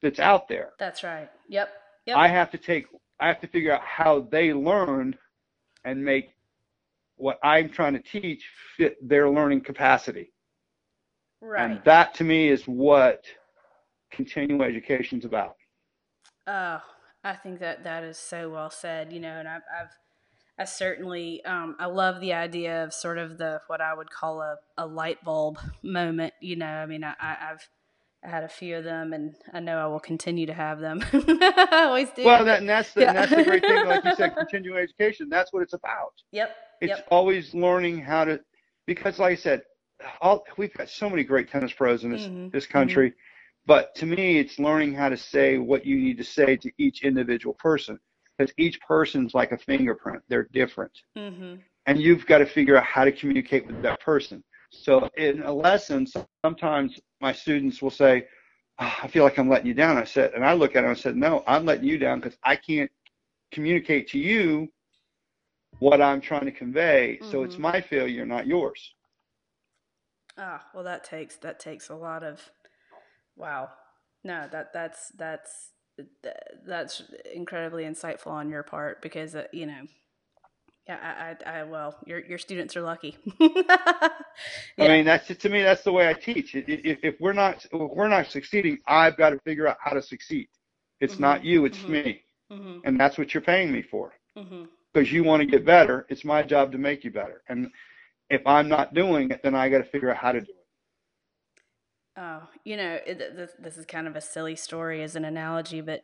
that's 0.01 0.19
out 0.19 0.47
there. 0.47 0.73
That's 0.79 1.03
right. 1.03 1.29
Yep. 1.49 1.69
Yep. 2.05 2.17
I 2.17 2.27
have 2.27 2.51
to 2.51 2.57
take 2.57 2.85
I 3.19 3.27
have 3.27 3.41
to 3.41 3.47
figure 3.47 3.73
out 3.73 3.81
how 3.81 4.27
they 4.31 4.53
learn 4.53 5.17
and 5.83 6.03
make 6.03 6.35
what 7.15 7.39
I'm 7.43 7.69
trying 7.69 7.93
to 7.93 7.99
teach 7.99 8.45
fit 8.77 8.95
their 9.05 9.29
learning 9.29 9.61
capacity. 9.61 10.31
Right. 11.41 11.69
And 11.69 11.81
that 11.85 12.13
to 12.15 12.23
me 12.23 12.49
is 12.49 12.63
what 12.63 13.25
continuing 14.11 14.61
education 14.61 15.19
is 15.19 15.25
about. 15.25 15.55
Oh, 16.45 16.81
I 17.23 17.33
think 17.33 17.59
that 17.59 17.83
that 17.83 18.03
is 18.03 18.17
so 18.17 18.49
well 18.49 18.69
said. 18.69 19.11
You 19.11 19.19
know, 19.19 19.39
and 19.39 19.47
I've, 19.47 19.61
I've 19.79 19.89
I 20.59 20.65
certainly 20.65 21.43
um, 21.45 21.75
I 21.79 21.85
love 21.85 22.19
the 22.19 22.33
idea 22.33 22.83
of 22.83 22.93
sort 22.93 23.17
of 23.17 23.37
the 23.37 23.61
what 23.67 23.81
I 23.81 23.93
would 23.93 24.09
call 24.09 24.41
a, 24.41 24.57
a 24.77 24.85
light 24.85 25.23
bulb 25.23 25.59
moment. 25.83 26.33
You 26.41 26.55
know, 26.55 26.65
I 26.65 26.85
mean, 26.85 27.03
I, 27.03 27.13
I've 27.19 27.67
had 28.23 28.43
a 28.43 28.49
few 28.49 28.77
of 28.77 28.83
them, 28.83 29.13
and 29.13 29.35
I 29.53 29.59
know 29.59 29.77
I 29.77 29.85
will 29.87 29.99
continue 29.99 30.45
to 30.47 30.53
have 30.53 30.79
them. 30.79 31.03
I 31.13 31.83
always 31.87 32.09
do. 32.11 32.23
Well, 32.23 32.43
that, 32.45 32.59
and 32.59 32.69
that's 32.69 32.93
the, 32.93 33.01
yeah. 33.01 33.09
and 33.09 33.17
that's 33.17 33.35
the 33.35 33.43
great 33.43 33.63
thing, 33.63 33.85
like 33.85 34.03
you 34.03 34.15
said, 34.15 34.35
continuing 34.37 34.79
education. 34.79 35.29
That's 35.29 35.53
what 35.53 35.63
it's 35.63 35.73
about. 35.73 36.13
Yep. 36.31 36.55
It's 36.81 36.89
yep. 36.89 37.07
always 37.09 37.53
learning 37.53 37.99
how 37.99 38.25
to 38.25 38.39
because, 38.85 39.19
like 39.19 39.33
I 39.33 39.35
said, 39.35 39.61
all, 40.21 40.43
we've 40.57 40.73
got 40.73 40.89
so 40.89 41.09
many 41.09 41.23
great 41.23 41.49
tennis 41.49 41.73
pros 41.73 42.03
in 42.03 42.11
this 42.11 42.23
Mhm, 42.23 42.51
this 42.51 42.65
country, 42.65 43.13
but 43.67 43.95
to 43.95 44.07
me, 44.07 44.39
it's 44.39 44.59
learning 44.59 44.93
how 44.95 45.09
to 45.09 45.17
say 45.17 45.59
what 45.59 45.85
you 45.85 45.97
need 45.99 46.17
to 46.19 46.23
say 46.25 46.57
to 46.57 46.71
each 46.79 47.03
individual 47.03 47.55
person 47.55 47.99
because 48.37 48.53
each 48.57 48.79
person's 48.81 49.35
like 49.35 49.51
a 49.53 49.57
fingerprint; 49.57 50.23
they're 50.29 50.49
different, 50.53 50.93
Mm-hmm. 51.17 51.55
and 51.87 51.99
you've 52.01 52.25
got 52.27 52.39
to 52.39 52.45
figure 52.45 52.77
out 52.77 52.85
how 52.85 53.05
to 53.05 53.11
communicate 53.11 53.67
with 53.67 53.81
that 53.83 53.99
person. 54.01 54.43
So, 54.71 55.09
in 55.17 55.43
a 55.43 55.53
lesson, 55.53 56.07
sometimes 56.07 56.99
my 57.21 57.33
students 57.33 57.81
will 57.81 57.91
say, 57.91 58.27
"Ah, 58.79 58.99
"I 59.03 59.07
feel 59.07 59.23
like 59.23 59.39
I'm 59.39 59.49
letting 59.49 59.67
you 59.67 59.73
down." 59.75 59.97
I 59.97 60.05
said, 60.05 60.33
and 60.33 60.45
I 60.45 60.53
look 60.53 60.71
at 60.71 60.81
them 60.81 60.85
and 60.85 60.97
I 60.97 61.01
said, 61.01 61.15
"No, 61.17 61.43
I'm 61.47 61.65
letting 61.65 61.85
you 61.85 61.97
down 61.97 62.19
because 62.19 62.37
I 62.43 62.55
can't 62.55 62.91
communicate 63.51 64.07
to 64.09 64.19
you 64.19 64.69
what 65.79 66.01
I'm 66.01 66.21
trying 66.21 66.45
to 66.45 66.51
convey. 66.51 67.19
So 67.21 67.43
it's 67.43 67.57
Mhm. 67.57 67.59
my 67.59 67.81
failure, 67.81 68.25
not 68.25 68.47
yours." 68.47 68.95
Ah, 70.37 70.67
well, 70.73 70.83
that 70.83 71.03
takes 71.03 71.35
that 71.37 71.59
takes 71.59 71.89
a 71.89 71.95
lot 71.95 72.23
of. 72.23 72.51
Wow, 73.37 73.69
no, 74.23 74.47
that 74.51 74.73
that's 74.73 75.09
that's 75.17 75.71
that's 76.65 77.01
incredibly 77.33 77.83
insightful 77.83 78.27
on 78.31 78.49
your 78.49 78.63
part 78.63 79.01
because 79.01 79.35
uh, 79.35 79.47
you 79.51 79.65
know, 79.65 79.87
yeah, 80.87 81.35
I, 81.45 81.49
I, 81.51 81.59
I 81.59 81.63
well, 81.63 81.97
your 82.05 82.19
your 82.25 82.37
students 82.37 82.75
are 82.77 82.81
lucky. 82.81 83.17
I 84.79 84.87
mean, 84.87 85.05
that's 85.05 85.27
to 85.27 85.49
me. 85.49 85.63
That's 85.63 85.83
the 85.83 85.91
way 85.91 86.07
I 86.07 86.13
teach. 86.13 86.55
If, 86.55 86.99
if 87.03 87.15
we're 87.19 87.33
not 87.33 87.65
if 87.65 87.71
we're 87.91 88.07
not 88.07 88.27
succeeding, 88.27 88.79
I've 88.87 89.17
got 89.17 89.31
to 89.31 89.39
figure 89.39 89.67
out 89.67 89.77
how 89.79 89.91
to 89.91 90.01
succeed. 90.01 90.47
It's 90.99 91.19
not 91.19 91.43
Mhm, 91.43 91.43
you, 91.43 91.65
it's 91.65 91.87
mhm. 91.87 91.87
me, 91.87 92.21
hmm 92.49 92.79
and 92.83 92.99
that's 92.99 93.17
what 93.17 93.33
you're 93.33 93.41
paying 93.41 93.71
me 93.71 93.81
for. 93.83 94.13
hmm 94.35 94.65
Because 94.93 95.11
you 95.11 95.23
want 95.23 95.41
to 95.41 95.47
get 95.47 95.65
better. 95.65 96.05
It's 96.09 96.25
my 96.25 96.43
job 96.43 96.71
to 96.73 96.77
make 96.77 97.03
you 97.03 97.11
better. 97.11 97.43
And 97.49 97.69
if 98.29 98.41
I'm 98.45 98.69
not 98.69 98.93
doing 98.93 99.31
it, 99.31 99.41
then 99.43 99.55
I 99.55 99.69
got 99.69 99.79
to 99.79 99.83
figure 99.85 100.11
out 100.11 100.17
how 100.17 100.33
to 100.33 100.41
do 100.41 100.47
it. 100.51 100.56
Oh, 102.17 102.41
you 102.63 102.77
know, 102.77 102.99
this, 103.05 103.51
this 103.59 103.77
is 103.77 103.85
kind 103.85 104.07
of 104.07 104.15
a 104.15 104.21
silly 104.21 104.55
story 104.55 105.03
as 105.03 105.15
an 105.15 105.23
analogy, 105.23 105.81
but 105.81 106.01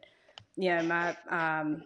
yeah, 0.55 0.81
my 0.83 1.17
um, 1.29 1.83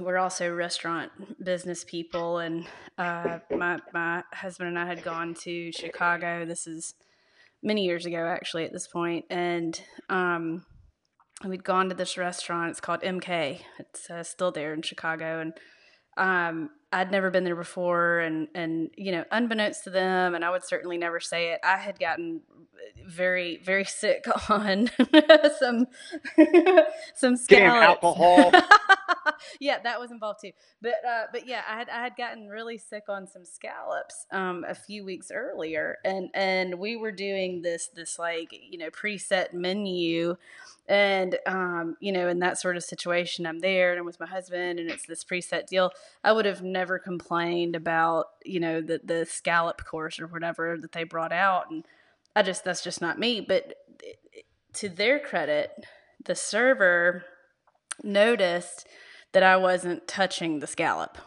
we're 0.00 0.16
also 0.16 0.52
restaurant 0.52 1.10
business 1.42 1.84
people, 1.84 2.38
and 2.38 2.66
uh, 2.96 3.40
my 3.50 3.78
my 3.92 4.22
husband 4.32 4.68
and 4.68 4.78
I 4.78 4.86
had 4.86 5.02
gone 5.02 5.34
to 5.42 5.70
Chicago. 5.72 6.46
This 6.46 6.66
is 6.66 6.94
many 7.62 7.84
years 7.84 8.06
ago, 8.06 8.26
actually, 8.26 8.64
at 8.64 8.72
this 8.72 8.88
point, 8.88 9.26
and 9.28 9.78
um, 10.08 10.64
we'd 11.44 11.64
gone 11.64 11.90
to 11.90 11.94
this 11.94 12.16
restaurant. 12.16 12.70
It's 12.70 12.80
called 12.80 13.02
MK. 13.02 13.60
It's 13.78 14.08
uh, 14.08 14.22
still 14.22 14.50
there 14.50 14.72
in 14.72 14.80
Chicago, 14.80 15.40
and 15.40 15.52
um, 16.16 16.70
I'd 16.92 17.10
never 17.10 17.30
been 17.30 17.44
there 17.44 17.56
before, 17.56 18.20
and 18.20 18.48
and 18.54 18.90
you 18.96 19.12
know, 19.12 19.24
unbeknownst 19.30 19.84
to 19.84 19.90
them, 19.90 20.34
and 20.34 20.44
I 20.44 20.50
would 20.50 20.64
certainly 20.64 20.98
never 20.98 21.20
say 21.20 21.52
it. 21.52 21.60
I 21.64 21.78
had 21.78 21.98
gotten 21.98 22.42
very 23.06 23.58
very 23.64 23.84
sick 23.84 24.24
on 24.50 24.90
some 25.58 25.86
some 27.14 27.36
scallops. 27.36 27.48
Damn 27.48 27.82
alcohol. 27.82 28.52
yeah, 29.60 29.78
that 29.82 30.00
was 30.00 30.10
involved 30.10 30.40
too. 30.42 30.52
But 30.80 30.94
uh, 31.06 31.24
but 31.32 31.46
yeah, 31.46 31.62
I 31.68 31.78
had 31.78 31.88
I 31.88 32.02
had 32.02 32.16
gotten 32.16 32.48
really 32.48 32.78
sick 32.78 33.04
on 33.08 33.26
some 33.26 33.44
scallops 33.44 34.26
um, 34.30 34.64
a 34.68 34.74
few 34.74 35.04
weeks 35.04 35.30
earlier, 35.32 35.96
and 36.04 36.28
and 36.34 36.74
we 36.78 36.96
were 36.96 37.12
doing 37.12 37.62
this 37.62 37.88
this 37.94 38.18
like 38.18 38.48
you 38.52 38.78
know 38.78 38.90
preset 38.90 39.52
menu, 39.52 40.36
and 40.88 41.38
um, 41.46 41.96
you 42.00 42.12
know 42.12 42.28
in 42.28 42.40
that 42.40 42.58
sort 42.58 42.76
of 42.76 42.84
situation, 42.84 43.46
I'm 43.46 43.60
there 43.60 43.90
and 43.90 44.00
I'm 44.00 44.06
with 44.06 44.20
my 44.20 44.26
husband, 44.26 44.78
and 44.78 44.90
it's 44.90 45.06
this 45.06 45.24
preset 45.24 45.66
deal. 45.66 45.90
I 46.24 46.32
would 46.32 46.44
have 46.44 46.62
never 46.62 46.98
complained 46.98 47.76
about 47.76 48.26
you 48.44 48.60
know 48.60 48.80
the 48.80 49.00
the 49.02 49.26
scallop 49.26 49.84
course 49.84 50.18
or 50.20 50.26
whatever 50.26 50.76
that 50.80 50.92
they 50.92 51.04
brought 51.04 51.32
out, 51.32 51.70
and 51.70 51.84
I 52.34 52.42
just 52.42 52.64
that's 52.64 52.82
just 52.82 53.00
not 53.00 53.18
me. 53.18 53.40
But 53.40 53.74
to 54.74 54.88
their 54.88 55.18
credit, 55.18 55.70
the 56.24 56.34
server 56.34 57.24
noticed 58.02 58.86
that 59.32 59.42
I 59.42 59.56
wasn't 59.56 60.06
touching 60.06 60.58
the 60.58 60.66
scallop. 60.66 61.18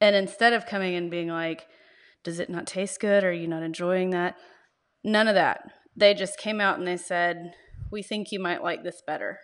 And 0.00 0.14
instead 0.14 0.52
of 0.52 0.66
coming 0.66 0.94
and 0.94 1.10
being 1.10 1.28
like, 1.28 1.66
Does 2.24 2.40
it 2.40 2.50
not 2.50 2.66
taste 2.66 3.00
good? 3.00 3.24
Are 3.24 3.32
you 3.32 3.48
not 3.48 3.62
enjoying 3.62 4.10
that? 4.10 4.36
None 5.02 5.28
of 5.28 5.34
that. 5.34 5.70
They 5.96 6.14
just 6.14 6.38
came 6.38 6.60
out 6.60 6.78
and 6.78 6.86
they 6.86 6.96
said, 6.96 7.54
We 7.90 8.02
think 8.02 8.32
you 8.32 8.40
might 8.40 8.62
like 8.62 8.82
this 8.82 9.02
better. 9.06 9.40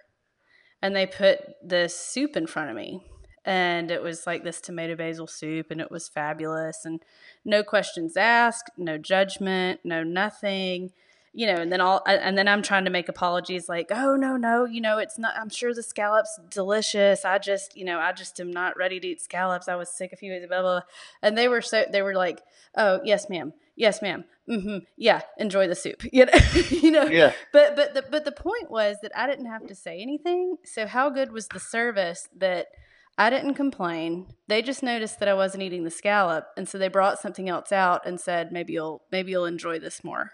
And 0.82 0.94
they 0.94 1.06
put 1.06 1.40
this 1.62 1.96
soup 1.98 2.36
in 2.36 2.46
front 2.46 2.70
of 2.70 2.76
me. 2.76 3.02
And 3.44 3.90
it 3.90 4.02
was 4.02 4.26
like 4.26 4.42
this 4.42 4.60
tomato 4.60 4.96
basil 4.96 5.26
soup, 5.26 5.70
and 5.70 5.80
it 5.80 5.90
was 5.90 6.08
fabulous. 6.08 6.84
And 6.84 7.02
no 7.44 7.62
questions 7.62 8.16
asked, 8.16 8.70
no 8.78 8.96
judgment, 8.96 9.80
no 9.84 10.02
nothing 10.02 10.92
you 11.36 11.48
know, 11.48 11.56
and 11.56 11.72
then 11.72 11.80
all, 11.80 12.00
and 12.06 12.38
then 12.38 12.46
I'm 12.46 12.62
trying 12.62 12.84
to 12.84 12.92
make 12.92 13.08
apologies 13.08 13.68
like, 13.68 13.88
oh 13.90 14.14
no, 14.14 14.36
no, 14.36 14.66
you 14.66 14.80
know, 14.80 14.98
it's 14.98 15.18
not. 15.18 15.34
I'm 15.36 15.50
sure 15.50 15.74
the 15.74 15.82
scallops 15.82 16.38
delicious. 16.48 17.24
I 17.24 17.38
just, 17.38 17.76
you 17.76 17.84
know, 17.84 17.98
I 17.98 18.12
just 18.12 18.38
am 18.38 18.52
not 18.52 18.76
ready 18.76 19.00
to 19.00 19.08
eat 19.08 19.20
scallops. 19.20 19.66
I 19.66 19.74
was 19.74 19.88
sick 19.88 20.12
a 20.12 20.16
few 20.16 20.30
days, 20.30 20.46
blah 20.46 20.62
blah. 20.62 20.78
blah. 20.78 20.82
And 21.22 21.36
they 21.36 21.48
were 21.48 21.60
so, 21.60 21.86
they 21.90 22.02
were 22.02 22.14
like, 22.14 22.40
oh 22.76 23.00
yes, 23.04 23.28
ma'am, 23.28 23.52
yes, 23.76 24.02
ma'am, 24.02 24.24
mm-hmm, 24.48 24.78
yeah, 24.96 25.22
enjoy 25.38 25.66
the 25.68 25.74
soup, 25.74 26.02
you 26.12 26.26
know, 26.26 26.32
you 26.70 26.90
know. 26.90 27.04
Yeah. 27.04 27.32
But 27.52 27.76
but 27.76 27.94
the 27.94 28.04
but 28.10 28.24
the 28.24 28.32
point 28.32 28.70
was 28.70 28.96
that 29.02 29.12
I 29.16 29.26
didn't 29.26 29.46
have 29.46 29.66
to 29.66 29.74
say 29.74 30.00
anything. 30.00 30.56
So 30.64 30.86
how 30.86 31.10
good 31.10 31.32
was 31.32 31.48
the 31.48 31.60
service 31.60 32.28
that? 32.36 32.68
I 33.16 33.30
didn't 33.30 33.54
complain. 33.54 34.26
They 34.48 34.60
just 34.60 34.82
noticed 34.82 35.20
that 35.20 35.28
I 35.28 35.34
wasn't 35.34 35.62
eating 35.62 35.84
the 35.84 35.90
scallop, 35.90 36.48
and 36.56 36.68
so 36.68 36.78
they 36.78 36.88
brought 36.88 37.20
something 37.20 37.48
else 37.48 37.70
out 37.70 38.04
and 38.04 38.18
said, 38.20 38.50
"Maybe 38.50 38.72
you'll 38.72 39.04
maybe 39.12 39.30
you'll 39.30 39.44
enjoy 39.44 39.78
this 39.78 40.02
more." 40.02 40.32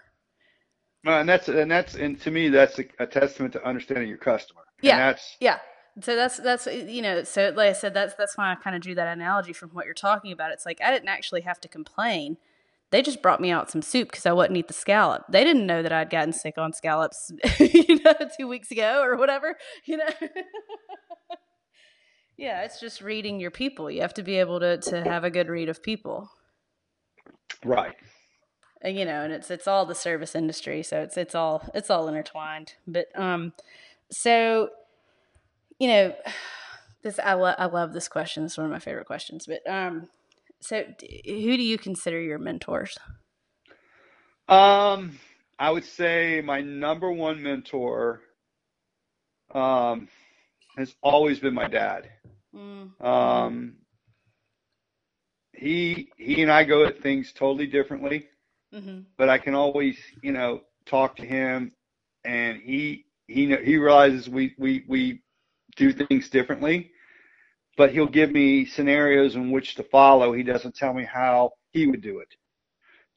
Uh, 1.05 1.11
and 1.11 1.29
that's 1.29 1.47
and 1.47 1.69
that's 1.69 1.95
and 1.95 2.19
to 2.21 2.29
me 2.31 2.49
that's 2.49 2.77
a, 2.79 2.85
a 2.99 3.07
testament 3.07 3.53
to 3.53 3.67
understanding 3.67 4.07
your 4.07 4.17
customer. 4.17 4.61
And 4.79 4.87
Yeah. 4.87 4.97
that's 4.97 5.37
Yeah. 5.39 5.59
So 6.01 6.15
that's 6.15 6.37
that's 6.37 6.67
you 6.67 7.01
know 7.01 7.23
so 7.23 7.51
like 7.55 7.69
I 7.69 7.73
said 7.73 7.93
that's 7.93 8.13
that's 8.15 8.37
why 8.37 8.51
I 8.51 8.55
kind 8.55 8.75
of 8.75 8.81
drew 8.81 8.95
that 8.95 9.07
analogy 9.07 9.53
from 9.53 9.69
what 9.71 9.85
you're 9.85 9.93
talking 9.93 10.31
about. 10.31 10.51
It's 10.51 10.65
like 10.65 10.79
I 10.81 10.91
didn't 10.91 11.09
actually 11.09 11.41
have 11.41 11.59
to 11.61 11.67
complain. 11.67 12.37
They 12.91 13.01
just 13.01 13.21
brought 13.21 13.39
me 13.39 13.51
out 13.51 13.71
some 13.71 13.81
soup 13.81 14.09
because 14.09 14.25
I 14.25 14.33
wouldn't 14.33 14.57
eat 14.57 14.67
the 14.67 14.73
scallop. 14.73 15.23
They 15.29 15.45
didn't 15.45 15.65
know 15.65 15.81
that 15.81 15.93
I'd 15.93 16.09
gotten 16.09 16.33
sick 16.33 16.57
on 16.57 16.73
scallops, 16.73 17.31
you 17.59 17.99
know, 18.03 18.13
two 18.37 18.47
weeks 18.47 18.69
ago 18.69 19.01
or 19.01 19.15
whatever. 19.15 19.57
You 19.85 19.97
know. 19.97 20.09
yeah, 22.37 22.63
it's 22.63 22.81
just 22.81 23.01
reading 23.01 23.39
your 23.39 23.51
people. 23.51 23.89
You 23.89 24.01
have 24.01 24.13
to 24.15 24.23
be 24.23 24.37
able 24.39 24.59
to 24.59 24.77
to 24.77 25.03
have 25.03 25.23
a 25.23 25.31
good 25.31 25.47
read 25.47 25.69
of 25.69 25.81
people. 25.81 26.29
right. 27.63 27.95
And, 28.83 28.97
you 28.97 29.05
know, 29.05 29.23
and 29.23 29.31
it's 29.31 29.49
it's 29.49 29.67
all 29.67 29.85
the 29.85 29.95
service 29.95 30.35
industry, 30.35 30.83
so 30.83 31.01
it's 31.01 31.15
it's 31.15 31.35
all 31.35 31.69
it's 31.73 31.89
all 31.89 32.09
intertwined. 32.09 32.73
But 32.85 33.07
um, 33.15 33.53
so 34.11 34.69
you 35.79 35.87
know, 35.87 36.15
this 37.03 37.19
I 37.19 37.33
love 37.33 37.55
I 37.57 37.67
love 37.67 37.93
this 37.93 38.09
question. 38.09 38.43
It's 38.43 38.57
one 38.57 38.65
of 38.65 38.71
my 38.71 38.79
favorite 38.79 39.07
questions. 39.07 39.47
But 39.47 39.61
um, 39.71 40.09
so 40.61 40.83
d- 40.97 41.21
who 41.43 41.57
do 41.57 41.63
you 41.63 41.77
consider 41.77 42.21
your 42.21 42.39
mentors? 42.39 42.97
Um, 44.47 45.19
I 45.59 45.71
would 45.71 45.85
say 45.85 46.41
my 46.41 46.61
number 46.61 47.11
one 47.11 47.41
mentor 47.41 48.21
um, 49.53 50.07
has 50.77 50.95
always 51.01 51.39
been 51.39 51.53
my 51.53 51.67
dad. 51.67 52.09
Mm, 52.53 52.91
Um, 53.01 53.77
he 55.53 56.09
he 56.17 56.41
and 56.41 56.51
I 56.51 56.63
go 56.63 56.85
at 56.85 57.01
things 57.01 57.31
totally 57.33 57.67
differently, 57.67 58.27
mm-hmm, 58.73 59.01
but 59.17 59.29
I 59.29 59.37
can 59.37 59.55
always 59.55 59.97
you 60.21 60.31
know 60.33 60.61
talk 60.85 61.15
to 61.17 61.25
him, 61.25 61.73
and 62.25 62.61
he 62.61 63.05
he 63.27 63.55
he 63.57 63.77
realizes 63.77 64.29
we 64.29 64.55
we 64.57 64.85
we 64.87 65.21
do 65.77 65.91
things 65.93 66.29
differently, 66.29 66.91
but 67.77 67.91
he'll 67.91 68.07
give 68.07 68.31
me 68.31 68.65
scenarios 68.65 69.35
in 69.35 69.51
which 69.51 69.75
to 69.75 69.83
follow. 69.83 70.33
He 70.33 70.43
doesn't 70.43 70.75
tell 70.75 70.93
me 70.93 71.05
how 71.05 71.51
he 71.71 71.87
would 71.87 72.01
do 72.01 72.19
it. 72.19 72.27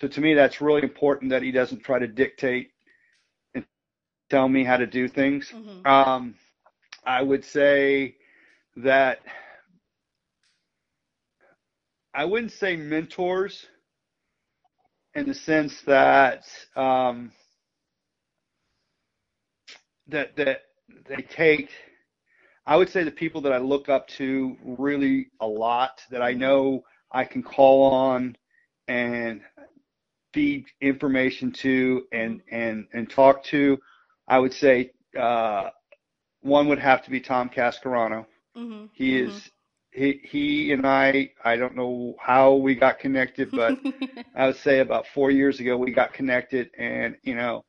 So 0.01 0.09
to 0.09 0.21
me, 0.21 0.35
that's 0.35 0.61
really 0.61 0.83
important 0.83 1.31
that 1.31 1.43
he 1.43 1.53
doesn't 1.53 1.83
try 1.83 1.99
to 1.99 2.07
dictate 2.07 2.71
and 3.55 3.65
tell 4.31 4.49
me 4.49 4.65
how 4.65 4.77
to 4.77 4.87
do 4.87 5.09
things. 5.09 5.53
mm-hmm, 5.55 5.87
Um, 5.87 6.35
I 7.05 7.23
would 7.23 7.45
say 7.45 8.17
that 8.77 9.21
I 12.15 12.25
wouldn't 12.25 12.53
say 12.53 12.77
mentors 12.77 13.67
in 15.15 15.27
the 15.27 15.35
sense 15.35 15.81
that 15.87 16.45
um, 16.77 17.33
that 20.09 20.37
that 20.37 20.63
they 21.09 21.23
take. 21.23 21.71
I 22.67 22.77
would 22.77 22.89
say 22.89 23.05
the 23.05 23.11
people 23.11 23.41
that 23.43 23.53
I 23.53 23.59
look 23.59 23.89
up 23.89 24.09
to 24.19 24.57
really 24.65 25.29
a 25.41 25.47
lot 25.47 26.01
that 26.11 26.23
I 26.23 26.33
know 26.33 26.83
I 27.13 27.25
can 27.25 27.43
call 27.43 27.93
on 27.93 28.37
and 28.89 29.41
feed 30.33 30.67
information 30.81 31.53
to 31.53 32.05
and 32.13 32.43
and 32.51 32.87
and 32.93 33.09
talk 33.11 33.45
to. 33.45 33.79
I 34.29 34.39
would 34.39 34.53
say 34.53 34.91
uh, 35.19 35.71
one 36.41 36.69
would 36.69 36.79
have 36.79 37.03
to 37.05 37.11
be 37.11 37.21
Tom 37.21 37.49
Cascarano. 37.51 38.27
mm-hmm, 38.57 38.87
He 38.93 39.19
is 39.19 39.51
he 39.93 40.21
he 40.25 40.73
and 40.73 40.87
I 40.87 41.31
I 41.45 41.57
don't 41.57 41.77
know 41.77 42.15
how 42.21 42.55
we 42.55 42.75
got 42.75 42.99
connected, 42.99 43.51
but 43.53 43.79
I 44.35 44.47
would 44.47 44.57
say 44.57 44.81
about 44.81 45.07
four 45.15 45.31
years 45.31 45.61
ago 45.61 45.77
we 45.77 45.93
got 45.93 46.13
connected, 46.13 46.71
and 46.79 47.17
you 47.23 47.35
know, 47.35 47.65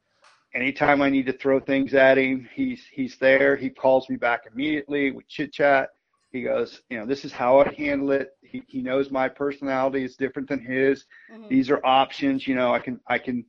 anytime 0.56 1.01
I 1.01 1.10
need 1.10 1.26
to 1.28 1.34
throw 1.34 1.60
things 1.60 1.93
at 1.93 2.18
him, 2.18 2.49
he's 2.53 2.84
he's 2.91 3.18
there. 3.18 3.56
He 3.56 3.70
calls 3.70 4.10
me 4.10 4.16
back 4.16 4.43
immediately. 4.51 5.12
We 5.12 5.24
chit 5.28 5.53
chat. 5.53 5.89
He 6.32 6.41
goes, 6.41 6.82
you 6.89 6.97
know, 6.97 7.06
this 7.06 7.24
is 7.24 7.32
how 7.32 7.60
I 7.60 7.74
handle 7.74 8.12
it. 8.12 8.32
He 8.41 8.64
he 8.68 8.82
knows 8.82 9.12
my 9.12 9.30
personality 9.30 10.03
is 10.03 10.16
different 10.16 10.49
than 10.49 10.60
his. 10.60 11.06
Mm-hmm. 11.32 11.49
These 11.49 11.70
are 11.70 11.86
options. 11.86 12.47
You 12.47 12.56
know, 12.56 12.74
I 12.74 12.80
can 12.80 12.99
I 13.08 13.20
can 13.20 13.45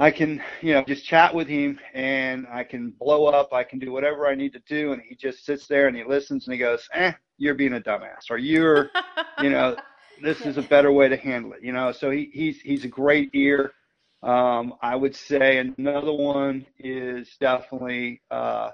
I 0.00 0.12
can, 0.12 0.40
you 0.62 0.74
know, 0.74 0.84
just 0.86 1.04
chat 1.04 1.34
with 1.34 1.48
him 1.48 1.80
and 1.92 2.46
I 2.52 2.62
can 2.62 2.90
blow 3.00 3.26
up. 3.26 3.52
I 3.52 3.64
can 3.64 3.80
do 3.80 3.90
whatever 3.90 4.28
I 4.28 4.36
need 4.36 4.52
to 4.52 4.62
do. 4.68 4.92
And 4.92 5.02
he 5.02 5.16
just 5.16 5.44
sits 5.44 5.66
there 5.66 5.88
and 5.88 5.96
he 5.96 6.04
listens 6.04 6.46
and 6.46 6.52
he 6.52 6.58
goes, 6.58 6.88
eh, 6.94 7.12
you're 7.36 7.56
being 7.56 7.74
a 7.74 7.80
dumbass 7.80 8.30
or 8.30 8.38
you're, 8.38 8.90
you 9.42 9.50
know, 9.50 9.76
this 10.22 10.42
is 10.42 10.56
a 10.56 10.62
better 10.62 10.92
way 10.92 11.08
to 11.08 11.16
handle 11.16 11.52
it, 11.52 11.64
you 11.64 11.72
know? 11.72 11.90
So 11.90 12.10
he, 12.10 12.30
he's, 12.32 12.60
he's 12.60 12.84
a 12.84 12.88
great 12.88 13.30
ear. 13.34 13.72
Um, 14.22 14.74
I 14.82 14.96
would 14.96 15.14
say 15.14 15.58
another 15.58 16.12
one 16.12 16.66
is 16.78 17.36
definitely, 17.40 18.20
uh, 18.30 18.70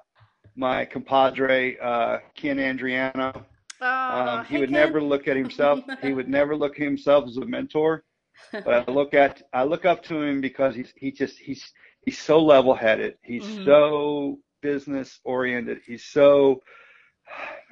my 0.57 0.85
compadre, 0.85 1.79
uh, 1.79 2.19
Ken 2.35 2.57
Andriano. 2.57 3.45
Oh, 3.81 3.87
um, 3.87 4.45
he 4.47 4.55
hey 4.55 4.61
would 4.61 4.71
Ken. 4.71 4.81
never 4.81 5.03
look 5.03 5.29
at 5.29 5.37
himself. 5.37 5.81
he 6.01 6.13
would 6.13 6.29
never 6.29 6.57
look 6.57 6.77
at 6.81 6.85
himself 6.85 7.29
as 7.29 7.37
a 7.37 7.45
mentor 7.45 8.05
but 8.53 8.89
I 8.89 8.91
look 8.91 9.15
at 9.15 9.43
I 9.53 9.65
look 9.65 9.85
up 9.85 10.03
to 10.05 10.23
him 10.23 10.41
because 10.41 10.75
he's 10.75 10.93
he 10.97 11.13
just 11.13 11.39
he's 11.39 11.73
he's 12.05 12.19
so 12.19 12.43
level 12.43 12.75
headed. 12.75 13.17
He's 13.23 13.45
mm-hmm. 13.45 13.65
so 13.65 14.39
business 14.63 15.21
oriented. 15.25 15.81
He's 15.87 16.05
so 16.05 16.63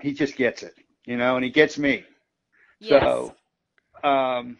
he 0.01 0.13
just 0.13 0.37
gets 0.37 0.63
it, 0.63 0.75
you 1.07 1.17
know, 1.17 1.37
and 1.37 1.45
he 1.45 1.51
gets 1.51 1.79
me. 1.79 2.05
Yes. 2.81 3.03
So 3.03 3.35
um 4.09 4.59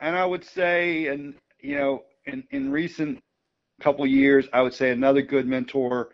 and 0.00 0.16
I 0.16 0.24
would 0.24 0.44
say 0.44 1.06
and 1.06 1.34
you 1.60 1.76
know 1.76 2.02
in 2.26 2.44
in 2.50 2.70
recent 2.70 3.22
couple 3.80 4.06
years 4.06 4.46
I 4.52 4.62
would 4.62 4.74
say 4.74 4.90
another 4.90 5.22
good 5.22 5.46
mentor 5.46 6.10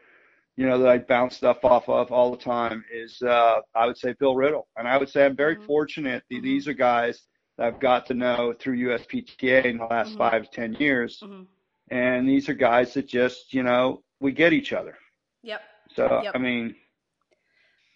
you 0.57 0.67
know 0.67 0.79
that 0.79 0.89
I 0.89 0.99
bounce 0.99 1.37
stuff 1.37 1.65
off 1.65 1.89
of 1.89 2.11
all 2.11 2.31
the 2.31 2.37
time 2.37 2.85
is 2.93 3.23
uh 3.23 3.61
I 3.75 3.87
would 3.87 3.97
say 3.97 4.15
Bill 4.19 4.35
Riddle 4.35 4.69
and 4.77 4.89
I 4.89 4.97
would 4.97 5.09
say 5.09 5.25
I'm 5.25 5.37
very 5.37 5.57
mm-hmm. 5.57 5.67
fortunate 5.67 6.23
mm-hmm. 6.33 6.43
these 6.43 6.67
are 6.69 6.75
guys 6.75 7.23
that 7.59 7.67
I've 7.67 7.81
got 7.81 8.07
to 8.07 8.15
know 8.15 8.55
through 8.59 8.79
USPTA 8.79 9.65
in 9.65 9.79
the 9.79 9.85
last 9.85 10.11
mm-hmm. 10.11 10.19
five 10.19 10.45
to 10.45 10.51
ten 10.51 10.75
years. 10.75 11.21
Mm-hmm. 11.23 11.43
And 11.91 12.29
these 12.29 12.49
are 12.49 12.55
guys 12.55 12.95
that 12.95 13.07
just, 13.07 13.53
you 13.53 13.63
know, 13.63 14.03
we 14.21 14.33
get 14.33 14.55
each 14.55 14.73
other. 14.73 14.97
Yep. 15.43 15.61
So 15.95 16.23
yep. 16.23 16.33
I 16.35 16.39
mean 16.39 16.75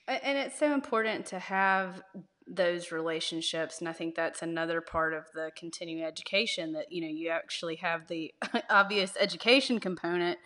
and 0.09 0.39
it's 0.39 0.59
so 0.59 0.73
important 0.73 1.27
to 1.27 1.39
have 1.39 2.03
those 2.49 2.93
relationships 2.93 3.81
and 3.81 3.89
i 3.89 3.93
think 3.93 4.15
that's 4.15 4.41
another 4.41 4.81
part 4.81 5.13
of 5.13 5.25
the 5.35 5.51
continuing 5.57 6.05
education 6.05 6.73
that 6.73 6.91
you 6.91 7.01
know 7.01 7.09
you 7.09 7.29
actually 7.29 7.77
have 7.77 8.07
the 8.07 8.33
obvious 8.71 9.15
education 9.19 9.81
component 9.81 10.39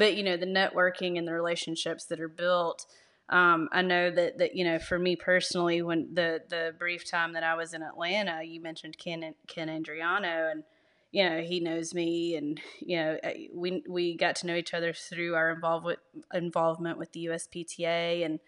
but 0.00 0.16
you 0.16 0.22
know 0.22 0.36
the 0.36 0.46
networking 0.46 1.18
and 1.18 1.28
the 1.28 1.32
relationships 1.32 2.06
that 2.06 2.20
are 2.20 2.28
built. 2.28 2.86
Um, 3.28 3.68
I 3.70 3.82
know 3.82 4.10
that 4.10 4.38
that 4.38 4.56
you 4.56 4.64
know 4.64 4.78
for 4.78 4.98
me 4.98 5.14
personally, 5.14 5.82
when 5.82 6.08
the 6.14 6.40
the 6.48 6.74
brief 6.78 7.08
time 7.08 7.34
that 7.34 7.44
I 7.44 7.54
was 7.54 7.74
in 7.74 7.82
Atlanta, 7.82 8.42
you 8.42 8.62
mentioned 8.62 8.96
Ken 8.98 9.34
Ken 9.46 9.68
Andriano, 9.68 10.50
and 10.50 10.64
you 11.12 11.28
know 11.28 11.42
he 11.42 11.60
knows 11.60 11.92
me, 11.94 12.34
and 12.34 12.58
you 12.80 12.96
know 12.96 13.18
we 13.54 13.84
we 13.88 14.16
got 14.16 14.36
to 14.36 14.46
know 14.46 14.56
each 14.56 14.72
other 14.72 14.94
through 14.94 15.34
our 15.34 15.50
involvement 15.50 15.98
involvement 16.32 16.98
with 16.98 17.12
the 17.12 17.26
USPTA, 17.26 18.24
and 18.24 18.40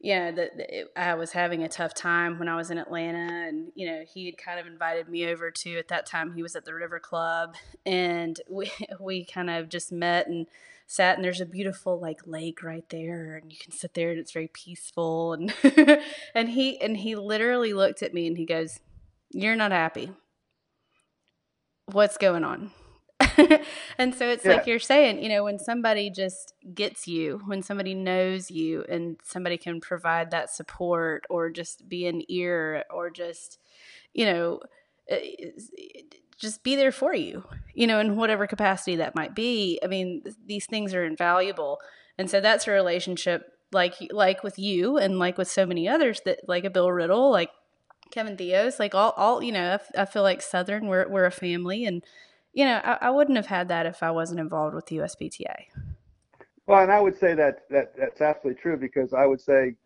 you 0.00 0.14
know 0.14 0.32
that 0.32 0.50
I 0.96 1.14
was 1.14 1.32
having 1.32 1.62
a 1.64 1.68
tough 1.68 1.92
time 1.92 2.38
when 2.38 2.48
I 2.48 2.56
was 2.56 2.70
in 2.70 2.78
Atlanta, 2.78 3.48
and 3.48 3.72
you 3.74 3.86
know 3.86 4.04
he 4.06 4.26
had 4.26 4.38
kind 4.38 4.60
of 4.60 4.66
invited 4.66 5.08
me 5.08 5.26
over 5.26 5.50
to 5.50 5.78
at 5.78 5.88
that 5.88 6.06
time. 6.06 6.34
He 6.34 6.42
was 6.42 6.54
at 6.54 6.64
the 6.64 6.74
River 6.74 7.00
Club, 7.00 7.56
and 7.84 8.40
we 8.48 8.70
we 9.00 9.24
kind 9.24 9.50
of 9.50 9.68
just 9.68 9.90
met 9.92 10.28
and 10.28 10.46
sat 10.90 11.16
and 11.16 11.24
there's 11.24 11.40
a 11.40 11.46
beautiful 11.46 12.00
like 12.00 12.26
lake 12.26 12.62
right 12.62 12.88
there 12.88 13.36
and 13.36 13.52
you 13.52 13.58
can 13.58 13.70
sit 13.70 13.92
there 13.92 14.08
and 14.08 14.18
it's 14.18 14.32
very 14.32 14.48
peaceful 14.48 15.34
and 15.34 15.52
and 16.34 16.48
he 16.48 16.80
and 16.80 16.96
he 16.96 17.14
literally 17.14 17.74
looked 17.74 18.02
at 18.02 18.14
me 18.14 18.26
and 18.26 18.38
he 18.38 18.46
goes 18.46 18.80
you're 19.30 19.54
not 19.54 19.70
happy. 19.70 20.10
What's 21.92 22.16
going 22.16 22.42
on 22.42 22.70
and 23.98 24.14
so 24.14 24.28
it's 24.28 24.44
yeah. 24.44 24.52
like 24.52 24.66
you're 24.66 24.78
saying 24.78 25.22
you 25.22 25.28
know 25.28 25.44
when 25.44 25.58
somebody 25.58 26.10
just 26.10 26.54
gets 26.74 27.06
you 27.06 27.40
when 27.46 27.62
somebody 27.62 27.94
knows 27.94 28.50
you 28.50 28.84
and 28.88 29.16
somebody 29.22 29.56
can 29.56 29.80
provide 29.80 30.30
that 30.30 30.50
support 30.50 31.24
or 31.30 31.50
just 31.50 31.88
be 31.88 32.06
an 32.06 32.22
ear 32.28 32.84
or 32.90 33.10
just 33.10 33.58
you 34.12 34.24
know 34.24 34.60
eh, 35.08 35.50
just 36.38 36.62
be 36.62 36.76
there 36.76 36.92
for 36.92 37.14
you, 37.14 37.44
you 37.74 37.86
know, 37.86 37.98
in 37.98 38.16
whatever 38.16 38.46
capacity 38.46 38.96
that 38.96 39.14
might 39.14 39.34
be. 39.34 39.78
I 39.82 39.88
mean, 39.88 40.22
these 40.46 40.66
things 40.66 40.94
are 40.94 41.04
invaluable. 41.04 41.80
And 42.16 42.30
so 42.30 42.40
that's 42.40 42.66
a 42.66 42.70
relationship 42.70 43.52
like 43.70 43.96
like 44.12 44.42
with 44.42 44.58
you 44.58 44.96
and 44.96 45.18
like 45.18 45.36
with 45.36 45.48
so 45.48 45.66
many 45.66 45.86
others 45.86 46.22
that 46.24 46.40
like 46.48 46.64
a 46.64 46.70
Bill 46.70 46.90
Riddle, 46.90 47.30
like 47.30 47.50
Kevin 48.10 48.36
Theos, 48.36 48.78
like 48.78 48.94
all 48.94 49.12
all 49.16 49.42
you 49.42 49.52
know, 49.52 49.78
I, 49.96 50.04
feel 50.04 50.22
like 50.22 50.40
Southern 50.40 50.86
we're 50.86 51.08
we're 51.08 51.26
a 51.26 51.30
family 51.30 51.84
and 51.84 52.02
you 52.58 52.64
know, 52.64 52.80
I, 52.82 52.98
I 53.02 53.10
wouldn't 53.10 53.36
have 53.36 53.46
had 53.46 53.68
that 53.68 53.86
if 53.86 54.02
I 54.02 54.10
wasn't 54.10 54.40
involved 54.40 54.74
with 54.74 54.86
the 54.86 54.96
USPTA. 54.96 55.54
Well, 56.66 56.82
and 56.82 56.90
I 56.90 57.00
would 57.00 57.16
say 57.16 57.34
that 57.34 57.60
that 57.70 57.92
that's 57.96 58.20
absolutely 58.20 58.60
true 58.60 58.76
because 58.76 59.12
I 59.12 59.26
would 59.26 59.40
say, 59.40 59.76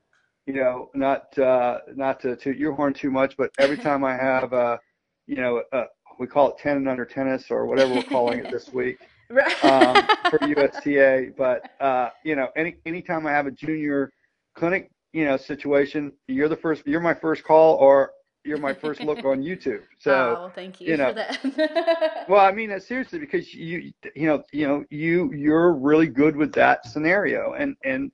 you 0.47 0.55
know, 0.55 0.89
not 0.95 1.39
uh, 1.39 1.81
not 1.95 2.18
to 2.20 2.35
toot 2.35 2.57
your 2.57 2.73
horn 2.73 2.95
too 2.95 3.11
much, 3.11 3.37
but 3.37 3.51
every 3.59 3.77
time 3.89 4.05
I 4.05 4.16
have, 4.16 4.55
uh, 4.55 4.79
you 5.27 5.37
know, 5.37 5.62
a, 5.73 5.85
we 6.18 6.27
call 6.27 6.49
it 6.49 6.57
10 6.62 6.79
and 6.79 6.89
under 6.89 7.05
tennis 7.05 7.51
or 7.51 7.66
whatever 7.66 7.93
we're 7.93 8.03
calling 8.05 8.39
it 8.39 8.51
this 8.51 8.73
week 8.73 8.97
um, 9.62 10.09
for 10.31 10.39
USTA. 10.43 11.33
But 11.37 11.70
uh, 11.79 12.09
you 12.25 12.37
know, 12.37 12.49
any 12.57 12.77
anytime 12.87 13.27
I 13.27 13.33
have 13.33 13.47
a 13.47 13.51
junior 13.51 14.11
clinic, 14.55 14.91
you 15.12 15.27
know, 15.27 15.37
situation, 15.37 16.11
you're 16.27 16.49
the 16.49 16.57
first. 16.57 16.87
You're 16.87 17.03
my 17.03 17.14
first 17.14 17.45
call, 17.45 17.75
or 17.75 18.12
you're 18.45 18.59
my 18.59 18.74
first 18.74 19.01
look 19.01 19.24
on 19.24 19.43
YouTube. 19.43 19.82
So, 19.99 20.36
oh, 20.36 20.53
thank 20.53 20.80
you, 20.80 20.88
you 20.88 20.97
know, 20.97 21.12
that 21.12 22.26
well, 22.28 22.40
I 22.40 22.51
mean 22.51 22.70
that 22.70 22.82
seriously 22.82 23.20
because 23.20 23.55
you, 23.55 23.93
you 24.16 24.26
know, 24.26 24.43
you 24.53 24.66
know, 24.66 24.84
you 24.90 25.32
you're 25.32 25.72
really 25.74 26.09
good 26.09 26.34
with 26.34 26.53
that 26.55 26.84
scenario, 26.86 27.53
and 27.53 27.76
and 27.84 28.11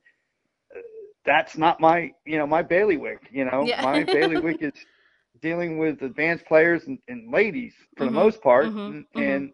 that's 1.24 1.56
not 1.56 1.80
my, 1.80 2.12
you 2.26 2.36
know, 2.36 2.46
my 2.46 2.62
bailiwick. 2.62 3.28
You 3.30 3.46
know, 3.46 3.64
yeah. 3.64 3.82
my 3.82 4.04
bailiwick 4.04 4.62
is 4.62 4.72
dealing 5.40 5.78
with 5.78 6.02
advanced 6.02 6.44
players 6.44 6.82
and, 6.86 6.98
and 7.08 7.32
ladies 7.32 7.72
for 7.96 8.04
mm-hmm. 8.04 8.14
the 8.14 8.20
most 8.20 8.42
part, 8.42 8.66
mm-hmm. 8.66 8.78
and, 8.78 9.04
mm-hmm. 9.04 9.20
and, 9.20 9.52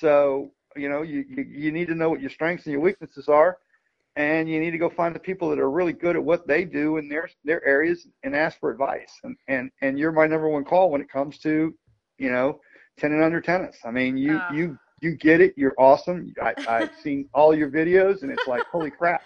so 0.00 0.50
you 0.74 0.88
know 0.88 1.02
you, 1.02 1.24
you 1.28 1.44
you 1.44 1.72
need 1.72 1.86
to 1.86 1.94
know 1.94 2.10
what 2.10 2.20
your 2.20 2.28
strengths 2.28 2.66
and 2.66 2.72
your 2.72 2.82
weaknesses 2.82 3.28
are, 3.28 3.58
and 4.16 4.48
you 4.48 4.58
need 4.58 4.70
to 4.70 4.78
go 4.78 4.88
find 4.88 5.14
the 5.14 5.20
people 5.20 5.50
that 5.50 5.58
are 5.58 5.70
really 5.70 5.92
good 5.92 6.16
at 6.16 6.24
what 6.24 6.46
they 6.46 6.64
do 6.64 6.96
in 6.96 7.08
their 7.08 7.28
their 7.44 7.64
areas 7.64 8.06
and 8.22 8.34
ask 8.34 8.58
for 8.58 8.70
advice. 8.70 9.12
And 9.22 9.36
and 9.48 9.70
and 9.82 9.98
you're 9.98 10.12
my 10.12 10.26
number 10.26 10.48
one 10.48 10.64
call 10.64 10.90
when 10.90 11.00
it 11.00 11.10
comes 11.10 11.38
to, 11.38 11.74
you 12.18 12.30
know, 12.30 12.60
ten 12.98 13.12
and 13.12 13.22
under 13.22 13.40
tennis. 13.40 13.76
I 13.84 13.90
mean, 13.90 14.16
you 14.16 14.36
uh. 14.36 14.52
you 14.52 14.78
you 15.02 15.14
get 15.14 15.40
it. 15.40 15.54
You're 15.56 15.74
awesome. 15.78 16.32
I, 16.42 16.54
I've 16.66 16.90
seen 17.02 17.28
all 17.34 17.54
your 17.54 17.70
videos, 17.70 18.22
and 18.22 18.30
it's 18.30 18.46
like, 18.46 18.62
holy 18.72 18.90
crap. 18.90 19.22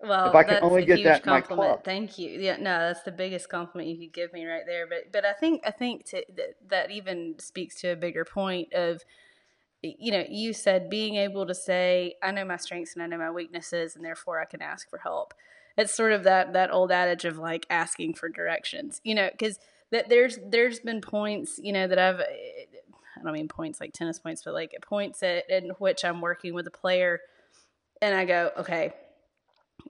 Well, 0.00 0.28
if 0.28 0.34
I 0.34 0.44
can 0.44 0.62
only 0.62 0.84
get 0.84 1.02
that 1.04 1.22
compliment. 1.22 1.82
Thank 1.82 2.18
you. 2.18 2.28
Yeah, 2.28 2.56
no, 2.56 2.78
that's 2.80 3.02
the 3.02 3.12
biggest 3.12 3.48
compliment 3.48 3.88
you 3.88 3.96
could 3.96 4.12
give 4.12 4.32
me 4.34 4.44
right 4.44 4.64
there. 4.66 4.86
But 4.86 5.10
but 5.10 5.24
I 5.24 5.32
think 5.32 5.62
I 5.66 5.70
think 5.70 6.04
to, 6.10 6.22
that 6.36 6.56
that 6.68 6.90
even 6.90 7.36
speaks 7.38 7.80
to 7.80 7.88
a 7.88 7.96
bigger 7.96 8.26
point 8.26 8.74
of 8.74 9.02
you 9.98 10.10
know 10.10 10.24
you 10.28 10.52
said 10.52 10.90
being 10.90 11.16
able 11.16 11.46
to 11.46 11.54
say 11.54 12.14
I 12.22 12.30
know 12.30 12.44
my 12.44 12.56
strengths 12.56 12.94
and 12.94 13.02
I 13.02 13.06
know 13.06 13.18
my 13.18 13.30
weaknesses 13.30 13.94
and 13.94 14.04
therefore 14.04 14.40
I 14.40 14.46
can 14.46 14.62
ask 14.62 14.88
for 14.88 14.98
help. 14.98 15.34
It's 15.76 15.94
sort 15.94 16.12
of 16.12 16.24
that 16.24 16.54
that 16.54 16.72
old 16.72 16.90
adage 16.90 17.24
of 17.24 17.38
like 17.38 17.66
asking 17.70 18.14
for 18.14 18.28
directions. 18.28 19.00
You 19.04 19.14
know, 19.14 19.28
because 19.30 19.58
that 19.92 20.08
there's 20.08 20.38
there's 20.44 20.80
been 20.80 21.00
points 21.00 21.60
you 21.62 21.72
know 21.72 21.86
that 21.86 21.98
I've 21.98 22.20
I 22.20 23.22
don't 23.22 23.32
mean 23.32 23.48
points 23.48 23.80
like 23.80 23.92
tennis 23.92 24.18
points, 24.18 24.42
but 24.44 24.54
like 24.54 24.74
points 24.82 25.22
at, 25.22 25.48
in 25.50 25.70
which 25.78 26.04
I'm 26.04 26.20
working 26.20 26.54
with 26.54 26.66
a 26.66 26.70
player 26.70 27.20
and 28.02 28.14
I 28.14 28.24
go, 28.24 28.50
okay, 28.58 28.92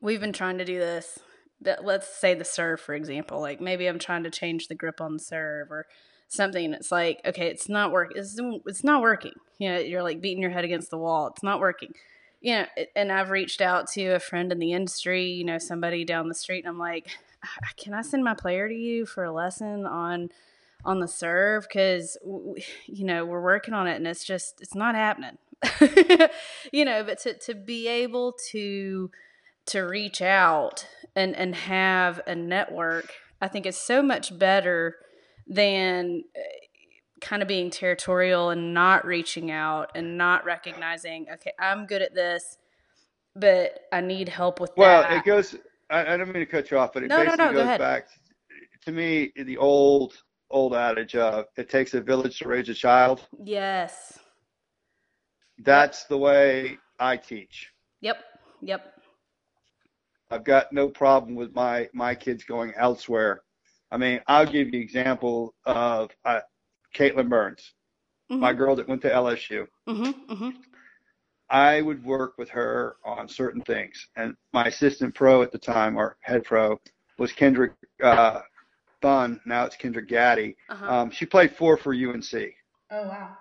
we've 0.00 0.20
been 0.20 0.32
trying 0.32 0.58
to 0.58 0.64
do 0.64 0.78
this. 0.78 1.18
But 1.60 1.84
Let's 1.84 2.08
say 2.08 2.34
the 2.34 2.44
serve, 2.44 2.80
for 2.80 2.94
example. 2.94 3.40
Like 3.40 3.60
maybe 3.60 3.86
I'm 3.86 3.98
trying 3.98 4.24
to 4.24 4.30
change 4.30 4.68
the 4.68 4.74
grip 4.74 5.00
on 5.00 5.14
the 5.14 5.22
serve 5.22 5.70
or 5.70 5.86
something. 6.28 6.72
It's 6.74 6.92
like, 6.92 7.20
okay, 7.24 7.48
it's 7.48 7.68
not 7.68 7.92
working. 7.92 8.18
It's, 8.18 8.38
it's 8.66 8.84
not 8.84 9.02
working. 9.02 9.32
You 9.58 9.70
know, 9.70 9.78
you're 9.78 10.02
like 10.02 10.20
beating 10.20 10.42
your 10.42 10.50
head 10.50 10.64
against 10.64 10.90
the 10.90 10.98
wall. 10.98 11.28
It's 11.28 11.42
not 11.42 11.60
working. 11.60 11.92
You 12.40 12.54
know, 12.54 12.66
and 12.94 13.10
I've 13.10 13.30
reached 13.30 13.60
out 13.60 13.88
to 13.92 14.08
a 14.08 14.20
friend 14.20 14.52
in 14.52 14.58
the 14.58 14.72
industry, 14.72 15.24
you 15.24 15.44
know, 15.44 15.58
somebody 15.58 16.04
down 16.04 16.28
the 16.28 16.34
street, 16.34 16.64
and 16.64 16.68
I'm 16.68 16.78
like, 16.78 17.08
can 17.76 17.94
I 17.94 18.02
send 18.02 18.24
my 18.24 18.34
player 18.34 18.68
to 18.68 18.74
you 18.74 19.06
for 19.06 19.24
a 19.24 19.32
lesson 19.32 19.86
on 19.86 20.30
on 20.84 21.00
the 21.00 21.08
serve? 21.08 21.66
Because 21.68 22.16
you 22.86 23.04
know 23.04 23.24
we're 23.24 23.42
working 23.42 23.74
on 23.74 23.86
it, 23.86 23.96
and 23.96 24.06
it's 24.06 24.24
just 24.24 24.60
it's 24.60 24.74
not 24.74 24.94
happening. 24.94 25.38
you 26.72 26.84
know, 26.84 27.02
but 27.02 27.18
to 27.20 27.34
to 27.34 27.54
be 27.54 27.88
able 27.88 28.34
to 28.50 29.10
to 29.66 29.80
reach 29.80 30.20
out 30.20 30.86
and 31.14 31.34
and 31.34 31.54
have 31.54 32.20
a 32.26 32.34
network, 32.34 33.12
I 33.40 33.48
think 33.48 33.66
is 33.66 33.78
so 33.78 34.02
much 34.02 34.38
better 34.38 34.96
than 35.46 36.24
uh, 36.36 36.40
kind 37.20 37.42
of 37.42 37.48
being 37.48 37.70
territorial 37.70 38.50
and 38.50 38.74
not 38.74 39.04
reaching 39.06 39.50
out 39.50 39.90
and 39.94 40.18
not 40.18 40.44
recognizing, 40.44 41.26
okay, 41.32 41.52
I'm 41.58 41.86
good 41.86 42.02
at 42.02 42.14
this, 42.14 42.58
but 43.34 43.80
I 43.92 44.00
need 44.00 44.28
help 44.28 44.60
with 44.60 44.72
Well, 44.76 45.02
that. 45.02 45.12
it 45.12 45.24
goes. 45.24 45.56
I, 45.88 46.14
I 46.14 46.16
don't 46.16 46.26
mean 46.28 46.34
to 46.40 46.46
cut 46.46 46.70
you 46.70 46.78
off, 46.78 46.92
but 46.92 47.04
it 47.04 47.08
No, 47.08 47.18
no, 47.18 47.24
basically 47.24 47.46
no, 47.46 47.52
go 47.52 47.58
goes 47.58 47.64
ahead. 47.64 47.78
back 47.80 48.06
to 48.84 48.92
me 48.92 49.32
the 49.36 49.56
old 49.56 50.14
old 50.50 50.74
adage 50.74 51.16
of 51.16 51.46
it 51.56 51.68
takes 51.68 51.94
a 51.94 52.00
village 52.00 52.38
to 52.38 52.48
raise 52.48 52.68
a 52.68 52.74
child. 52.74 53.26
yes. 53.44 54.18
That's 55.58 56.04
the 56.04 56.18
way 56.18 56.78
I 56.98 57.16
teach. 57.16 57.72
Yep. 58.02 58.18
Yep. 58.62 58.92
I've 60.30 60.44
got 60.44 60.72
no 60.72 60.88
problem 60.88 61.34
with 61.34 61.54
my 61.54 61.88
my 61.94 62.14
kids 62.14 62.44
going 62.44 62.74
elsewhere. 62.76 63.42
I 63.90 63.96
mean, 63.96 64.20
I'll 64.26 64.46
give 64.46 64.72
you 64.72 64.80
example 64.80 65.54
of 65.64 66.10
uh, 66.24 66.40
Caitlin 66.94 67.28
Burns, 67.28 67.72
my 68.28 68.52
girl 68.52 68.74
that 68.76 68.88
went 68.88 69.02
to 69.02 69.10
LSU. 69.10 69.66
Mm-hmm, 69.88 70.32
mm-hmm. 70.32 70.50
I 71.48 71.80
would 71.80 72.04
work 72.04 72.38
with 72.38 72.48
her 72.50 72.96
on 73.04 73.28
certain 73.28 73.62
things, 73.62 74.08
and 74.16 74.34
my 74.52 74.66
assistant 74.66 75.14
pro 75.14 75.42
at 75.42 75.52
the 75.52 75.58
time, 75.58 75.96
or 75.96 76.16
head 76.22 76.44
pro, 76.44 76.80
was 77.18 77.32
Kendrick 77.32 77.72
uh, 78.02 78.40
Bunn. 79.00 79.40
Now 79.46 79.64
it's 79.64 79.76
Kendrick 79.76 80.08
Gaddy. 80.08 80.56
Uh-huh. 80.68 80.92
Um, 80.92 81.10
she 81.10 81.24
played 81.24 81.54
four 81.54 81.76
for 81.76 81.94
UNC. 81.94 82.34
oh 82.90 83.08
wow. 83.08 83.36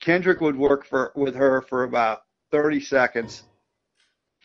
Kendrick 0.00 0.40
would 0.40 0.56
work 0.56 0.86
for 0.86 1.12
with 1.16 1.34
her 1.34 1.62
for 1.62 1.84
about 1.84 2.22
30 2.52 2.80
seconds, 2.80 3.42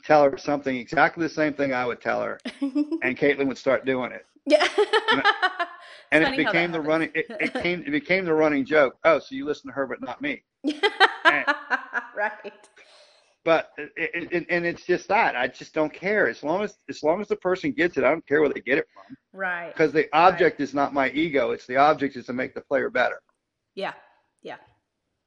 tell 0.04 0.24
her 0.24 0.38
something 0.38 0.76
exactly 0.76 1.24
the 1.24 1.34
same 1.34 1.54
thing 1.54 1.74
I 1.74 1.86
would 1.86 2.02
tell 2.02 2.22
her, 2.22 2.40
and 2.62 3.18
Caitlin 3.18 3.48
would 3.48 3.58
start 3.58 3.86
doing 3.86 4.12
it. 4.12 4.26
Yeah. 4.46 4.68
And 6.12 6.24
Funny 6.26 6.42
it 6.42 6.46
became 6.46 6.72
the 6.72 6.82
running. 6.82 7.12
It, 7.14 7.26
it 7.30 7.54
came. 7.64 7.84
It 7.86 7.92
became 7.92 8.26
the 8.26 8.34
running 8.34 8.66
joke. 8.66 8.96
Oh, 9.04 9.20
so 9.20 9.36
you 9.36 9.46
listen 9.46 9.68
to 9.70 9.74
her, 9.74 9.88
but 9.88 10.02
not 10.02 10.22
me. 10.22 10.44
right. 12.16 12.52
But 13.44 13.72
it, 13.78 14.32
it, 14.32 14.46
and 14.50 14.66
it's 14.66 14.86
just 14.86 15.08
that 15.08 15.36
I 15.36 15.48
just 15.48 15.74
don't 15.74 15.92
care 15.92 16.28
as 16.30 16.44
long 16.44 16.64
as 16.64 16.78
as 16.90 17.02
long 17.02 17.22
as 17.22 17.28
the 17.28 17.36
person 17.36 17.72
gets 17.72 17.98
it. 17.98 18.04
I 18.04 18.10
don't 18.10 18.26
care 18.28 18.40
where 18.42 18.50
they 18.54 18.62
get 18.62 18.78
it 18.78 18.86
from 18.94 19.18
Right. 19.34 19.70
because 19.74 19.92
the 19.92 20.08
object 20.16 20.60
is 20.60 20.74
not 20.76 20.94
my 20.94 21.10
ego. 21.10 21.52
It's 21.52 21.66
the 21.66 21.78
object 21.78 22.16
is 22.16 22.28
to 22.28 22.34
make 22.34 22.54
the 22.54 22.62
player 22.62 22.90
better. 22.92 23.20
Yeah. 23.74 23.94
Yeah. 24.44 24.58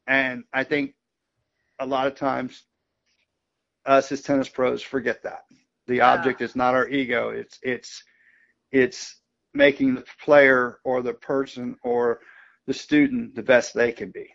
And 0.07 0.45
I 0.53 0.63
think 0.65 0.95
a 1.81 1.87
lot 1.87 2.07
of 2.07 2.15
times 2.15 2.63
us 3.87 4.13
as 4.13 4.23
tennis 4.23 4.49
pros 4.49 4.81
forget 4.83 5.23
that. 5.25 5.43
The 5.89 6.01
Ah. 6.01 6.13
object 6.15 6.41
is 6.41 6.55
not 6.55 6.75
our 6.75 6.89
ego. 6.89 7.31
It's 7.31 7.59
it's 7.63 8.03
it's 8.75 9.21
making 9.55 9.97
the 9.97 10.05
player 10.23 10.81
or 10.85 11.03
the 11.03 11.15
person 11.15 11.77
or 11.85 12.21
the 12.69 12.75
student 12.75 13.37
the 13.37 13.43
best 13.43 13.75
they 13.75 13.93
can 13.93 14.13
be, 14.13 14.29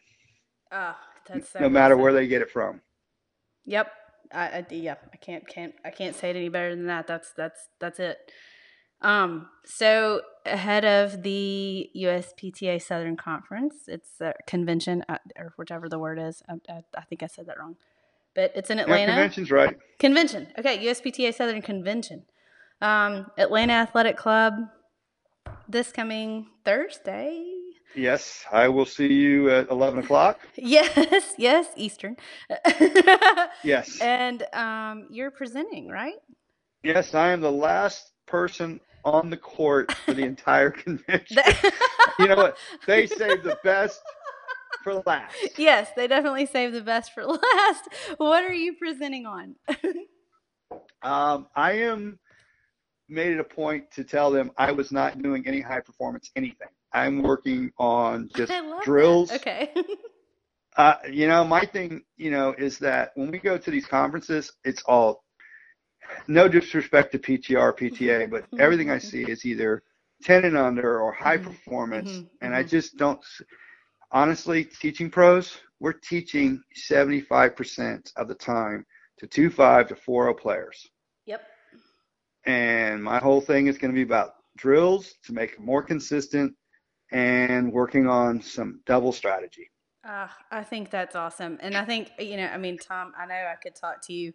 Oh, 0.71 0.95
that's 1.27 1.49
so 1.49 1.59
no 1.59 1.69
matter 1.69 1.97
where 1.97 2.13
they 2.13 2.27
get 2.27 2.41
it 2.43 2.51
from. 2.51 2.81
Yep. 3.65 3.91
I, 4.33 4.45
I 4.49 4.67
yeah, 4.71 4.95
I 5.13 5.17
can't 5.17 5.47
can't 5.47 5.73
I 5.85 5.91
can't 5.91 6.15
say 6.15 6.31
it 6.31 6.37
any 6.37 6.49
better 6.49 6.75
than 6.75 6.87
that. 6.87 7.07
That's 7.07 7.31
that's 7.35 7.67
that's 7.79 7.99
it. 7.99 8.17
Um 9.01 9.49
so 9.65 10.21
ahead 10.45 10.85
of 10.85 11.23
the 11.23 11.89
USPTA 11.95 12.81
Southern 12.81 13.17
Conference, 13.17 13.75
it's 13.87 14.21
a 14.21 14.33
convention 14.47 15.05
uh, 15.09 15.19
or 15.37 15.53
whichever 15.57 15.89
the 15.89 15.99
word 15.99 16.19
is. 16.19 16.43
I, 16.49 16.55
I, 16.71 16.83
I 16.97 17.01
think 17.03 17.23
I 17.23 17.27
said 17.27 17.47
that 17.47 17.59
wrong. 17.59 17.77
But 18.35 18.53
it's 18.55 18.69
in 18.69 18.79
Yeah, 18.79 18.83
Atlanta. 18.83 19.13
convention's 19.13 19.51
right. 19.51 19.77
Convention. 19.99 20.47
Okay, 20.59 20.85
USPTA 20.85 21.33
Southern 21.35 21.61
Convention. 21.63 22.25
Um, 22.81 23.27
Atlanta 23.37 23.73
Athletic 23.73 24.17
Club 24.17 24.53
this 25.67 25.91
coming 25.91 26.47
Thursday. 26.65 27.45
Yes, 27.95 28.45
I 28.51 28.67
will 28.67 28.85
see 28.85 29.11
you 29.13 29.49
at 29.49 29.69
11 29.69 29.99
o'clock. 29.99 30.39
Yes, 30.57 31.33
yes, 31.37 31.67
Eastern. 31.75 32.17
Yes. 33.63 33.99
and 34.01 34.43
um, 34.53 35.07
you're 35.11 35.31
presenting, 35.31 35.89
right? 35.89 36.15
Yes, 36.83 37.13
I 37.13 37.29
am 37.31 37.41
the 37.41 37.51
last 37.51 38.11
person 38.27 38.79
on 39.05 39.29
the 39.29 39.37
court 39.37 39.91
for 40.05 40.13
the 40.13 40.23
entire 40.23 40.69
convention. 40.85 41.37
you 42.19 42.27
know 42.27 42.35
what? 42.35 42.57
They 42.87 43.05
saved 43.07 43.43
the 43.43 43.57
best 43.63 44.01
for 44.83 45.01
last. 45.05 45.35
yes, 45.57 45.89
they 45.95 46.07
definitely 46.07 46.45
saved 46.45 46.73
the 46.73 46.81
best 46.81 47.13
for 47.13 47.25
last. 47.25 47.89
What 48.17 48.43
are 48.43 48.53
you 48.53 48.75
presenting 48.75 49.25
on? 49.25 49.55
Um, 51.01 51.47
I 51.55 51.73
am 51.73 52.19
made 53.09 53.31
it 53.33 53.39
a 53.39 53.43
point 53.43 53.91
to 53.91 54.03
tell 54.03 54.31
them 54.31 54.51
I 54.57 54.71
was 54.71 54.91
not 54.91 55.21
doing 55.21 55.47
any 55.47 55.61
high 55.61 55.81
performance 55.81 56.31
anything. 56.35 56.67
I'm 56.93 57.21
working 57.21 57.71
on 57.77 58.29
just 58.35 58.61
love 58.61 58.89
that. 58.97 59.17
drills. 59.31 59.31
Okay. 59.31 59.69
Uh, 60.77 60.95
you 61.11 61.27
know, 61.27 61.43
my 61.43 61.61
thing, 61.65 62.03
you 62.17 62.31
know, 62.31 62.53
is 62.57 62.77
that 62.79 63.11
when 63.15 63.31
we 63.31 63.39
go 63.39 63.57
to 63.57 63.71
these 63.71 63.85
conferences, 63.87 64.53
it's 64.63 64.81
all 64.85 65.23
no 66.27 66.47
disrespect 66.47 67.11
to 67.11 67.19
PTR, 67.19 67.73
PTA, 67.73 68.25
but 68.27 68.47
everything 68.57 68.89
I 68.89 68.97
see 68.99 69.23
is 69.29 69.45
either 69.45 69.83
10 70.23 70.45
and 70.45 70.57
under 70.57 70.99
or 71.01 71.11
high 71.13 71.37
Mhm, 71.37 71.37
performance. 71.37 72.23
mhm, 72.23 72.29
And 72.41 72.53
I 72.55 72.63
mhm. 72.63 72.63
just 72.63 72.97
don't, 72.97 73.19
honestly, 74.11 74.65
teaching 74.65 75.09
pros, 75.09 75.59
we're 75.79 75.93
teaching 75.93 76.61
75% 76.73 78.11
of 78.15 78.27
the 78.27 78.35
time 78.35 78.85
to 79.19 79.27
2-5 79.27 79.87
to 79.89 79.95
4-0 79.95 80.33
players. 80.33 80.89
yep. 81.25 81.41
And 82.45 83.03
my 83.03 83.19
whole 83.19 83.41
thing 83.41 83.67
is 83.67 83.77
going 83.77 83.91
to 83.91 83.95
be 83.95 84.03
about 84.03 84.33
drills 84.57 85.15
to 85.25 85.33
make 85.33 85.53
it 85.53 85.59
more 85.59 85.83
consistent 85.83 86.53
and 87.11 87.71
working 87.71 88.07
on 88.07 88.41
some 88.41 88.81
double 88.85 89.11
strategy. 89.11 89.69
Uh, 90.07 90.27
I 90.51 90.63
think 90.63 90.89
that's 90.89 91.15
awesome. 91.15 91.57
And 91.61 91.75
I 91.75 91.85
think, 91.85 92.09
you 92.19 92.37
know, 92.37 92.45
I 92.45 92.57
mean, 92.57 92.77
Tom, 92.77 93.13
I 93.17 93.25
know 93.25 93.35
I 93.35 93.55
could 93.61 93.75
talk 93.75 94.05
to 94.07 94.13
you 94.13 94.33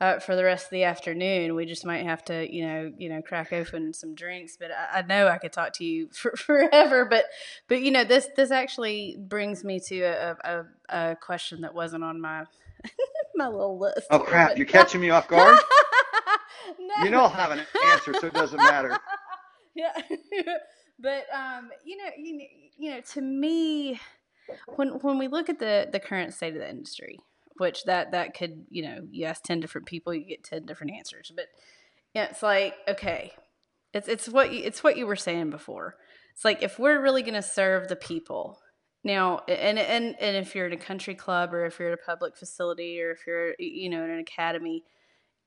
uh, 0.00 0.18
for 0.18 0.34
the 0.34 0.44
rest 0.44 0.66
of 0.66 0.70
the 0.70 0.84
afternoon. 0.84 1.54
We 1.54 1.66
just 1.66 1.84
might 1.84 2.04
have 2.04 2.24
to, 2.26 2.52
you 2.52 2.66
know, 2.66 2.92
you 2.96 3.08
know, 3.08 3.22
crack 3.22 3.52
open 3.52 3.92
some 3.92 4.14
drinks. 4.14 4.56
But 4.58 4.70
I, 4.70 4.98
I 4.98 5.02
know 5.02 5.28
I 5.28 5.38
could 5.38 5.52
talk 5.52 5.72
to 5.74 5.84
you 5.84 6.08
for, 6.12 6.32
forever. 6.36 7.04
But, 7.04 7.26
but 7.68 7.82
you 7.82 7.90
know, 7.90 8.04
this 8.04 8.28
this 8.36 8.50
actually 8.50 9.16
brings 9.18 9.64
me 9.64 9.80
to 9.88 10.00
a, 10.00 10.36
a, 10.44 10.64
a 10.88 11.16
question 11.16 11.62
that 11.62 11.74
wasn't 11.74 12.04
on 12.04 12.20
my 12.20 12.44
my 13.36 13.48
little 13.48 13.78
list. 13.78 14.06
Oh 14.10 14.18
crap, 14.18 14.56
you're 14.56 14.66
catching 14.66 15.00
me 15.00 15.10
off 15.10 15.28
guard? 15.28 15.58
no. 16.78 17.04
You 17.04 17.10
know 17.10 17.20
I'll 17.22 17.28
have 17.28 17.50
an 17.50 17.60
answer, 17.92 18.14
so 18.14 18.26
it 18.26 18.34
doesn't 18.34 18.58
matter. 18.58 18.96
yeah 19.74 19.92
but 20.98 21.24
um 21.32 21.70
you 21.84 21.96
know 21.96 22.10
you, 22.18 22.36
know- 22.38 22.44
you 22.76 22.90
know 22.90 23.00
to 23.00 23.20
me 23.20 24.00
when 24.74 24.88
when 25.00 25.16
we 25.16 25.28
look 25.28 25.48
at 25.48 25.60
the 25.60 25.88
the 25.92 26.00
current 26.00 26.34
state 26.34 26.54
of 26.54 26.58
the 26.60 26.68
industry 26.68 27.20
which 27.58 27.84
that 27.84 28.10
that 28.10 28.34
could 28.34 28.64
you 28.68 28.82
know 28.82 28.98
you 29.12 29.24
ask 29.26 29.42
10 29.44 29.60
different 29.60 29.86
people 29.86 30.12
you 30.12 30.24
get 30.26 30.42
10 30.42 30.66
different 30.66 30.92
answers 30.92 31.30
but 31.36 31.44
yeah 32.14 32.24
it's 32.24 32.42
like 32.42 32.74
okay 32.88 33.32
it's 33.94 34.08
it's 34.08 34.28
what 34.28 34.52
you, 34.52 34.62
it's 34.64 34.82
what 34.82 34.96
you 34.96 35.06
were 35.06 35.14
saying 35.14 35.50
before 35.50 35.94
it's 36.32 36.44
like 36.44 36.62
if 36.64 36.78
we're 36.80 37.00
really 37.00 37.22
going 37.22 37.34
to 37.34 37.42
serve 37.42 37.86
the 37.88 37.94
people 37.96 38.58
now 39.04 39.40
and 39.48 39.78
and 39.78 40.16
and 40.20 40.36
if 40.36 40.56
you're 40.56 40.66
in 40.66 40.72
a 40.72 40.76
country 40.76 41.14
club 41.14 41.54
or 41.54 41.64
if 41.64 41.78
you're 41.78 41.92
at 41.92 41.98
a 41.98 42.02
public 42.04 42.36
facility 42.36 43.00
or 43.00 43.12
if 43.12 43.20
you're 43.24 43.54
you 43.60 43.88
know 43.88 44.02
in 44.02 44.10
an 44.10 44.18
academy 44.18 44.82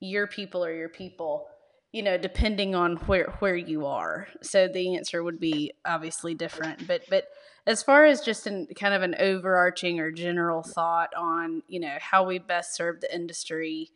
your 0.03 0.27
people 0.27 0.63
are 0.63 0.73
your 0.73 0.89
people 0.89 1.47
you 1.91 2.03
know 2.03 2.17
depending 2.17 2.75
on 2.75 2.97
where 2.97 3.33
where 3.39 3.55
you 3.55 3.85
are. 3.85 4.27
So 4.41 4.67
the 4.67 4.95
answer 4.95 5.23
would 5.23 5.39
be 5.39 5.73
obviously 5.85 6.33
different. 6.35 6.87
But 6.87 7.03
but 7.09 7.25
as 7.65 7.81
far 7.81 8.05
as 8.05 8.21
just 8.21 8.47
in 8.47 8.67
kind 8.75 8.93
of 8.93 9.01
an 9.03 9.15
overarching 9.19 9.99
or 9.99 10.11
general 10.11 10.63
thought 10.63 11.13
on 11.15 11.63
you 11.67 11.79
know 11.79 11.97
how 11.99 12.25
we 12.25 12.39
best 12.39 12.75
serve 12.75 12.99
the 12.99 13.13
industry 13.15 13.91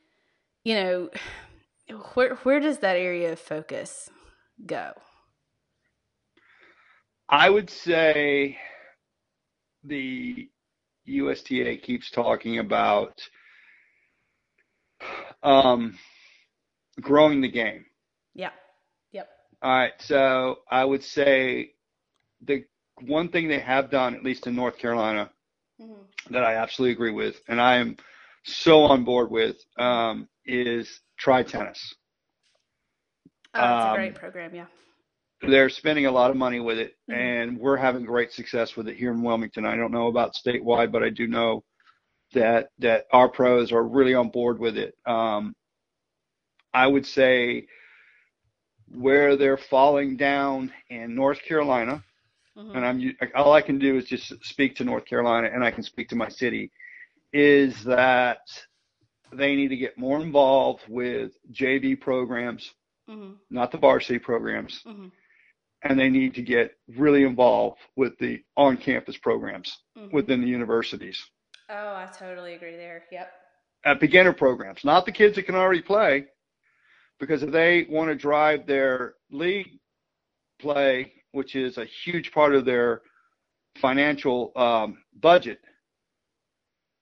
you 0.64 0.76
know 0.76 1.10
where 2.14 2.36
where 2.36 2.60
does 2.60 2.80
that 2.80 2.98
area 2.98 3.32
of 3.32 3.40
focus 3.40 4.10
go? 4.66 4.92
I 7.30 7.50
would 7.50 7.70
say 7.70 8.58
the 9.84 10.50
USTA 11.06 11.78
keeps 11.78 12.12
talking 12.12 12.60
about 12.60 13.22
um, 15.44 15.98
growing 17.02 17.42
the 17.42 17.52
game. 17.52 17.86
yeah 18.36 18.52
yep 19.12 19.28
All 19.62 19.72
right, 19.72 19.94
so 20.00 20.60
I 20.72 20.84
would 20.86 21.04
say 21.04 21.72
the 22.46 22.64
one 23.02 23.30
thing 23.30 23.48
they 23.48 23.60
have 23.60 23.90
done, 23.92 24.16
at 24.16 24.24
least 24.24 24.48
in 24.48 24.56
North 24.56 24.78
Carolina, 24.78 25.30
that 26.32 26.44
I 26.44 26.56
absolutely 26.56 26.94
agree 26.94 27.12
with, 27.12 27.36
and 27.48 27.62
I 27.62 27.78
am 27.78 27.96
so 28.44 28.82
on 28.84 29.04
board 29.04 29.30
with, 29.30 29.56
um, 29.78 30.28
is 30.46 31.02
try 31.20 31.44
tennis. 31.44 31.80
oh 33.56 33.62
that's 33.62 33.86
a 33.86 33.90
Um, 33.90 33.96
great 33.96 34.16
program 34.16 34.56
yeah 34.56 34.66
They're 35.42 35.70
spending 35.70 36.08
a 36.08 36.12
lot 36.12 36.32
of 36.32 36.38
money 36.38 36.60
with 36.60 36.80
it, 36.80 36.98
Mhm. 37.10 37.16
and 37.16 37.60
we're 37.60 37.78
having 37.78 38.04
great 38.06 38.32
success 38.32 38.76
with 38.76 38.88
it 38.88 38.98
here 38.98 39.12
in 39.12 39.22
Wilmington. 39.22 39.66
I 39.66 39.76
don't 39.76 39.92
know 39.92 40.08
about 40.08 40.34
statewide, 40.34 40.92
but 40.92 41.04
I 41.04 41.10
do 41.10 41.28
know 41.28 41.64
that 42.34 42.70
that 42.80 43.06
our 43.12 43.30
pros 43.30 43.72
are 43.72 43.84
really 43.84 44.14
on 44.14 44.30
board 44.30 44.60
with 44.60 44.78
it. 44.78 44.96
Um, 45.06 45.56
I 46.74 46.88
would 46.88 47.06
say 47.06 47.68
where 48.90 49.36
they're 49.36 49.58
falling 49.58 50.16
down 50.18 50.72
in 50.90 51.16
North 51.16 51.42
Carolina, 51.42 52.04
Mhm. 52.56 52.76
and 52.76 52.86
I'm 52.86 53.18
all 53.36 53.54
I 53.54 53.62
can 53.62 53.80
do 53.80 53.98
is 53.98 54.06
just 54.06 54.34
speak 54.46 54.76
to 54.76 54.84
North 54.84 55.06
Carolina, 55.06 55.50
and 55.54 55.64
I 55.64 55.72
can 55.72 55.84
speak 55.84 56.08
to 56.10 56.16
my 56.16 56.30
city, 56.30 56.72
is 57.34 57.84
that 57.84 58.40
they 59.34 59.56
need 59.56 59.70
to 59.70 59.78
get 59.78 59.98
more 59.98 60.22
involved 60.22 60.84
with 60.88 61.38
JV 61.52 61.96
programs, 62.00 62.74
Mhm. 63.10 63.38
not 63.50 63.72
the 63.72 63.78
varsity 63.78 64.20
programs, 64.20 64.84
Mhm. 64.84 65.12
and 65.84 66.00
they 66.00 66.10
need 66.10 66.34
to 66.36 66.42
get 66.42 66.78
really 66.88 67.24
involved 67.24 67.80
with 67.96 68.18
the 68.20 68.42
on-campus 68.56 69.18
programs 69.18 69.84
Mhm. 69.98 70.12
within 70.14 70.42
the 70.42 70.48
universities. 70.48 71.30
Oh, 71.70 71.74
I 71.96 72.10
totally 72.18 72.54
agree 72.54 72.76
there. 72.78 73.04
Yep. 73.12 73.32
at 73.86 74.00
beginner 74.00 74.34
programs, 74.34 74.84
not 74.84 75.06
the 75.06 75.12
kids 75.12 75.36
that 75.36 75.44
can 75.46 75.56
already 75.56 75.82
play, 75.82 76.26
because 77.20 77.42
if 77.44 77.52
they 77.52 77.86
want 77.90 78.10
to 78.10 78.16
drive 78.16 78.66
their 78.66 79.16
league 79.32 79.80
play, 80.60 81.14
which 81.32 81.56
is 81.56 81.78
a 81.78 81.86
huge 82.04 82.32
part 82.32 82.54
of 82.54 82.66
their 82.66 83.02
financial 83.82 84.52
um, 84.58 84.98
budget, 85.22 85.60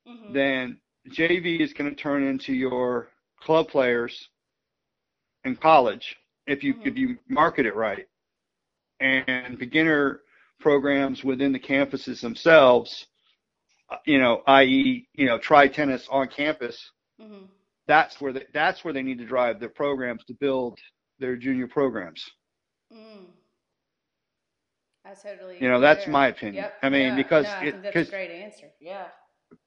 Mhm. 0.07 0.33
then 0.33 0.79
JV 1.09 1.59
is 1.61 1.73
going 1.73 1.89
to 1.89 1.95
turn 1.95 2.23
into 2.23 2.53
your 2.53 3.09
club 3.39 3.67
players 3.69 4.29
in 5.45 5.55
college 5.55 6.15
if 6.45 6.63
you 6.63 6.73
Mhm. 6.75 6.87
if 6.87 6.97
you 6.97 7.17
market 7.27 7.65
it 7.65 7.75
right, 7.75 8.07
and 8.99 9.57
beginner 9.57 10.21
programs 10.59 11.23
within 11.23 11.51
the 11.51 11.59
campuses 11.59 12.21
themselves, 12.21 13.07
you 14.05 14.19
know, 14.19 14.41
i.e., 14.47 15.07
you 15.13 15.25
know, 15.25 15.37
try 15.37 15.67
tennis 15.67 16.07
on 16.09 16.27
campus 16.27 16.91
Mhm. 17.21 17.47
that's 17.87 18.19
where 18.19 18.33
they, 18.33 18.45
that's 18.53 18.83
where 18.83 18.93
they 18.93 19.03
need 19.03 19.17
to 19.19 19.25
drive 19.25 19.59
their 19.59 19.69
programs 19.69 20.23
to 20.25 20.33
build 20.33 20.77
their 21.19 21.35
junior 21.37 21.67
programs. 21.67 22.21
Mm. 22.91 23.27
I 25.05 25.13
totally. 25.13 25.57
You 25.61 25.69
know, 25.69 25.79
that's 25.79 26.05
there. 26.05 26.11
my 26.11 26.27
opinion. 26.27 26.63
Yep. 26.63 26.73
I 26.81 26.89
mean, 26.89 27.09
Yeah, 27.09 27.15
because 27.15 27.45
no, 27.45 27.51
I 27.51 27.63
it- 27.65 27.83
that's 27.83 28.07
a 28.07 28.11
great 28.11 28.31
answer. 28.31 28.67
Yeah. 28.79 29.07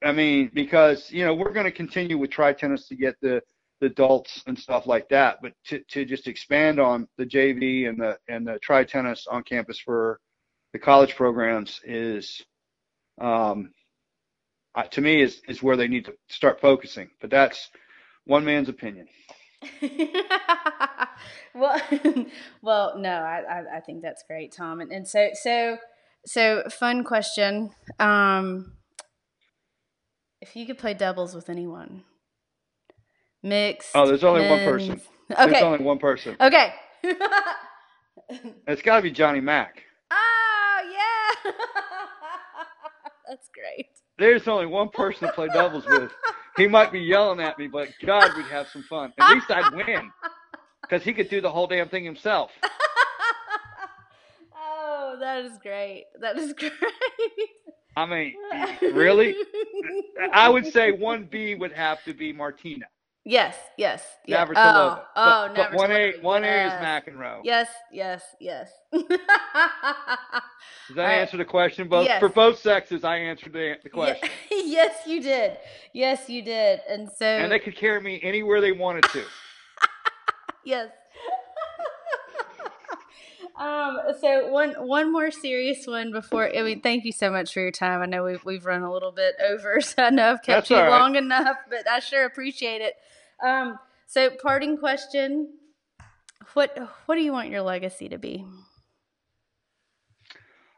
I 0.03 0.13
mean, 0.13 0.51
because 0.53 1.11
you 1.11 1.25
know 1.25 1.35
we're 1.35 1.53
going 1.53 1.65
to 1.65 1.73
continue 1.73 2.19
with 2.19 2.31
try 2.31 2.53
tennis 2.53 2.89
to 2.89 2.97
get 2.97 3.15
the 3.23 3.41
the 3.81 3.87
adults 3.87 4.43
and 4.49 4.59
stuff 4.59 4.87
like 4.89 5.09
that, 5.11 5.39
but 5.41 5.53
to 5.67 5.79
to 5.85 6.05
just 6.05 6.27
expand 6.27 6.81
on 6.81 7.07
the 7.17 7.25
JV 7.25 7.89
and 7.89 7.99
the 7.99 8.19
and 8.29 8.47
the 8.47 8.59
try 8.61 8.83
tennis 8.85 9.27
on 9.31 9.43
campus 9.45 9.79
for 9.79 10.19
the 10.73 10.79
college 10.79 11.15
programs 11.15 11.81
is, 11.85 12.45
um, 13.21 13.73
uh, 14.79 14.85
to 14.85 15.01
me 15.01 15.21
is 15.23 15.43
is 15.49 15.63
where 15.63 15.77
they 15.77 15.89
need 15.89 16.05
to 16.07 16.15
start 16.29 16.61
focusing. 16.61 17.11
But 17.21 17.31
that's 17.31 17.69
one 18.25 18.45
man's 18.45 18.69
opinion. 18.69 19.09
well, 21.55 21.81
well, 22.63 22.95
no, 22.97 23.11
I, 23.11 23.41
I, 23.41 23.77
I 23.79 23.81
think 23.81 24.03
that's 24.03 24.23
great, 24.29 24.53
Tom. 24.57 24.81
And, 24.81 24.93
and 24.93 25.09
so, 25.09 25.31
so, 25.35 25.79
so, 26.25 26.63
fun 26.71 27.03
question. 27.03 27.71
Um, 27.99 28.75
if 30.41 30.55
you 30.55 30.65
could 30.65 30.79
play 30.79 30.95
doubles 30.95 31.35
with 31.35 31.51
anyone, 31.51 32.05
mixed. 33.43 33.91
Oh, 33.97 34.07
there's 34.07 34.23
only 34.23 34.49
one 34.49 34.61
person. 34.61 34.89
men's- 34.89 35.09
There's 35.51 35.63
only 35.63 35.85
one 35.85 35.99
person. 35.99 36.37
okay. 36.41 36.73
It's 38.67 38.83
got 38.83 38.97
to 38.97 39.03
be 39.03 39.11
Johnny 39.11 39.41
Mac. 39.41 39.83
oh 40.13 40.81
yeah, 40.93 41.53
that's 43.29 43.49
great. 43.53 43.89
There's 44.19 44.49
only 44.49 44.67
one 44.67 44.89
person 44.89 45.29
to 45.29 45.33
play 45.33 45.49
doubles 45.49 45.85
with. 45.87 46.11
He 46.57 46.67
might 46.67 46.91
be 46.91 46.99
yelling 46.99 47.41
at 47.41 47.59
me, 47.59 47.69
but 47.69 47.89
God, 48.05 48.37
we'd 48.37 48.47
have 48.47 48.67
some 48.69 48.83
fun. 48.83 49.13
At 49.19 49.33
least 49.33 49.47
I'd 49.49 49.75
win, 49.75 50.11
because 50.83 51.05
he 51.05 51.13
could 51.13 51.31
do 51.31 51.41
the 51.41 51.51
whole 51.51 51.69
damn 51.69 51.89
thing 51.89 52.05
himself. 52.05 52.51
oh, 54.57 55.17
that 55.21 55.45
is 55.45 55.53
great. 55.63 56.07
That 56.21 56.37
is 56.37 56.53
great. 56.55 56.73
I 57.97 58.07
mean, 58.07 58.35
really? 58.95 59.37
I 60.33 60.49
would 60.49 60.67
say 60.67 60.91
one 60.91 61.29
B 61.31 61.55
would 61.55 61.73
have 61.73 62.03
to 62.05 62.13
be 62.13 62.33
Martina. 62.33 62.87
Yes, 63.29 63.57
yes. 63.77 64.03
Yeah. 64.25 64.47
Navratilova. 64.47 64.55
Oh, 64.57 65.05
oh, 65.17 65.53
but, 65.55 65.71
but 65.71 65.75
one 65.75 65.93
A, 65.93 66.13
one 66.23 66.45
A 66.45 66.47
is 66.47 66.73
yes. 66.73 66.83
McEnroe. 66.83 67.41
Yes, 67.45 67.69
yes, 67.93 68.23
yes. 68.41 68.71
Does 68.91 69.07
that 70.97 71.11
answer 71.11 71.37
the 71.37 71.45
question? 71.45 71.89
Both 71.89 72.07
Yes. 72.07 72.21
for 72.21 72.31
both 72.31 72.59
sexes, 72.59 73.05
I 73.05 73.19
answered 73.19 73.53
the, 73.53 73.77
the 73.83 73.91
question, 73.91 74.31
Ye- 74.51 74.63
yes, 74.73 75.07
you 75.07 75.21
did. 75.21 75.59
Yes, 75.93 76.31
you 76.31 76.41
did. 76.41 76.81
And 76.89 77.11
so, 77.19 77.27
and 77.27 77.53
they 77.53 77.59
could 77.59 77.77
carry 77.77 78.01
me 78.01 78.19
anywhere 78.23 78.63
they 78.63 78.73
wanted 78.73 79.05
to. 79.13 79.23
yes. 80.65 80.89
um. 83.59 83.99
So 84.23 84.51
one 84.51 84.71
one 84.87 85.13
more 85.13 85.31
serious 85.31 85.87
one 85.87 86.13
before. 86.13 86.49
I 86.57 86.63
mean, 86.63 86.81
thank 86.81 87.05
you 87.05 87.13
so 87.13 87.31
much 87.31 87.53
for 87.53 87.61
your 87.61 87.73
time. 87.73 88.01
I 88.01 88.07
know 88.07 88.25
we've 88.25 88.43
we've 88.47 88.65
run 88.65 88.81
a 88.81 88.91
little 88.91 89.13
bit 89.13 89.35
over, 89.47 89.83
so 89.83 90.05
I 90.05 90.09
know 90.09 90.31
I've 90.31 90.37
kept 90.43 90.47
That's 90.47 90.71
you 90.71 90.77
right. 90.77 90.89
long 90.89 91.15
enough, 91.17 91.59
but 91.69 91.87
I 91.87 91.99
sure 91.99 92.25
appreciate 92.25 92.81
it. 92.81 92.95
Um. 93.43 93.79
So, 94.07 94.31
parting 94.31 94.79
question: 94.79 95.55
What 96.55 96.77
what 97.07 97.17
do 97.17 97.23
you 97.23 97.33
want 97.33 97.51
your 97.51 97.63
legacy 97.63 98.09
to 98.09 98.19
be? 98.19 98.47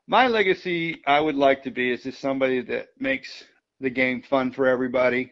My 0.06 0.26
legacy, 0.26 1.02
I 1.06 1.20
would 1.20 1.36
like 1.36 1.62
to 1.62 1.70
be, 1.70 1.92
is 1.92 2.02
just 2.02 2.20
somebody 2.20 2.62
that 2.62 2.88
makes 2.98 3.44
the 3.78 3.90
game 3.90 4.22
fun 4.22 4.50
for 4.50 4.66
everybody, 4.66 5.30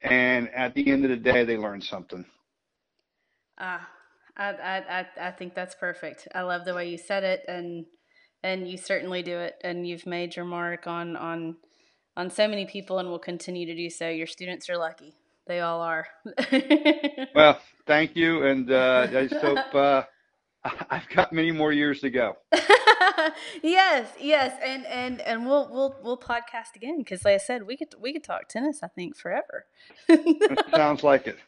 and 0.00 0.48
at 0.54 0.74
the 0.74 0.90
end 0.90 1.04
of 1.04 1.10
the 1.10 1.16
day, 1.16 1.44
they 1.44 1.58
learn 1.58 1.82
something. 1.82 2.24
Ah, 3.58 3.86
I, 4.36 4.52
I, 4.52 5.00
I, 5.00 5.06
I 5.28 5.30
think 5.32 5.54
that's 5.54 5.74
perfect. 5.74 6.28
I 6.34 6.42
love 6.42 6.64
the 6.64 6.74
way 6.74 6.88
you 6.88 6.96
said 6.96 7.24
it, 7.24 7.44
and 7.46 7.84
and 8.42 8.68
you 8.68 8.78
certainly 8.78 9.22
do 9.22 9.38
it, 9.38 9.56
and 9.62 9.86
you've 9.86 10.06
made 10.06 10.36
your 10.36 10.44
mark 10.44 10.86
on 10.86 11.16
on 11.16 11.56
on 12.16 12.30
so 12.30 12.48
many 12.48 12.64
people, 12.64 12.98
and 12.98 13.10
will 13.10 13.18
continue 13.18 13.66
to 13.66 13.76
do 13.76 13.90
so. 13.90 14.08
Your 14.08 14.26
students 14.26 14.70
are 14.70 14.78
lucky; 14.78 15.14
they 15.48 15.60
all 15.60 15.80
are. 15.80 16.06
Well, 17.34 17.60
thank 17.86 18.16
you, 18.16 18.44
and 18.44 18.70
uh, 18.70 19.06
I 19.10 19.26
just 19.26 19.40
hope 19.42 19.58
uh, 19.74 20.02
I've 20.90 21.08
got 21.08 21.32
many 21.32 21.52
more 21.52 21.72
years 21.72 22.00
to 22.00 22.10
go. 22.10 22.36
yes, 23.62 24.08
yes, 24.20 24.58
and 24.64 24.86
and 24.86 25.20
and 25.20 25.46
we'll 25.46 25.68
we'll 25.70 25.96
we'll 26.02 26.18
podcast 26.18 26.74
again 26.76 26.98
because, 26.98 27.24
like 27.24 27.34
I 27.34 27.38
said, 27.38 27.66
we 27.66 27.76
could 27.76 27.94
we 28.00 28.12
could 28.12 28.24
talk 28.24 28.48
tennis. 28.48 28.80
I 28.82 28.88
think 28.88 29.16
forever. 29.16 29.66
Sounds 30.74 31.02
like 31.02 31.26
it. 31.26 31.38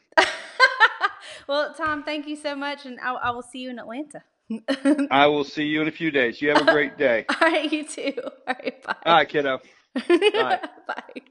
well, 1.47 1.73
Tom, 1.73 2.03
thank 2.03 2.27
you 2.27 2.35
so 2.35 2.55
much, 2.55 2.85
and 2.85 2.99
I, 2.99 3.13
I 3.13 3.31
will 3.31 3.43
see 3.43 3.59
you 3.59 3.69
in 3.69 3.79
Atlanta. 3.79 4.23
I 5.09 5.27
will 5.27 5.45
see 5.45 5.63
you 5.63 5.81
in 5.81 5.87
a 5.87 5.91
few 5.91 6.11
days. 6.11 6.41
You 6.41 6.49
have 6.49 6.67
a 6.67 6.71
great 6.71 6.97
day. 6.97 7.25
All 7.29 7.35
right, 7.41 7.71
you 7.71 7.85
too. 7.85 8.13
All 8.23 8.31
right, 8.47 8.83
bye. 8.83 8.95
All 9.05 9.13
right, 9.15 9.29
kiddo. 9.29 9.59
Bye 10.07 10.59
bye. 10.87 11.21